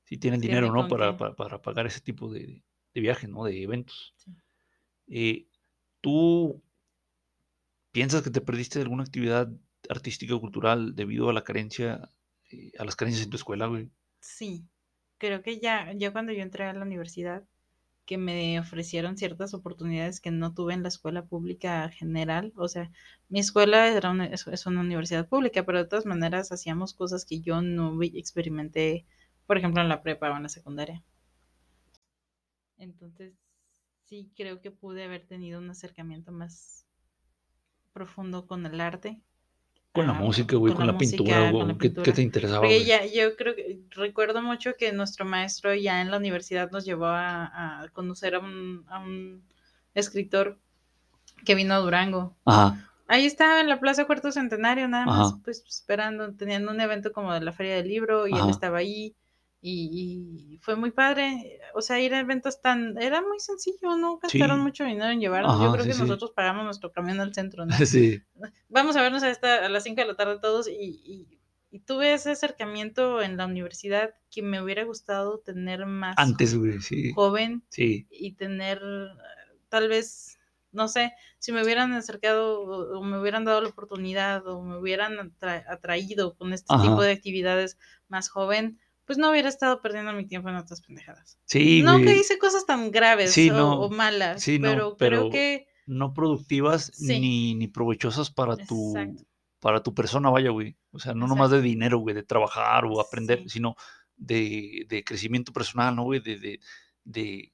[0.03, 0.87] sí tiene el dinero, ¿no?
[0.87, 3.43] Para para para pagar ese tipo de de viajes, ¿no?
[3.45, 4.15] De eventos.
[4.17, 4.31] Sí.
[5.07, 5.47] Eh,
[6.01, 6.63] ¿tú
[7.91, 9.49] piensas que te perdiste de alguna actividad
[9.89, 12.11] artística o cultural debido a la carencia,
[12.77, 13.89] a las carencias en tu escuela, güey.
[14.19, 14.67] Sí,
[15.17, 17.45] creo que ya, ya cuando yo entré a la universidad,
[18.05, 22.53] que me ofrecieron ciertas oportunidades que no tuve en la escuela pública general.
[22.55, 22.91] O sea,
[23.29, 27.41] mi escuela era una, es, una universidad pública, pero de todas maneras hacíamos cosas que
[27.41, 29.05] yo no experimenté,
[29.47, 31.03] por ejemplo, en la prepa o en la secundaria.
[32.77, 33.33] Entonces,
[34.03, 36.85] sí creo que pude haber tenido un acercamiento más
[37.91, 39.19] profundo con el arte.
[39.95, 42.75] Con la ah, música, güey, con, la, pintura, con la ¿Qué, qué te interesaba, Porque
[42.75, 42.85] güey?
[42.85, 47.05] ya, yo creo que recuerdo mucho que nuestro maestro ya en la universidad nos llevó
[47.05, 49.41] a, a conocer a un, a un
[49.93, 50.59] escritor
[51.45, 52.35] que vino a Durango.
[52.45, 55.39] Ajá, Ahí estaba en la Plaza Cuarto Centenario, nada más, Ajá.
[55.43, 59.15] pues esperando, teniendo un evento como de la Feria del Libro y él estaba ahí
[59.71, 61.59] y, y fue muy padre.
[61.73, 64.63] O sea, ir a eventos tan, era muy sencillo, no gastaron Sí.
[64.63, 65.55] mucho dinero en llevarnos.
[65.55, 66.01] Ajá, Yo creo sí, que sí.
[66.01, 67.69] nosotros pagamos nuestro camión al centro, ¿no?
[67.85, 68.21] sí.
[68.69, 71.39] vamos a vernos a, esta, a las 5 de la tarde todos y, y-
[71.71, 76.79] y tuve ese acercamiento en la universidad que me hubiera gustado tener más Antes, güey,
[76.79, 77.11] sí.
[77.13, 78.79] joven Sí, y tener
[79.69, 80.39] tal vez,
[80.71, 84.77] no sé, si me hubieran acercado o, o me hubieran dado la oportunidad o me
[84.77, 86.83] hubieran atra- atraído con este Ajá.
[86.83, 91.37] tipo de actividades más joven, pues no hubiera estado perdiendo mi tiempo en otras pendejadas.
[91.45, 92.05] sí, no güey.
[92.05, 93.79] que hice cosas tan graves Sí, o, no.
[93.81, 95.67] o malas, Sí, no, pero, creo que...
[95.87, 97.19] No productivas Sí.
[97.19, 99.23] ni, ni provechosas para tu, Exacto.
[99.59, 100.75] para tu persona, vaya, güey.
[100.91, 103.75] O sea, no nomás de dinero, güey, de trabajar o aprender, sino
[104.17, 106.21] de, de crecimiento personal, ¿no, güey?
[106.21, 106.59] De, de,
[107.03, 107.53] de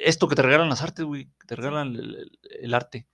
[0.00, 3.06] esto que te regalan las artes, güey, que te regalan el, el- el arte.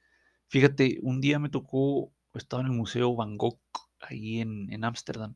[0.47, 3.59] Fíjate, un día me tocó, estaba en el Museo Van Gogh,
[4.01, 5.35] ahí en en Ámsterdam.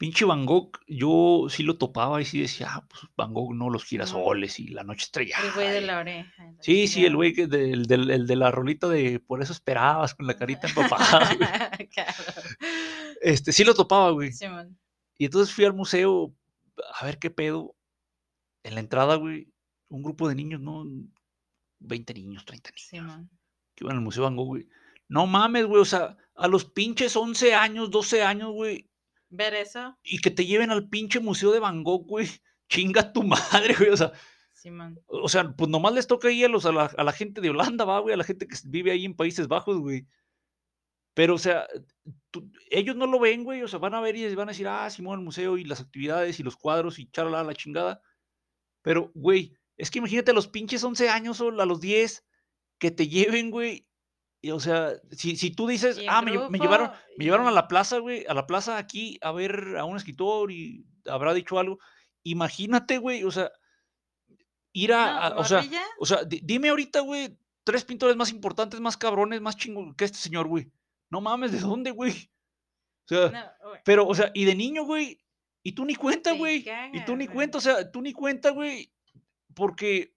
[0.00, 3.68] Pinche Van Gogh, yo sí lo topaba y sí decía, ah, pues Van Gogh, no,
[3.68, 5.46] los girasoles y la noche estrellada.
[5.46, 6.54] El güey de la oreja.
[6.62, 10.26] Sí, sí, el güey del, del, el de la rolita de por eso esperabas con
[10.26, 11.88] la carita empapada, güey.
[11.94, 12.34] Cabrón.
[13.20, 14.32] Este, sí lo topaba, güey.
[14.32, 14.78] Simón.
[15.18, 16.34] Y entonces fui al museo
[16.98, 17.76] a ver qué pedo.
[18.62, 19.52] En la entrada, güey,
[19.90, 20.86] un grupo de niños, ¿no?
[21.80, 23.30] 20 niños, 30 niños, Simón.
[23.74, 24.66] que iban al Museo Van Gogh, güey.
[25.08, 28.89] No mames, güey, o sea, a los pinches 11 años, 12 años, güey,
[29.30, 32.28] Ver eso, y que te lleven al pinche Museo de Van Gogh, güey.
[32.68, 34.12] Chinga tu madre, güey, o sea,
[34.52, 35.00] Simón.
[35.06, 37.50] o sea, pues nomás les toca ahí a, los, a, la, a la gente de
[37.50, 40.06] Holanda, va, güey, a la gente que vive ahí en Países Bajos, güey.
[41.14, 41.66] Pero, o sea,
[42.30, 44.52] tú- ellos no lo ven, güey, o sea, van a ver y les van a
[44.52, 48.00] decir, ah, Simón, el museo y las actividades y los cuadros y charla, la chingada.
[48.82, 52.24] Pero, güey, es que imagínate a los pinches 11 años o a los 10
[52.78, 53.86] que te lleven, güey.
[54.42, 57.50] Y, o sea, si, si tú dices, ah, me, lle- me llevaron, me llevaron a
[57.50, 61.58] la plaza, güey, a la plaza aquí a ver a un escritor y habrá dicho
[61.58, 61.78] algo.
[62.22, 63.50] Imagínate, güey, o sea,
[64.72, 65.60] ir a, No, a- o sea,
[65.98, 70.04] o sea, di- dime ahorita, güey, tres pintores más importantes, más cabrones, más chingos que
[70.06, 70.70] este señor, güey.
[71.10, 72.30] No mames, ¿de dónde, güey?
[73.04, 75.20] O sea, no, pero, o sea, y de niño, güey,
[75.62, 76.62] y tú ni cuenta, güey.
[76.94, 78.92] Y tú ni cuenta, o sea, tú ni cuenta, güey,
[79.54, 80.14] porque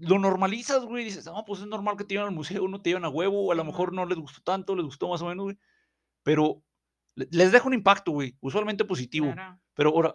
[0.00, 1.04] lo normalizas, güey.
[1.04, 3.50] Dices, no, pues es normal que te llevan al museo, no te llevan a huevo,
[3.52, 5.58] a lo mejor no les gustó tanto, les gustó más o menos, güey.
[6.22, 6.62] Pero
[7.14, 9.32] le- les deja un impacto, güey, usualmente positivo.
[9.32, 9.60] Claro.
[9.74, 10.14] Pero ahora,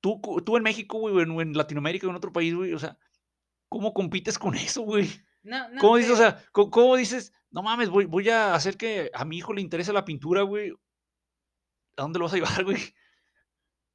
[0.00, 2.78] tú, tú en México, güey, o en, en Latinoamérica o en otro país, güey, o
[2.78, 2.98] sea,
[3.68, 5.08] ¿cómo compites con eso, güey?
[5.42, 9.10] No, no, ¿Cómo dices, o sea, cómo dices, no mames, voy, voy a hacer que
[9.14, 10.72] a mi hijo le interese la pintura, güey?
[11.96, 12.78] ¿A dónde lo vas a llevar, güey?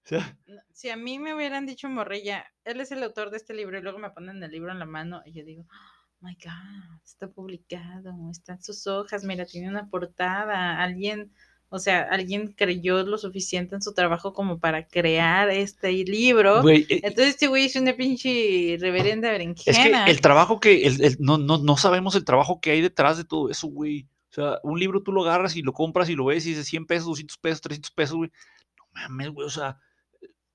[0.03, 0.37] Sea,
[0.73, 3.81] si a mí me hubieran dicho morrilla, él es el autor de este libro y
[3.81, 7.27] luego me ponen el libro en la mano y yo digo, oh my God, está
[7.29, 11.31] publicado, están sus hojas, mira, tiene una portada, alguien,
[11.69, 16.61] o sea, alguien creyó lo suficiente en su trabajo como para crear este libro.
[16.61, 20.05] güey, eh, Entonces este güey es una pinche reverenda Es que berenjena.
[20.07, 23.23] el trabajo que, el- el- no, no, no sabemos el trabajo que hay detrás de
[23.23, 24.07] todo eso, güey.
[24.31, 26.67] O sea, un libro tú lo agarras y lo compras y lo ves y dices
[26.67, 28.31] 100 pesos, 200 pesos, 300 pesos, güey.
[28.77, 29.45] No mames, güey.
[29.47, 29.77] O sea,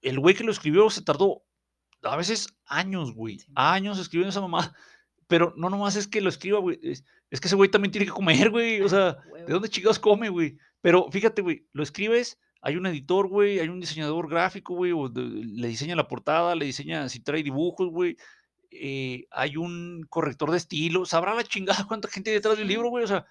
[0.08, 1.42] el güey que lo escribió se tardó
[2.02, 3.40] a veces años, güey.
[3.54, 4.74] Años escribiendo esa mamá.
[5.26, 6.78] Pero no nomás es que lo escriba, güey.
[6.82, 8.80] Es, es que ese güey también tiene que comer, güey.
[8.82, 9.18] O sea.
[9.46, 10.56] ¿de dónde chingados come, güey?
[10.80, 15.08] Pero fíjate, güey, lo escribes, hay un editor, güey, hay un diseñador gráfico, güey, o
[15.08, 18.16] de- le diseña la portada, le diseña si trae dibujos, güey.
[18.70, 22.90] eh, hay un corrector de estilo, sabrá la chingada cuánta gente hay detrás del libro,
[22.90, 23.04] güey.
[23.04, 23.26] O sea,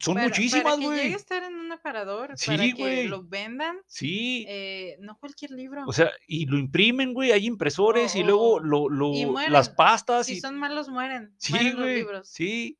[0.00, 1.12] son Para- muchísimas, que llegue güey.
[1.12, 3.06] a estar en un aparador, Sí, para que güey.
[3.08, 4.44] lo vendan, Sí.
[4.48, 5.84] eh, no cualquier libro.
[5.86, 9.68] O sea, y lo imprimen, güey, hay impresores y luego o- lo, lo- y las
[9.68, 10.40] pastas si y...
[10.40, 11.32] son malos, mueren.
[11.38, 12.04] Sí, güey.
[12.24, 12.78] Sí.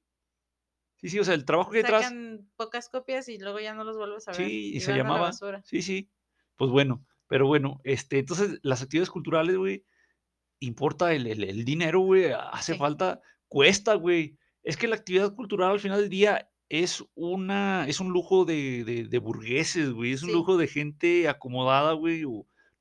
[1.00, 2.02] Sí, sí, o sea, el trabajo que hay detrás.
[2.02, 4.40] Sacan pocas copias y luego ya no los vuelves a ver.
[4.40, 5.30] Sí, y y se llamaba.
[5.64, 6.10] Sí, sí.
[6.56, 9.84] Pues bueno, pero bueno, este, entonces las actividades culturales, güey,
[10.58, 12.78] importa el, el- el dinero, güey, hace Sí.
[12.80, 14.36] falta, cuesta, güey.
[14.64, 18.84] Es que la actividad cultural al final del día es una es un lujo de
[18.84, 20.34] de de burgueses, güey, es un Sí.
[20.34, 22.24] lujo de gente acomodada, güey,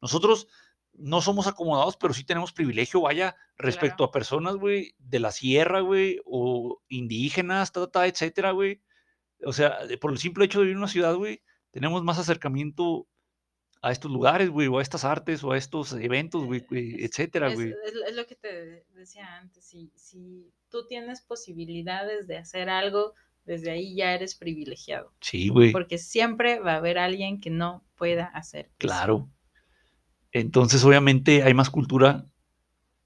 [0.01, 0.47] nosotros
[0.93, 4.09] no somos acomodados, pero sí tenemos privilegio, vaya, respecto Claro.
[4.09, 8.81] a personas, güey, de la sierra, güey, o indígenas, ta, ta, ta, etcétera, güey.
[9.45, 13.07] O sea, por el simple hecho de vivir en una ciudad, güey, tenemos más acercamiento
[13.83, 17.11] a estos lugares, güey, o a estas artes, o a estos eventos, güey, güey, Es
[17.11, 17.69] etcétera, es güey.
[17.69, 23.13] es es lo que te decía antes, si si tú tienes posibilidades de hacer algo,
[23.47, 27.83] desde ahí ya eres privilegiado, Sí, güey, porque siempre va a haber alguien que no
[27.97, 28.77] pueda hacer eso.
[28.79, 29.29] claro.
[30.31, 32.25] Entonces, obviamente, hay más cultura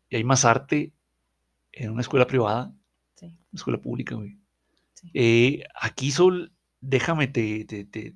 [0.09, 0.93] y hay más arte
[1.71, 2.73] en una escuela privada,
[3.15, 4.39] Sí, una escuela pública, güey.
[4.93, 5.11] sí.
[5.13, 8.15] Eh, aquí Sol, déjame te te te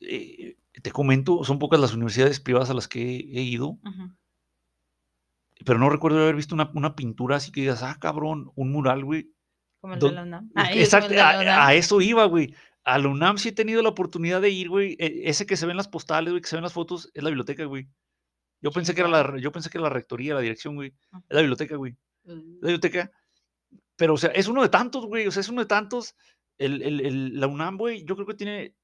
[0.00, 3.78] eh, te comento, son pocas las universidades privadas a las que he he ido,
[5.66, 9.04] pero no recuerdo haber visto una una pintura así que digas: "Ah, cabrón, un mural,
[9.04, 9.30] güey".
[9.86, 10.50] Como el de la UNAM.
[10.54, 11.68] Ah, exacto, el de la a UNAM.
[11.68, 12.54] a eso iba, güey.
[12.84, 14.96] A la UNAM sí he tenido la oportunidad de ir, güey.
[14.98, 17.22] E ese que se ve en las postales, güey, que se ven las fotos, es
[17.22, 17.88] la biblioteca, güey.
[18.60, 20.92] Yo pensé que era la yo pensé que era la rectoría, la dirección, güey.
[21.12, 21.24] Ujú.
[21.28, 21.96] Es la biblioteca, güey.
[22.24, 23.10] La biblioteca.
[23.96, 26.14] Pero, o sea, es uno de tantos, güey, o sea, es uno de tantos.
[26.58, 28.74] El el el la UNAM, güey, yo creo que tiene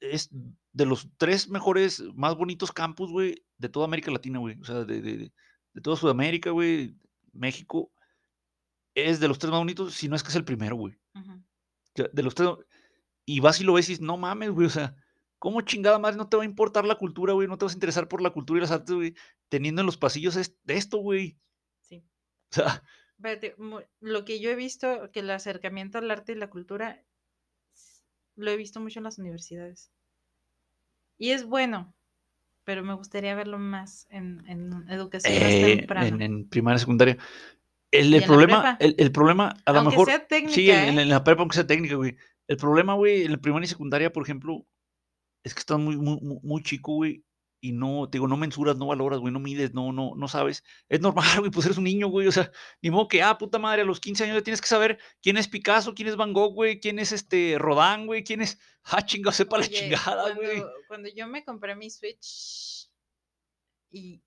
[0.00, 0.30] es
[0.72, 4.58] de los 3 mejores, más bonitos campus, güey, de toda América Latina, güey.
[4.60, 5.32] O sea, de de
[5.74, 6.94] de toda Sudamérica, güey,
[7.32, 7.92] México.
[8.96, 10.98] Es de los 3 más bonitos, si no es que es el primero, güey.
[11.94, 12.50] de los 3
[13.26, 14.96] y vas y lo ves y dices: "No mames, güey", o sea,
[15.38, 17.48] ¿cómo chingada madre no te va a importar la cultura, güey?
[17.48, 19.14] No te vas a interesar por la cultura y las artes, güey,
[19.48, 21.38] teniendo en los pasillos es de esto, güey.
[21.80, 22.04] Sí.
[22.52, 22.82] O sea,
[24.00, 27.04] lo que yo he visto, que el acercamiento al arte y la cultura,
[28.36, 29.90] lo he visto mucho en las universidades.
[31.18, 31.94] Y es bueno,
[32.64, 36.22] pero me gustaría verlo más en en educación más eh, en temprano.
[36.22, 37.18] en primaria, secundaria.
[37.90, 40.98] El el la problema el el problema, a lo mejor sea sí, técnica, en en
[40.98, 41.02] ¿eh?
[41.02, 42.16] en la prepa, aunque sea técnica, güey.
[42.48, 44.66] El problema, güey, en la primaria y secundaria, por ejemplo,
[45.44, 47.24] es que estás muy muy mu muy chico, güey,
[47.60, 50.62] y no, te digo, no mensuras, no valoras, güey, no mides, no no no sabes.
[50.88, 52.50] Es normal, güey, pues eres un niño, güey, o sea,
[52.82, 55.36] ni modo que, ah, puta madre, a los 15 años ya tienes que saber quién
[55.36, 59.04] es Picasso, quién es Van Gogh, güey, quién es, este, Rodin, güey, quién es, ah,
[59.04, 60.58] chingado, sepa la Oye, chingada, güey.
[60.58, 62.88] cuando cuando yo me compré mi Switch
[63.90, 64.22] y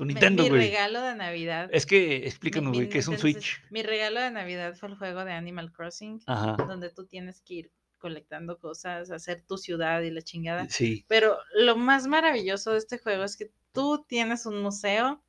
[0.00, 0.60] Tu Nintendo, mi güey.
[0.62, 3.62] regalo de Navidad Es que mi explícanos, mi güey, ¿qué es un Switch?
[3.70, 7.54] mi regalo de Navidad fue el juego de Animal Crossing, Ajá, donde tú tienes que
[7.54, 10.66] ir colectando cosas, hacer tu ciudad y la chingada.
[10.70, 11.04] sí.
[11.06, 15.22] Pero lo más maravilloso de este juego es que tú tienes un museo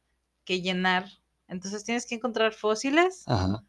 [0.46, 1.06] que llenar.
[1.50, 3.66] Entonces tienes que encontrar fósiles Ajá.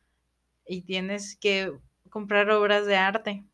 [0.64, 1.72] y tienes que
[2.10, 3.44] comprar obras de arte.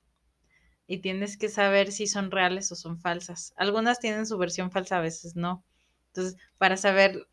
[0.87, 3.53] Y tienes que saber si son reales o son falsas.
[3.57, 5.65] Algunas tienen su versión falsa, a veces no.
[6.09, 7.27] Entonces, para saber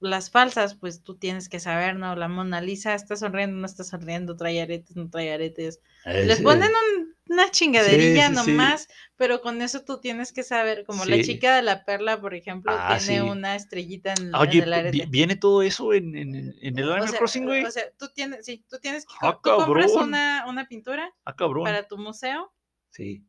[0.00, 2.16] las falsas, pues tú tienes que saber, ¿no?
[2.16, 5.80] La Mona Lisa está sonriendo, no está sonriendo, trae aretes, no trae aretes.
[6.06, 8.50] Les Ese ponen un- una chingaderilla sí, sí.
[8.50, 12.34] nomás, pero con eso tú tienes que saber, como la chica de la perla, por
[12.34, 15.06] ejemplo, Ah, tiene una estrellita en, Ah, en Oye, el arete.
[15.08, 17.64] ¿viene todo eso en en en el O Animal sea, Crossing, güey?
[17.64, 21.36] o sea, tú tienes, sí, tú tienes que, Ah, tú compras una, una pintura Ah,
[21.36, 22.52] para tu museo
[22.90, 23.22] Sí.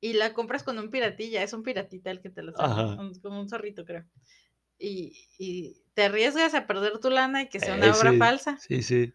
[0.00, 2.52] y la compras con un piratilla, es un piratita el que te lo
[2.98, 4.04] un- como un zorrito, creo.
[4.80, 8.58] Y, y te arriesgas a perder tu lana y que sea una obra Ese, falsa.
[8.58, 9.12] Sí, sí.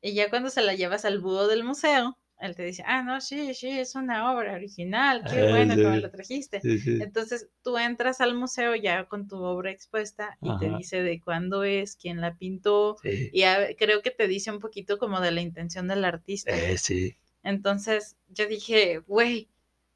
[0.00, 3.20] Y ya cuando se la llevas al búho del museo, él te dice, ah, no,
[3.20, 6.60] sí, sí, es una obra original, qué bueno que me la trajiste.
[6.60, 6.98] Sí, sí.
[7.02, 11.64] Entonces tú entras al museo ya con tu obra expuesta y te dice de cuándo
[11.64, 13.30] es, quién la pintó, Sí.
[13.32, 16.52] y a- creo que te dice un poquito como de la intención del artista.
[16.56, 17.16] Eh, sí.
[17.42, 19.48] Entonces yo dije, güey,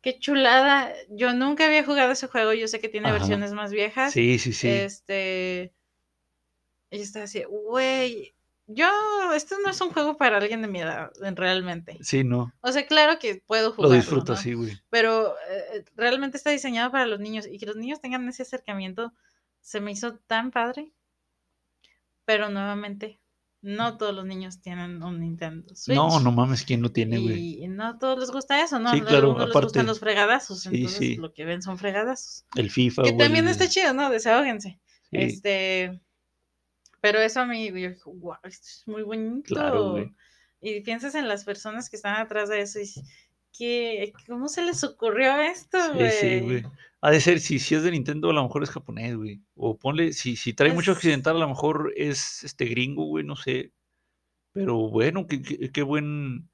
[0.03, 0.93] qué chulada.
[1.11, 3.19] Yo nunca había jugado ese juego, yo sé que tiene Ajá.
[3.19, 4.13] versiones más viejas.
[4.13, 4.69] Sí, sí, sí.
[4.69, 5.73] Este.
[6.91, 8.35] Y estaba así, güey,
[8.67, 8.87] yo,
[9.35, 11.97] esto no es un juego para alguien de mi edad, en- realmente.
[12.03, 12.53] Sí, no.
[12.61, 14.43] O sea, claro que puedo Lo jugarlo, disfrutas, ¿no?
[14.43, 14.79] sí, güey.
[14.91, 19.15] Pero eh, realmente está diseñado para los niños y que los niños tengan ese acercamiento
[19.61, 20.93] se me hizo tan padre.
[22.27, 23.19] Pero nuevamente,
[23.63, 25.97] no todos los niños tienen un Nintendo Switch.
[25.97, 27.63] No, no mames, ¿quién lo tiene, güey?
[27.65, 28.91] Y no a todos les gusta eso, ¿no?
[28.91, 31.17] Sí, A claro, algunos les gustan los fregadazos, Sí, entonces sí.
[31.17, 32.45] lo que ven son fregadazos.
[32.57, 34.11] El FIFA, Que también está chido, ¿no?
[34.11, 34.81] Desahóguense.
[35.13, 36.01] Este,
[37.01, 39.55] pero eso a mí, yo dije, wow, esto es muy bonito.
[39.55, 39.97] Claro.
[40.61, 43.05] Y piensas en las personas que están atrás de eso y dices,
[43.57, 46.11] ¿qué, ¿cómo se les ocurrió esto, sí, güey?
[46.11, 46.63] sí, güey.
[47.03, 49.43] Ha de ser, si, si es de Nintendo, a lo mejor es japonés, güey.
[49.57, 53.25] O ponle, si, si trae mucho Es- occidental, a lo mejor es este gringo, güey,
[53.25, 53.73] no sé.
[54.53, 56.49] Pero bueno, qué, qué, qué buen,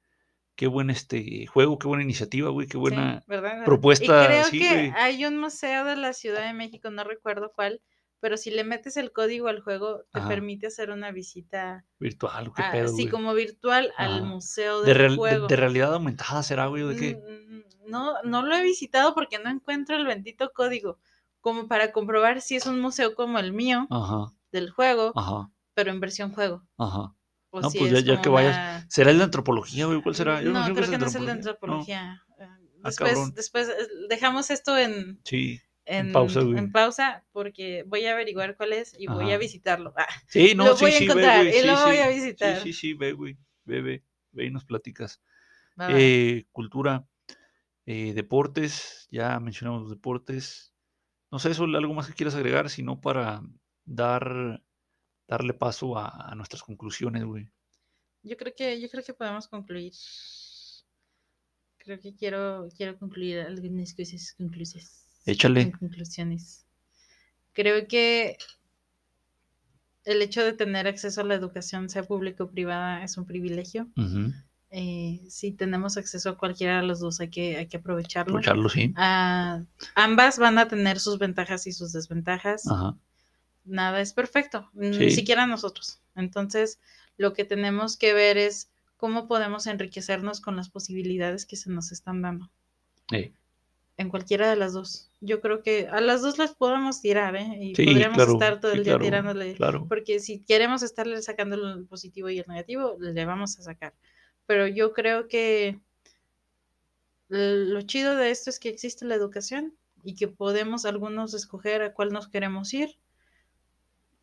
[0.55, 3.51] qué buen este juego, qué buena iniciativa, güey, qué Sí, buena ¿verdad?
[3.51, 3.65] ¿verdad?
[3.65, 4.91] propuesta, Y creo sí, que güey.
[4.95, 7.81] hay un museo de la Ciudad de México, no recuerdo cuál,
[8.21, 10.29] pero si le metes el código al juego, te Ajá.
[10.29, 15.17] permite hacer una visita Virtual, qué pedo, así como virtual al museo De, real- de-
[15.17, 15.47] juego.
[15.47, 17.15] de realidad aumentada será, güey, de qué.
[17.15, 17.48] Mm,
[17.89, 20.99] No, no lo he visitado porque no encuentro el bendito código,
[21.41, 25.91] como para comprobar si es un museo como el mío Ajá, del juego, ajá, pero
[25.91, 26.63] en versión juego.
[26.77, 27.13] ajá.
[27.51, 30.01] O No, si pues ya- que vayas, una- ¿Será el de antropología, güey?
[30.03, 30.41] ¿Cuál será?
[30.41, 31.33] Yo no, sé creo que no es el de No.
[31.33, 32.23] antropología.
[32.39, 32.43] Eh,
[32.81, 33.33] Ah, Después, cabrón.
[33.35, 36.57] después eh, dejamos esto en, Sí, en, pausa, güey.
[36.59, 39.93] en pausa porque voy a averiguar cuál es y voy a visitarlo.
[39.97, 41.95] Ah, sí, no, Lo sí, voy a sí, ve, encontrar güey, y sí, lo voy
[41.95, 42.01] sí.
[42.01, 42.55] a visitar.
[42.61, 45.19] Sí, sí, sí, ve, güey, ve, ve, ve y nos platicas.
[45.89, 47.05] Eh, cultura,
[47.91, 50.75] eh, deportes, ya mencionamos los deportes.
[51.31, 53.41] No sé, Sol, algo más que quieras agregar, sino para
[53.83, 54.61] dar,
[55.27, 57.49] darle paso a, a nuestras conclusiones, güey.
[58.21, 59.93] Yo creo que, yo creo que podemos concluir.
[61.79, 65.07] Creo que quiero, quiero concluir algunas cosas, conclusiones.
[65.25, 65.71] Échale.
[65.71, 66.67] Conclusiones.
[67.53, 68.37] Creo que
[70.03, 73.89] el hecho de tener acceso a la educación, sea pública o privada, es un privilegio.
[73.97, 74.31] Ujú.
[74.71, 78.33] Eh, si tenemos acceso a cualquiera de los dos, hay que, hay que aprovecharlo.
[78.33, 78.93] Aprovecharlo, sí.
[78.95, 79.63] Ah,
[79.95, 82.67] ambas van a tener sus ventajas y sus desventajas.
[82.69, 82.95] Ajá.
[83.65, 86.01] Nada es perfecto, ni siquiera nosotros.
[86.15, 86.79] Entonces,
[87.17, 91.91] lo que tenemos que ver es cómo podemos enriquecernos con las posibilidades que se nos
[91.91, 92.49] están dando.
[93.97, 95.09] En cualquiera de las dos.
[95.19, 97.57] Yo creo que a las dos las podemos tirar, ¿eh?
[97.59, 99.53] Y Sí, podríamos claro, estar todo el día claro, tirándole.
[99.55, 99.85] claro.
[99.87, 103.93] Porque si queremos estarle sacando el positivo y el negativo, le vamos a sacar.
[104.49, 105.79] Pero yo creo que
[107.27, 111.93] lo chido de esto es que existe la educación y que podemos algunos escoger a
[111.93, 112.97] cuál nos queremos ir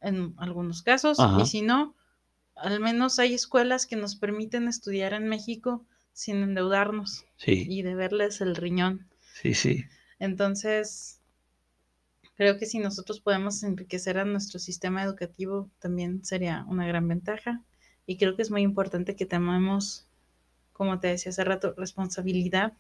[0.01, 1.41] en algunos casos Ajá.
[1.41, 1.95] y si no,
[2.57, 7.95] al menos hay escuelas que nos permiten estudiar en México sin endeudarnos Sí, y de
[7.95, 9.07] verles el riñón.
[9.41, 9.85] sí, sí.
[10.19, 11.21] Entonces,
[12.35, 17.63] creo que si nosotros podemos enriquecer a nuestro sistema educativo, también sería una gran ventaja.
[18.07, 20.06] Y creo que es muy importante que tomemos,
[20.77, 22.73] como te decía hace rato, responsabilidad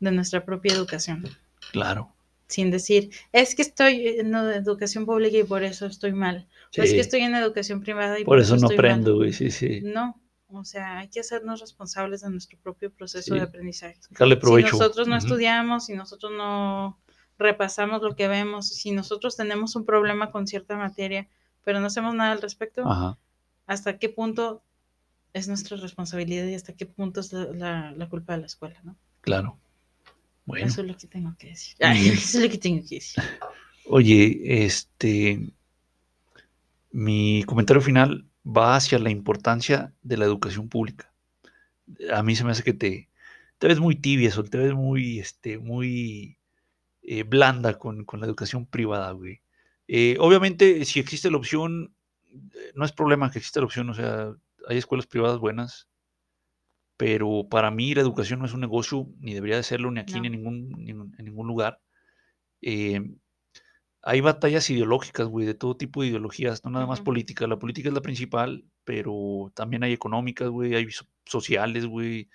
[0.00, 1.24] de nuestra propia educación.
[1.72, 2.12] Claro.
[2.46, 6.46] Sin decir, es que estoy en educación pública y por eso estoy mal.
[6.78, 8.86] O es que estoy en educación privada y Por eso no estoy mal".
[8.86, 9.80] aprendo, güey, sí, sí.
[9.82, 10.18] No,
[10.50, 13.38] o sea, hay que hacernos responsables de nuestro propio proceso Sí.
[13.38, 13.98] de aprendizaje.
[14.10, 14.68] Darle provecho.
[14.68, 16.98] Si nosotros no estudiamos, si nosotros no
[17.38, 21.28] repasamos lo que vemos, si nosotros tenemos un problema con cierta materia,
[21.64, 23.18] pero no hacemos nada al respecto, Ajá,
[23.66, 24.62] ¿hasta qué punto
[25.32, 28.80] es nuestra responsabilidad y hasta qué punto es la, la- la culpa de la escuela?
[28.84, 28.96] ¿no?
[29.20, 29.58] claro.
[30.46, 30.66] Bueno.
[30.66, 31.76] Eso es lo que tengo que decir.
[31.80, 33.22] Ay, eso es lo que tengo que decir.
[33.84, 35.52] Oye, este,
[36.90, 41.12] mi comentario final va hacia la importancia de la educación pública.
[42.12, 43.08] A mí se me hace que te,
[43.58, 46.38] te ves muy tibia, Sol, te ves muy, este, muy
[47.02, 49.42] eh, blanda con, con la educación privada, güey.
[49.86, 51.94] Eh, obviamente, si existe la opción,
[52.32, 54.32] eh, no es problema que exista la opción, o sea,
[54.68, 55.88] hay escuelas privadas buenas,
[56.96, 60.20] pero para mí la educación no es un negocio, ni debería de serlo, ni aquí,
[60.20, 60.50] ni en No.
[60.50, 61.80] ningún, ningún- en ningún lugar.
[62.60, 63.00] Eh,
[64.02, 67.06] hay batallas ideológicas, güey, de todo tipo de ideologías, no nada más Ujú.
[67.06, 67.46] política.
[67.46, 72.28] La política es la principal, pero también hay económicas, güey, hay so- sociales, güey,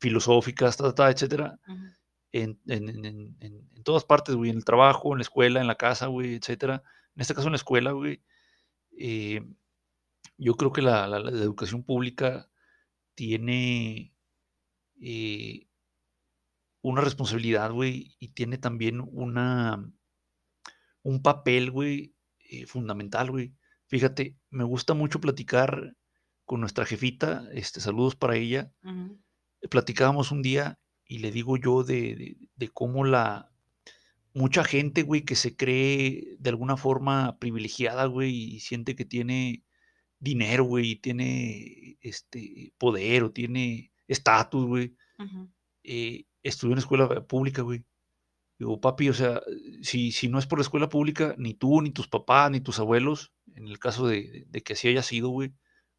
[0.00, 1.58] filosóficas, ta, ta, etcétera,
[2.32, 5.60] en, en- en- en- en- en todas partes, güey, en el trabajo, en la escuela,
[5.60, 6.82] en la casa, güey, etcétera.
[7.14, 8.22] En este caso, en la escuela, güey,
[8.98, 9.40] eh,
[10.36, 12.48] yo creo que la, la- la educación pública
[13.14, 14.14] tiene
[15.00, 15.68] eh,
[16.82, 19.90] una responsabilidad, güey, y tiene también una,
[21.02, 22.14] un papel, güey,
[22.50, 23.54] eh, fundamental, güey.
[23.86, 25.96] Fíjate, me gusta mucho platicar
[26.44, 28.72] con nuestra jefita, este, saludos para ella.
[29.70, 33.50] Platicábamos un día y le digo yo de, de- de cómo la
[34.34, 39.63] mucha gente, güey, que se cree de alguna forma privilegiada, güey, y siente que tiene
[40.24, 44.96] dinero, güey, y tiene este poder o tiene estatus, güey,
[45.84, 47.84] eh, estudió en escuela pública, güey.
[48.58, 49.42] Digo, papi, o sea,
[49.82, 52.78] si, si no es por la escuela pública, ni tú, ni tus papás, ni tus
[52.78, 55.52] abuelos, en el caso de, de que así haya sido, güey,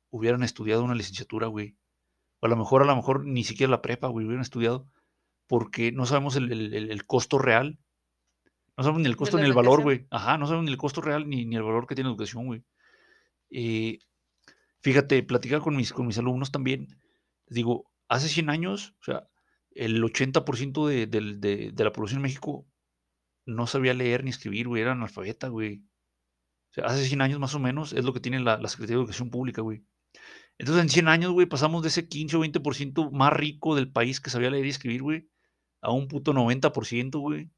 [0.10, 1.76] hubieran estudiado una licenciatura, güey.
[2.40, 4.88] O a lo mejor, a lo mejor ni siquiera la prepa, güey, hubieran estudiado,
[5.48, 7.78] porque no sabemos el, el- costo real.
[8.78, 10.08] No sabemos ni el costo ni el valor, güey.
[10.10, 12.46] Ajá, no sabemos ni el costo real ni, ni el valor que tiene la educación,
[12.46, 12.64] güey.
[13.50, 14.00] Eh,
[14.86, 16.88] fíjate, platicar con mis, con mis alumnos también.
[17.48, 17.74] Digo,
[18.08, 19.28] hace 100 años, o sea,
[19.72, 22.68] el 80% de, de- de la población en México
[23.46, 25.84] no sabía leer ni escribir, güey, era analfabeta, güey.
[26.72, 28.98] O sea, hace 100 años más o menos es lo que tiene la, la Secretaría
[28.98, 29.84] de Educación Pública, güey.
[30.60, 34.22] Entonces, en 100 años, güey, pasamos de ese 15 o 20% más rico del país
[34.22, 35.30] que sabía leer y escribir, güey,
[35.82, 37.52] a un puto 90%, güey.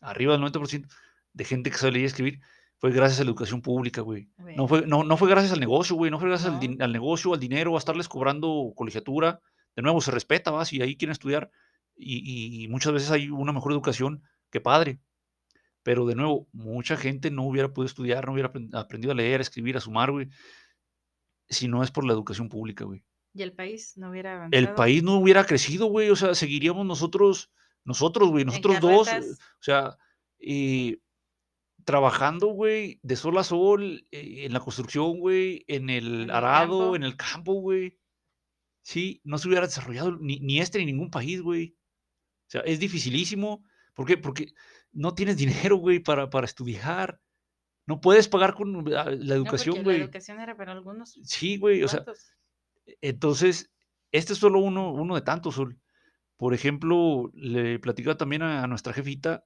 [0.00, 0.88] Arriba del 90%.
[1.32, 2.40] de gente que sabe leer y escribir,
[2.84, 4.28] fue gracias a la educación pública, güey.
[4.56, 6.10] No fue, no, no fue gracias al negocio, güey.
[6.10, 6.60] No fue gracias al, No.
[6.60, 9.40] din- al negocio, al dinero, a estarles cobrando colegiatura.
[9.74, 11.50] De nuevo, se respeta, va, si ahí quieren estudiar.
[11.96, 15.00] Y, y- y muchas veces hay una mejor educación que padre.
[15.82, 19.40] Pero de nuevo, mucha gente no hubiera podido estudiar, no hubiera apren- aprendido a leer,
[19.40, 20.28] a escribir, a sumar, güey,
[21.48, 23.02] si no es por la educación pública, güey.
[23.36, 24.74] y el país no hubiera El avanzado.
[24.76, 26.10] país no hubiera crecido, güey.
[26.10, 27.50] O sea, seguiríamos nosotros,
[27.82, 29.08] nosotros, güey, nosotros dos.
[29.08, 29.96] O sea,
[30.38, 30.98] eh,
[31.84, 36.96] trabajando, güey, de sol a sol, eh, en la construcción, güey, en el arado, campo.
[36.96, 37.98] en el campo, güey.
[38.82, 41.76] Sí, no se hubiera desarrollado ni, ni este ni ningún país, güey.
[42.48, 43.64] O sea, es dificilísimo.
[43.94, 44.18] ¿Por qué?
[44.18, 44.52] Porque
[44.92, 47.20] no tienes dinero, güey, para, para estudiar.
[47.86, 50.00] No puedes pagar con ah, la educación, porque la güey.
[50.02, 52.36] educación era para algunos Sí, güey, o sea, cuantos.
[53.00, 53.70] entonces,
[54.12, 55.78] este es solo uno, uno de tantos, Sol.
[56.36, 59.44] Por ejemplo, le platicaba también a, a nuestra jefita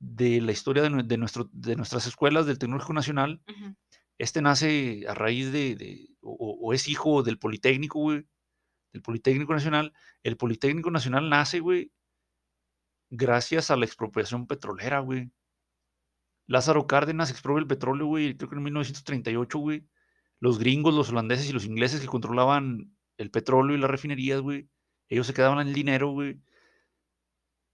[0.00, 3.42] de la historia de, nue- de nuestro, de nuestras escuelas del Tecnológico Nacional.
[4.18, 8.24] Este nace a raíz de, o- o es hijo del Politécnico, güey,
[8.92, 9.92] del Politécnico Nacional.
[10.22, 11.92] El Politécnico Nacional nace, güey,
[13.10, 15.30] gracias a la expropiación petrolera, güey.
[16.46, 19.86] Lázaro Cárdenas expropia el petróleo, güey, creo que en 1938, güey.
[20.40, 24.68] Los gringos, los holandeses y los ingleses que controlaban el petróleo y las refinerías, güey,
[25.08, 26.40] ellos se quedaban en el dinero, güey.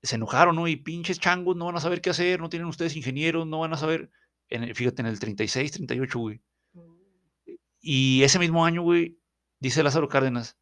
[0.04, 0.68] Se enojaron, ¿no?
[0.68, 3.72] Y pinches changos, no van a saber qué hacer, no tienen ustedes ingenieros, no van
[3.72, 4.10] a saber.
[4.48, 6.40] En el- fíjate, en el 36, 38, güey.
[7.80, 9.18] Y ese mismo año, güey,
[9.60, 10.56] dice Lázaro Cárdenas,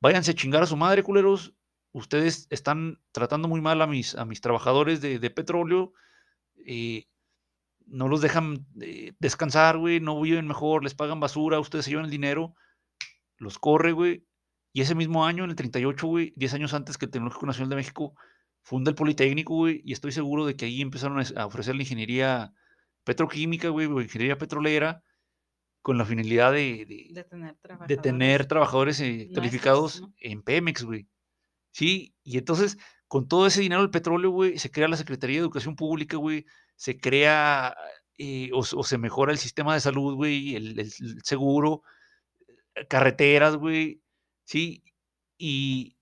[0.00, 1.54] váyanse a chingar a su madre, culeros.
[1.92, 5.92] Ustedes están tratando muy mal a mis, a mis trabajadores de, de petróleo.
[6.66, 7.06] eh,
[7.86, 10.00] no los dejan eh, descansar, güey.
[10.00, 12.54] No viven mejor, les pagan basura, ustedes se llevan el dinero.
[13.36, 14.24] Los corre, güey.
[14.72, 17.68] Y ese mismo año, en el 38, güey, 10 años antes que el Tecnológico Nacional
[17.70, 18.14] de México,
[18.62, 19.82] funda el Politécnico, güey.
[19.84, 22.52] Y estoy seguro de que ahí empezaron a ofrecer la ingeniería
[23.04, 25.02] petroquímica, güey, o ingeniería petrolera,
[25.82, 28.02] con la finalidad de, de- de tener de trabajadores.
[28.02, 30.14] tener trabajadores eh, calificados ¿no?
[30.18, 31.08] en Pemex, güey.
[31.72, 32.78] Sí, y entonces
[33.08, 36.46] con todo ese dinero del petróleo, güey, se crea la Secretaría de Educación Pública, güey,
[36.76, 37.74] se crea
[38.16, 41.82] eh, o, se- o se mejora el sistema de salud, güey, el, el- el seguro,
[42.76, 44.00] eh, carreteras, güey,
[44.44, 44.84] sí,
[45.36, 45.96] y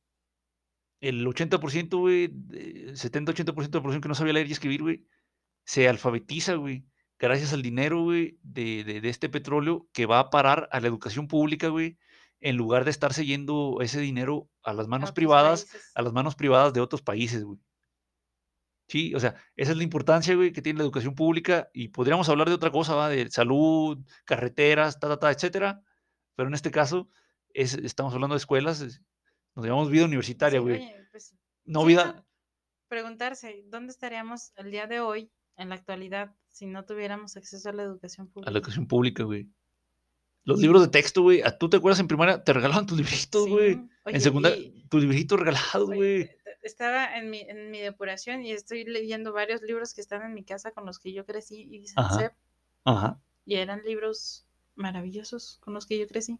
[1.00, 5.06] el 80%, güey, de- 70-80% de la población que no sabía leer y escribir, güey,
[5.64, 6.84] se alfabetiza, güey,
[7.18, 10.88] gracias al dinero, güey, de, de- de este petróleo que va a parar a la
[10.88, 11.98] educación pública, güey,
[12.40, 15.92] en lugar de estarse yendo ese dinero a las manos privadas, países.
[15.94, 17.58] a las manos privadas de otros países, güey.
[18.88, 22.28] Sí, o sea, esa es la importancia, güey, que tiene la educación pública y podríamos
[22.28, 23.08] hablar de otra cosa, ¿va?
[23.08, 25.80] De salud, carreteras, ta, ta, ta, etcétera,
[26.34, 27.08] pero en este caso
[27.54, 29.00] es, estamos hablando de escuelas, es-
[29.60, 30.92] nos llamamos vida universitaria, güey.
[31.10, 31.34] pues,
[31.64, 32.26] no sí, vida, no,
[32.88, 37.72] preguntarse, ¿dónde estaríamos el día de hoy, en la actualidad, si no tuviéramos acceso a
[37.72, 38.50] la educación a pública?
[38.50, 39.48] la educación pública, güey.
[40.44, 42.42] Los libros de texto, güey, ¿a- ¿tú te acuerdas en primaria?
[42.42, 43.74] Te regalaban tus libritos, Sí, güey.
[44.04, 46.24] oye, En secundaria, y- tus libritos regalados, güey.
[46.28, 50.32] te- estaba en mi, en mi depuración y estoy leyendo varios libros que están en
[50.34, 52.18] mi casa con los que yo crecí y dicen Ajá.
[52.18, 52.32] CEP,
[52.84, 53.20] Ajá.
[53.44, 56.38] y eran libros maravillosos con los que yo crecí.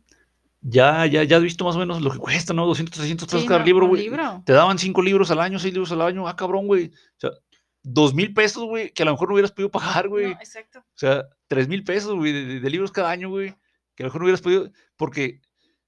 [0.63, 2.67] Ya, ya, ya has visto más o menos lo que cuesta, ¿no?
[2.67, 4.11] 200, 300 pesos Sí, cada no, libro, güey.
[4.45, 6.29] Te daban cinco libros al año, seis libros al año.
[6.29, 6.87] Ah, cabrón, güey.
[6.89, 7.31] O sea,
[7.83, 10.27] dos mil pesos, güey, que a lo mejor no hubieras podido pagar, güey.
[10.27, 10.81] No, exacto.
[10.81, 13.55] O sea, tres mil pesos, güey, de, de- de libros cada año, güey.
[13.95, 14.71] Que a lo mejor no hubieras podido.
[14.97, 15.41] Porque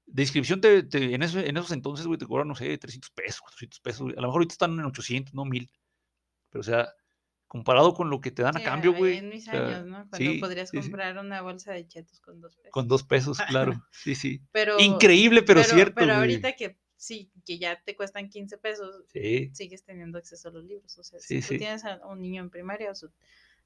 [0.06, 3.40] de inscripción te, te- en, en esos entonces, güey, te cobran, no sé, 300 pesos,
[3.42, 4.02] 400 pesos.
[4.02, 4.14] güey.
[4.16, 5.70] A lo mejor ahorita están en 800, no 1000.
[6.50, 6.88] Pero, o sea,
[7.52, 9.18] comparado con lo que te dan a Sí, cambio, güey.
[9.18, 10.08] En mis o sea, años, ¿no?
[10.08, 10.88] Cuando sí, podrías sí, sí.
[10.88, 12.72] comprar una bolsa de chetos con dos pesos.
[12.72, 13.86] Con dos pesos, claro.
[13.90, 14.40] Sí, sí.
[14.52, 19.50] Pero, Increíble, pero, cierto, Pero ahorita que sí, que ya te cuestan 15 pesos, Sí,
[19.52, 20.96] sigues teniendo acceso a los libros.
[20.96, 21.48] O sea, Sí, si sí.
[21.54, 23.10] tú tienes a un niño en primaria, o sea,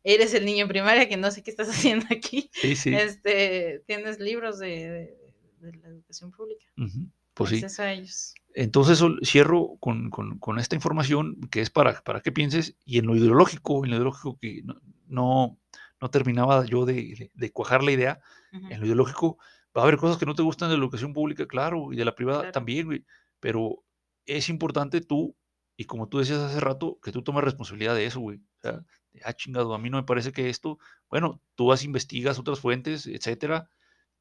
[0.03, 1.69] eres el niño en primaria que no sé qué estás
[2.03, 2.93] haciendo aquí, sí, sí.
[2.93, 6.67] este, tienes libros de, de- de la educación pública.
[6.77, 7.57] Ujú, Pues sí.
[7.57, 8.35] Acceso a ellos.
[8.59, 13.07] Entonces cierro con, con- con esta información que es para, para que pienses y en
[13.07, 14.75] lo ideológico, en lo ideológico que no,
[15.07, 15.59] no,
[16.01, 18.19] no terminaba yo de, de- de cuajar la idea,
[18.53, 19.37] en lo ideológico
[19.77, 22.05] va a haber cosas que no te gustan de la educación pública, claro, y de
[22.07, 22.53] la privada Claro.
[22.53, 23.05] también, güey,
[23.41, 23.85] pero
[24.25, 25.37] es importante tú,
[25.77, 28.39] y como tú decías hace rato, que tú tomes responsabilidad de eso, güey.
[28.39, 28.81] O sea,
[29.23, 30.79] ah, chingado, a mí no me parece que esto,
[31.11, 33.69] bueno, tú vas, investigas otras fuentes, etcétera,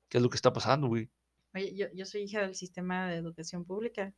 [0.09, 1.09] qué es lo que está pasando, güey.
[1.55, 4.13] Oye, yo, yo soy hija del sistema de educación pública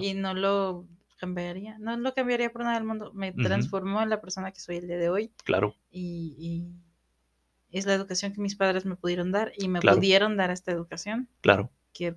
[0.00, 0.86] y no lo
[1.18, 3.12] cambiaría, no lo cambiaría por nada del mundo.
[3.12, 3.42] Me Ujú.
[3.42, 5.32] transformó en la persona que soy el día de hoy.
[5.44, 9.96] Claro, y, y es la educación que mis padres me pudieron dar y me Claro.
[9.96, 11.70] pudieron dar esta educación claro.
[11.92, 12.16] que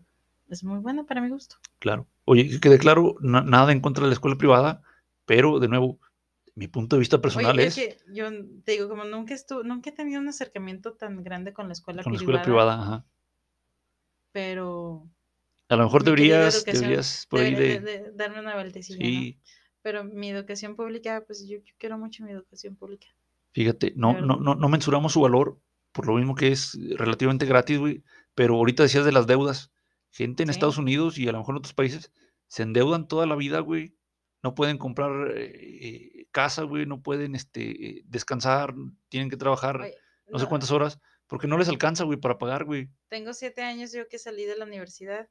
[0.50, 1.56] es muy buena para mi gusto.
[1.80, 2.08] Claro.
[2.26, 4.84] Oye, que quede claro, na- nada en contra de la escuela privada,
[5.26, 6.00] pero de nuevo,
[6.54, 8.30] mi punto de vista personal Oye, es, que yo
[8.64, 12.04] te digo, como nunca estuve, nunca he tenido un acercamiento tan grande con la escuela
[12.04, 13.06] con la privada, escuela privada, ajá.
[14.32, 15.08] Pero
[15.70, 19.38] A lo mejor deberías, educación deberías por ahí debería de, de- de darme una vueltecilla,
[19.82, 23.08] Pero mi educación pública, pues yo, yo quiero mucho mi educación pública.
[23.54, 25.60] fíjate, no, no, no, no mensuramos su valor
[25.92, 28.04] por lo mismo que es relativamente gratis, güey,
[28.34, 29.72] pero ahorita decías de las deudas.
[30.12, 30.52] Gente en Sí.
[30.52, 32.12] Estados Unidos y a lo mejor en otros países
[32.48, 33.96] se endeudan toda la vida, güey.
[34.44, 38.74] No pueden comprar eh, eh, casa, güey, no pueden este, eh, descansar,
[39.10, 39.96] tienen que trabajar Oye,
[40.32, 41.00] no sé cuántas horas,
[41.32, 42.90] porque no les alcanza, güey, para pagar, güey.
[43.08, 45.30] Tengo siete años yo que salí de la universidad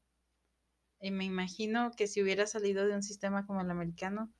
[0.98, 4.32] y me imagino que si hubiera salido de un sistema como el americano,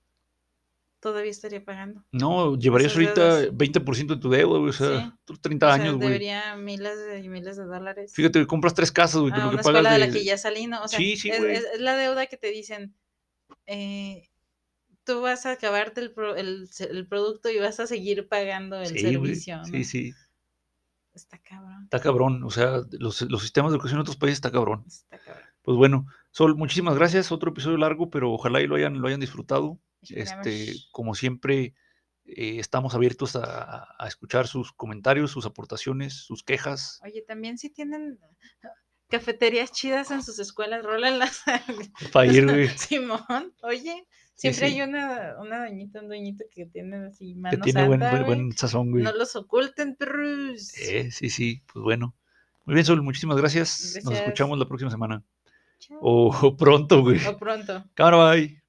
[1.01, 2.03] todavía estaría pagando.
[2.13, 3.55] No, llevarías ahorita deudas.
[3.55, 5.13] 20% de tu deuda, güey, o sea, Sí.
[5.27, 6.09] tú 30 O sea, años, güey.
[6.09, 8.13] debería miles y miles de dólares.
[8.15, 10.01] Fíjate, compras tres casas, güey, con a lo que una pagas escuela de...
[10.01, 10.07] de...
[10.07, 10.83] la que ya salí, ¿no?
[10.83, 11.57] O sea, Sí, sí, es, güey.
[11.57, 12.95] es- es la deuda que te dicen,
[13.67, 14.29] eh,
[15.05, 16.69] tú vas a acabarte el, pro- el,
[17.09, 19.65] producto y vas a seguir pagando el servicio, ¿no?
[19.65, 20.13] Sí, sí.
[21.15, 22.45] Está cabrón, Está cabrón.
[22.45, 24.85] O sea, los, los sistemas de educación en otros países está cabrón.
[24.87, 25.45] está cabrón.
[25.63, 27.33] Pues bueno, Sol, muchísimas gracias.
[27.33, 29.79] Otro episodio largo, pero ojalá y lo hayan, lo hayan disfrutado.
[30.03, 31.75] Este, como siempre,
[32.25, 37.01] eh, estamos abiertos a, a escuchar sus comentarios, sus aportaciones, sus quejas.
[37.05, 38.19] Oye, también si tienen
[39.11, 41.43] cafeterías chidas en sus escuelas, rólenlas.
[42.13, 42.69] Para ir, güey.
[42.79, 44.07] Simón, oye,
[44.41, 44.75] siempre sí.
[44.75, 48.27] hay una, una doñita, un dueñito que tiene así Que mano tiene buen, santa, buen,
[48.27, 49.05] buen sazón, güey.
[49.05, 50.73] No los oculten, perros.
[50.79, 52.15] Eh, sí, sí, pues bueno.
[52.65, 53.99] Muy bien, Sol, muchísimas gracias.
[54.03, 55.23] Nos escuchamos la próxima semana.
[55.79, 55.99] Chao.
[56.01, 57.25] O, o pronto, güey.
[57.27, 57.85] O pronto.
[57.95, 58.60] Cámara, bye.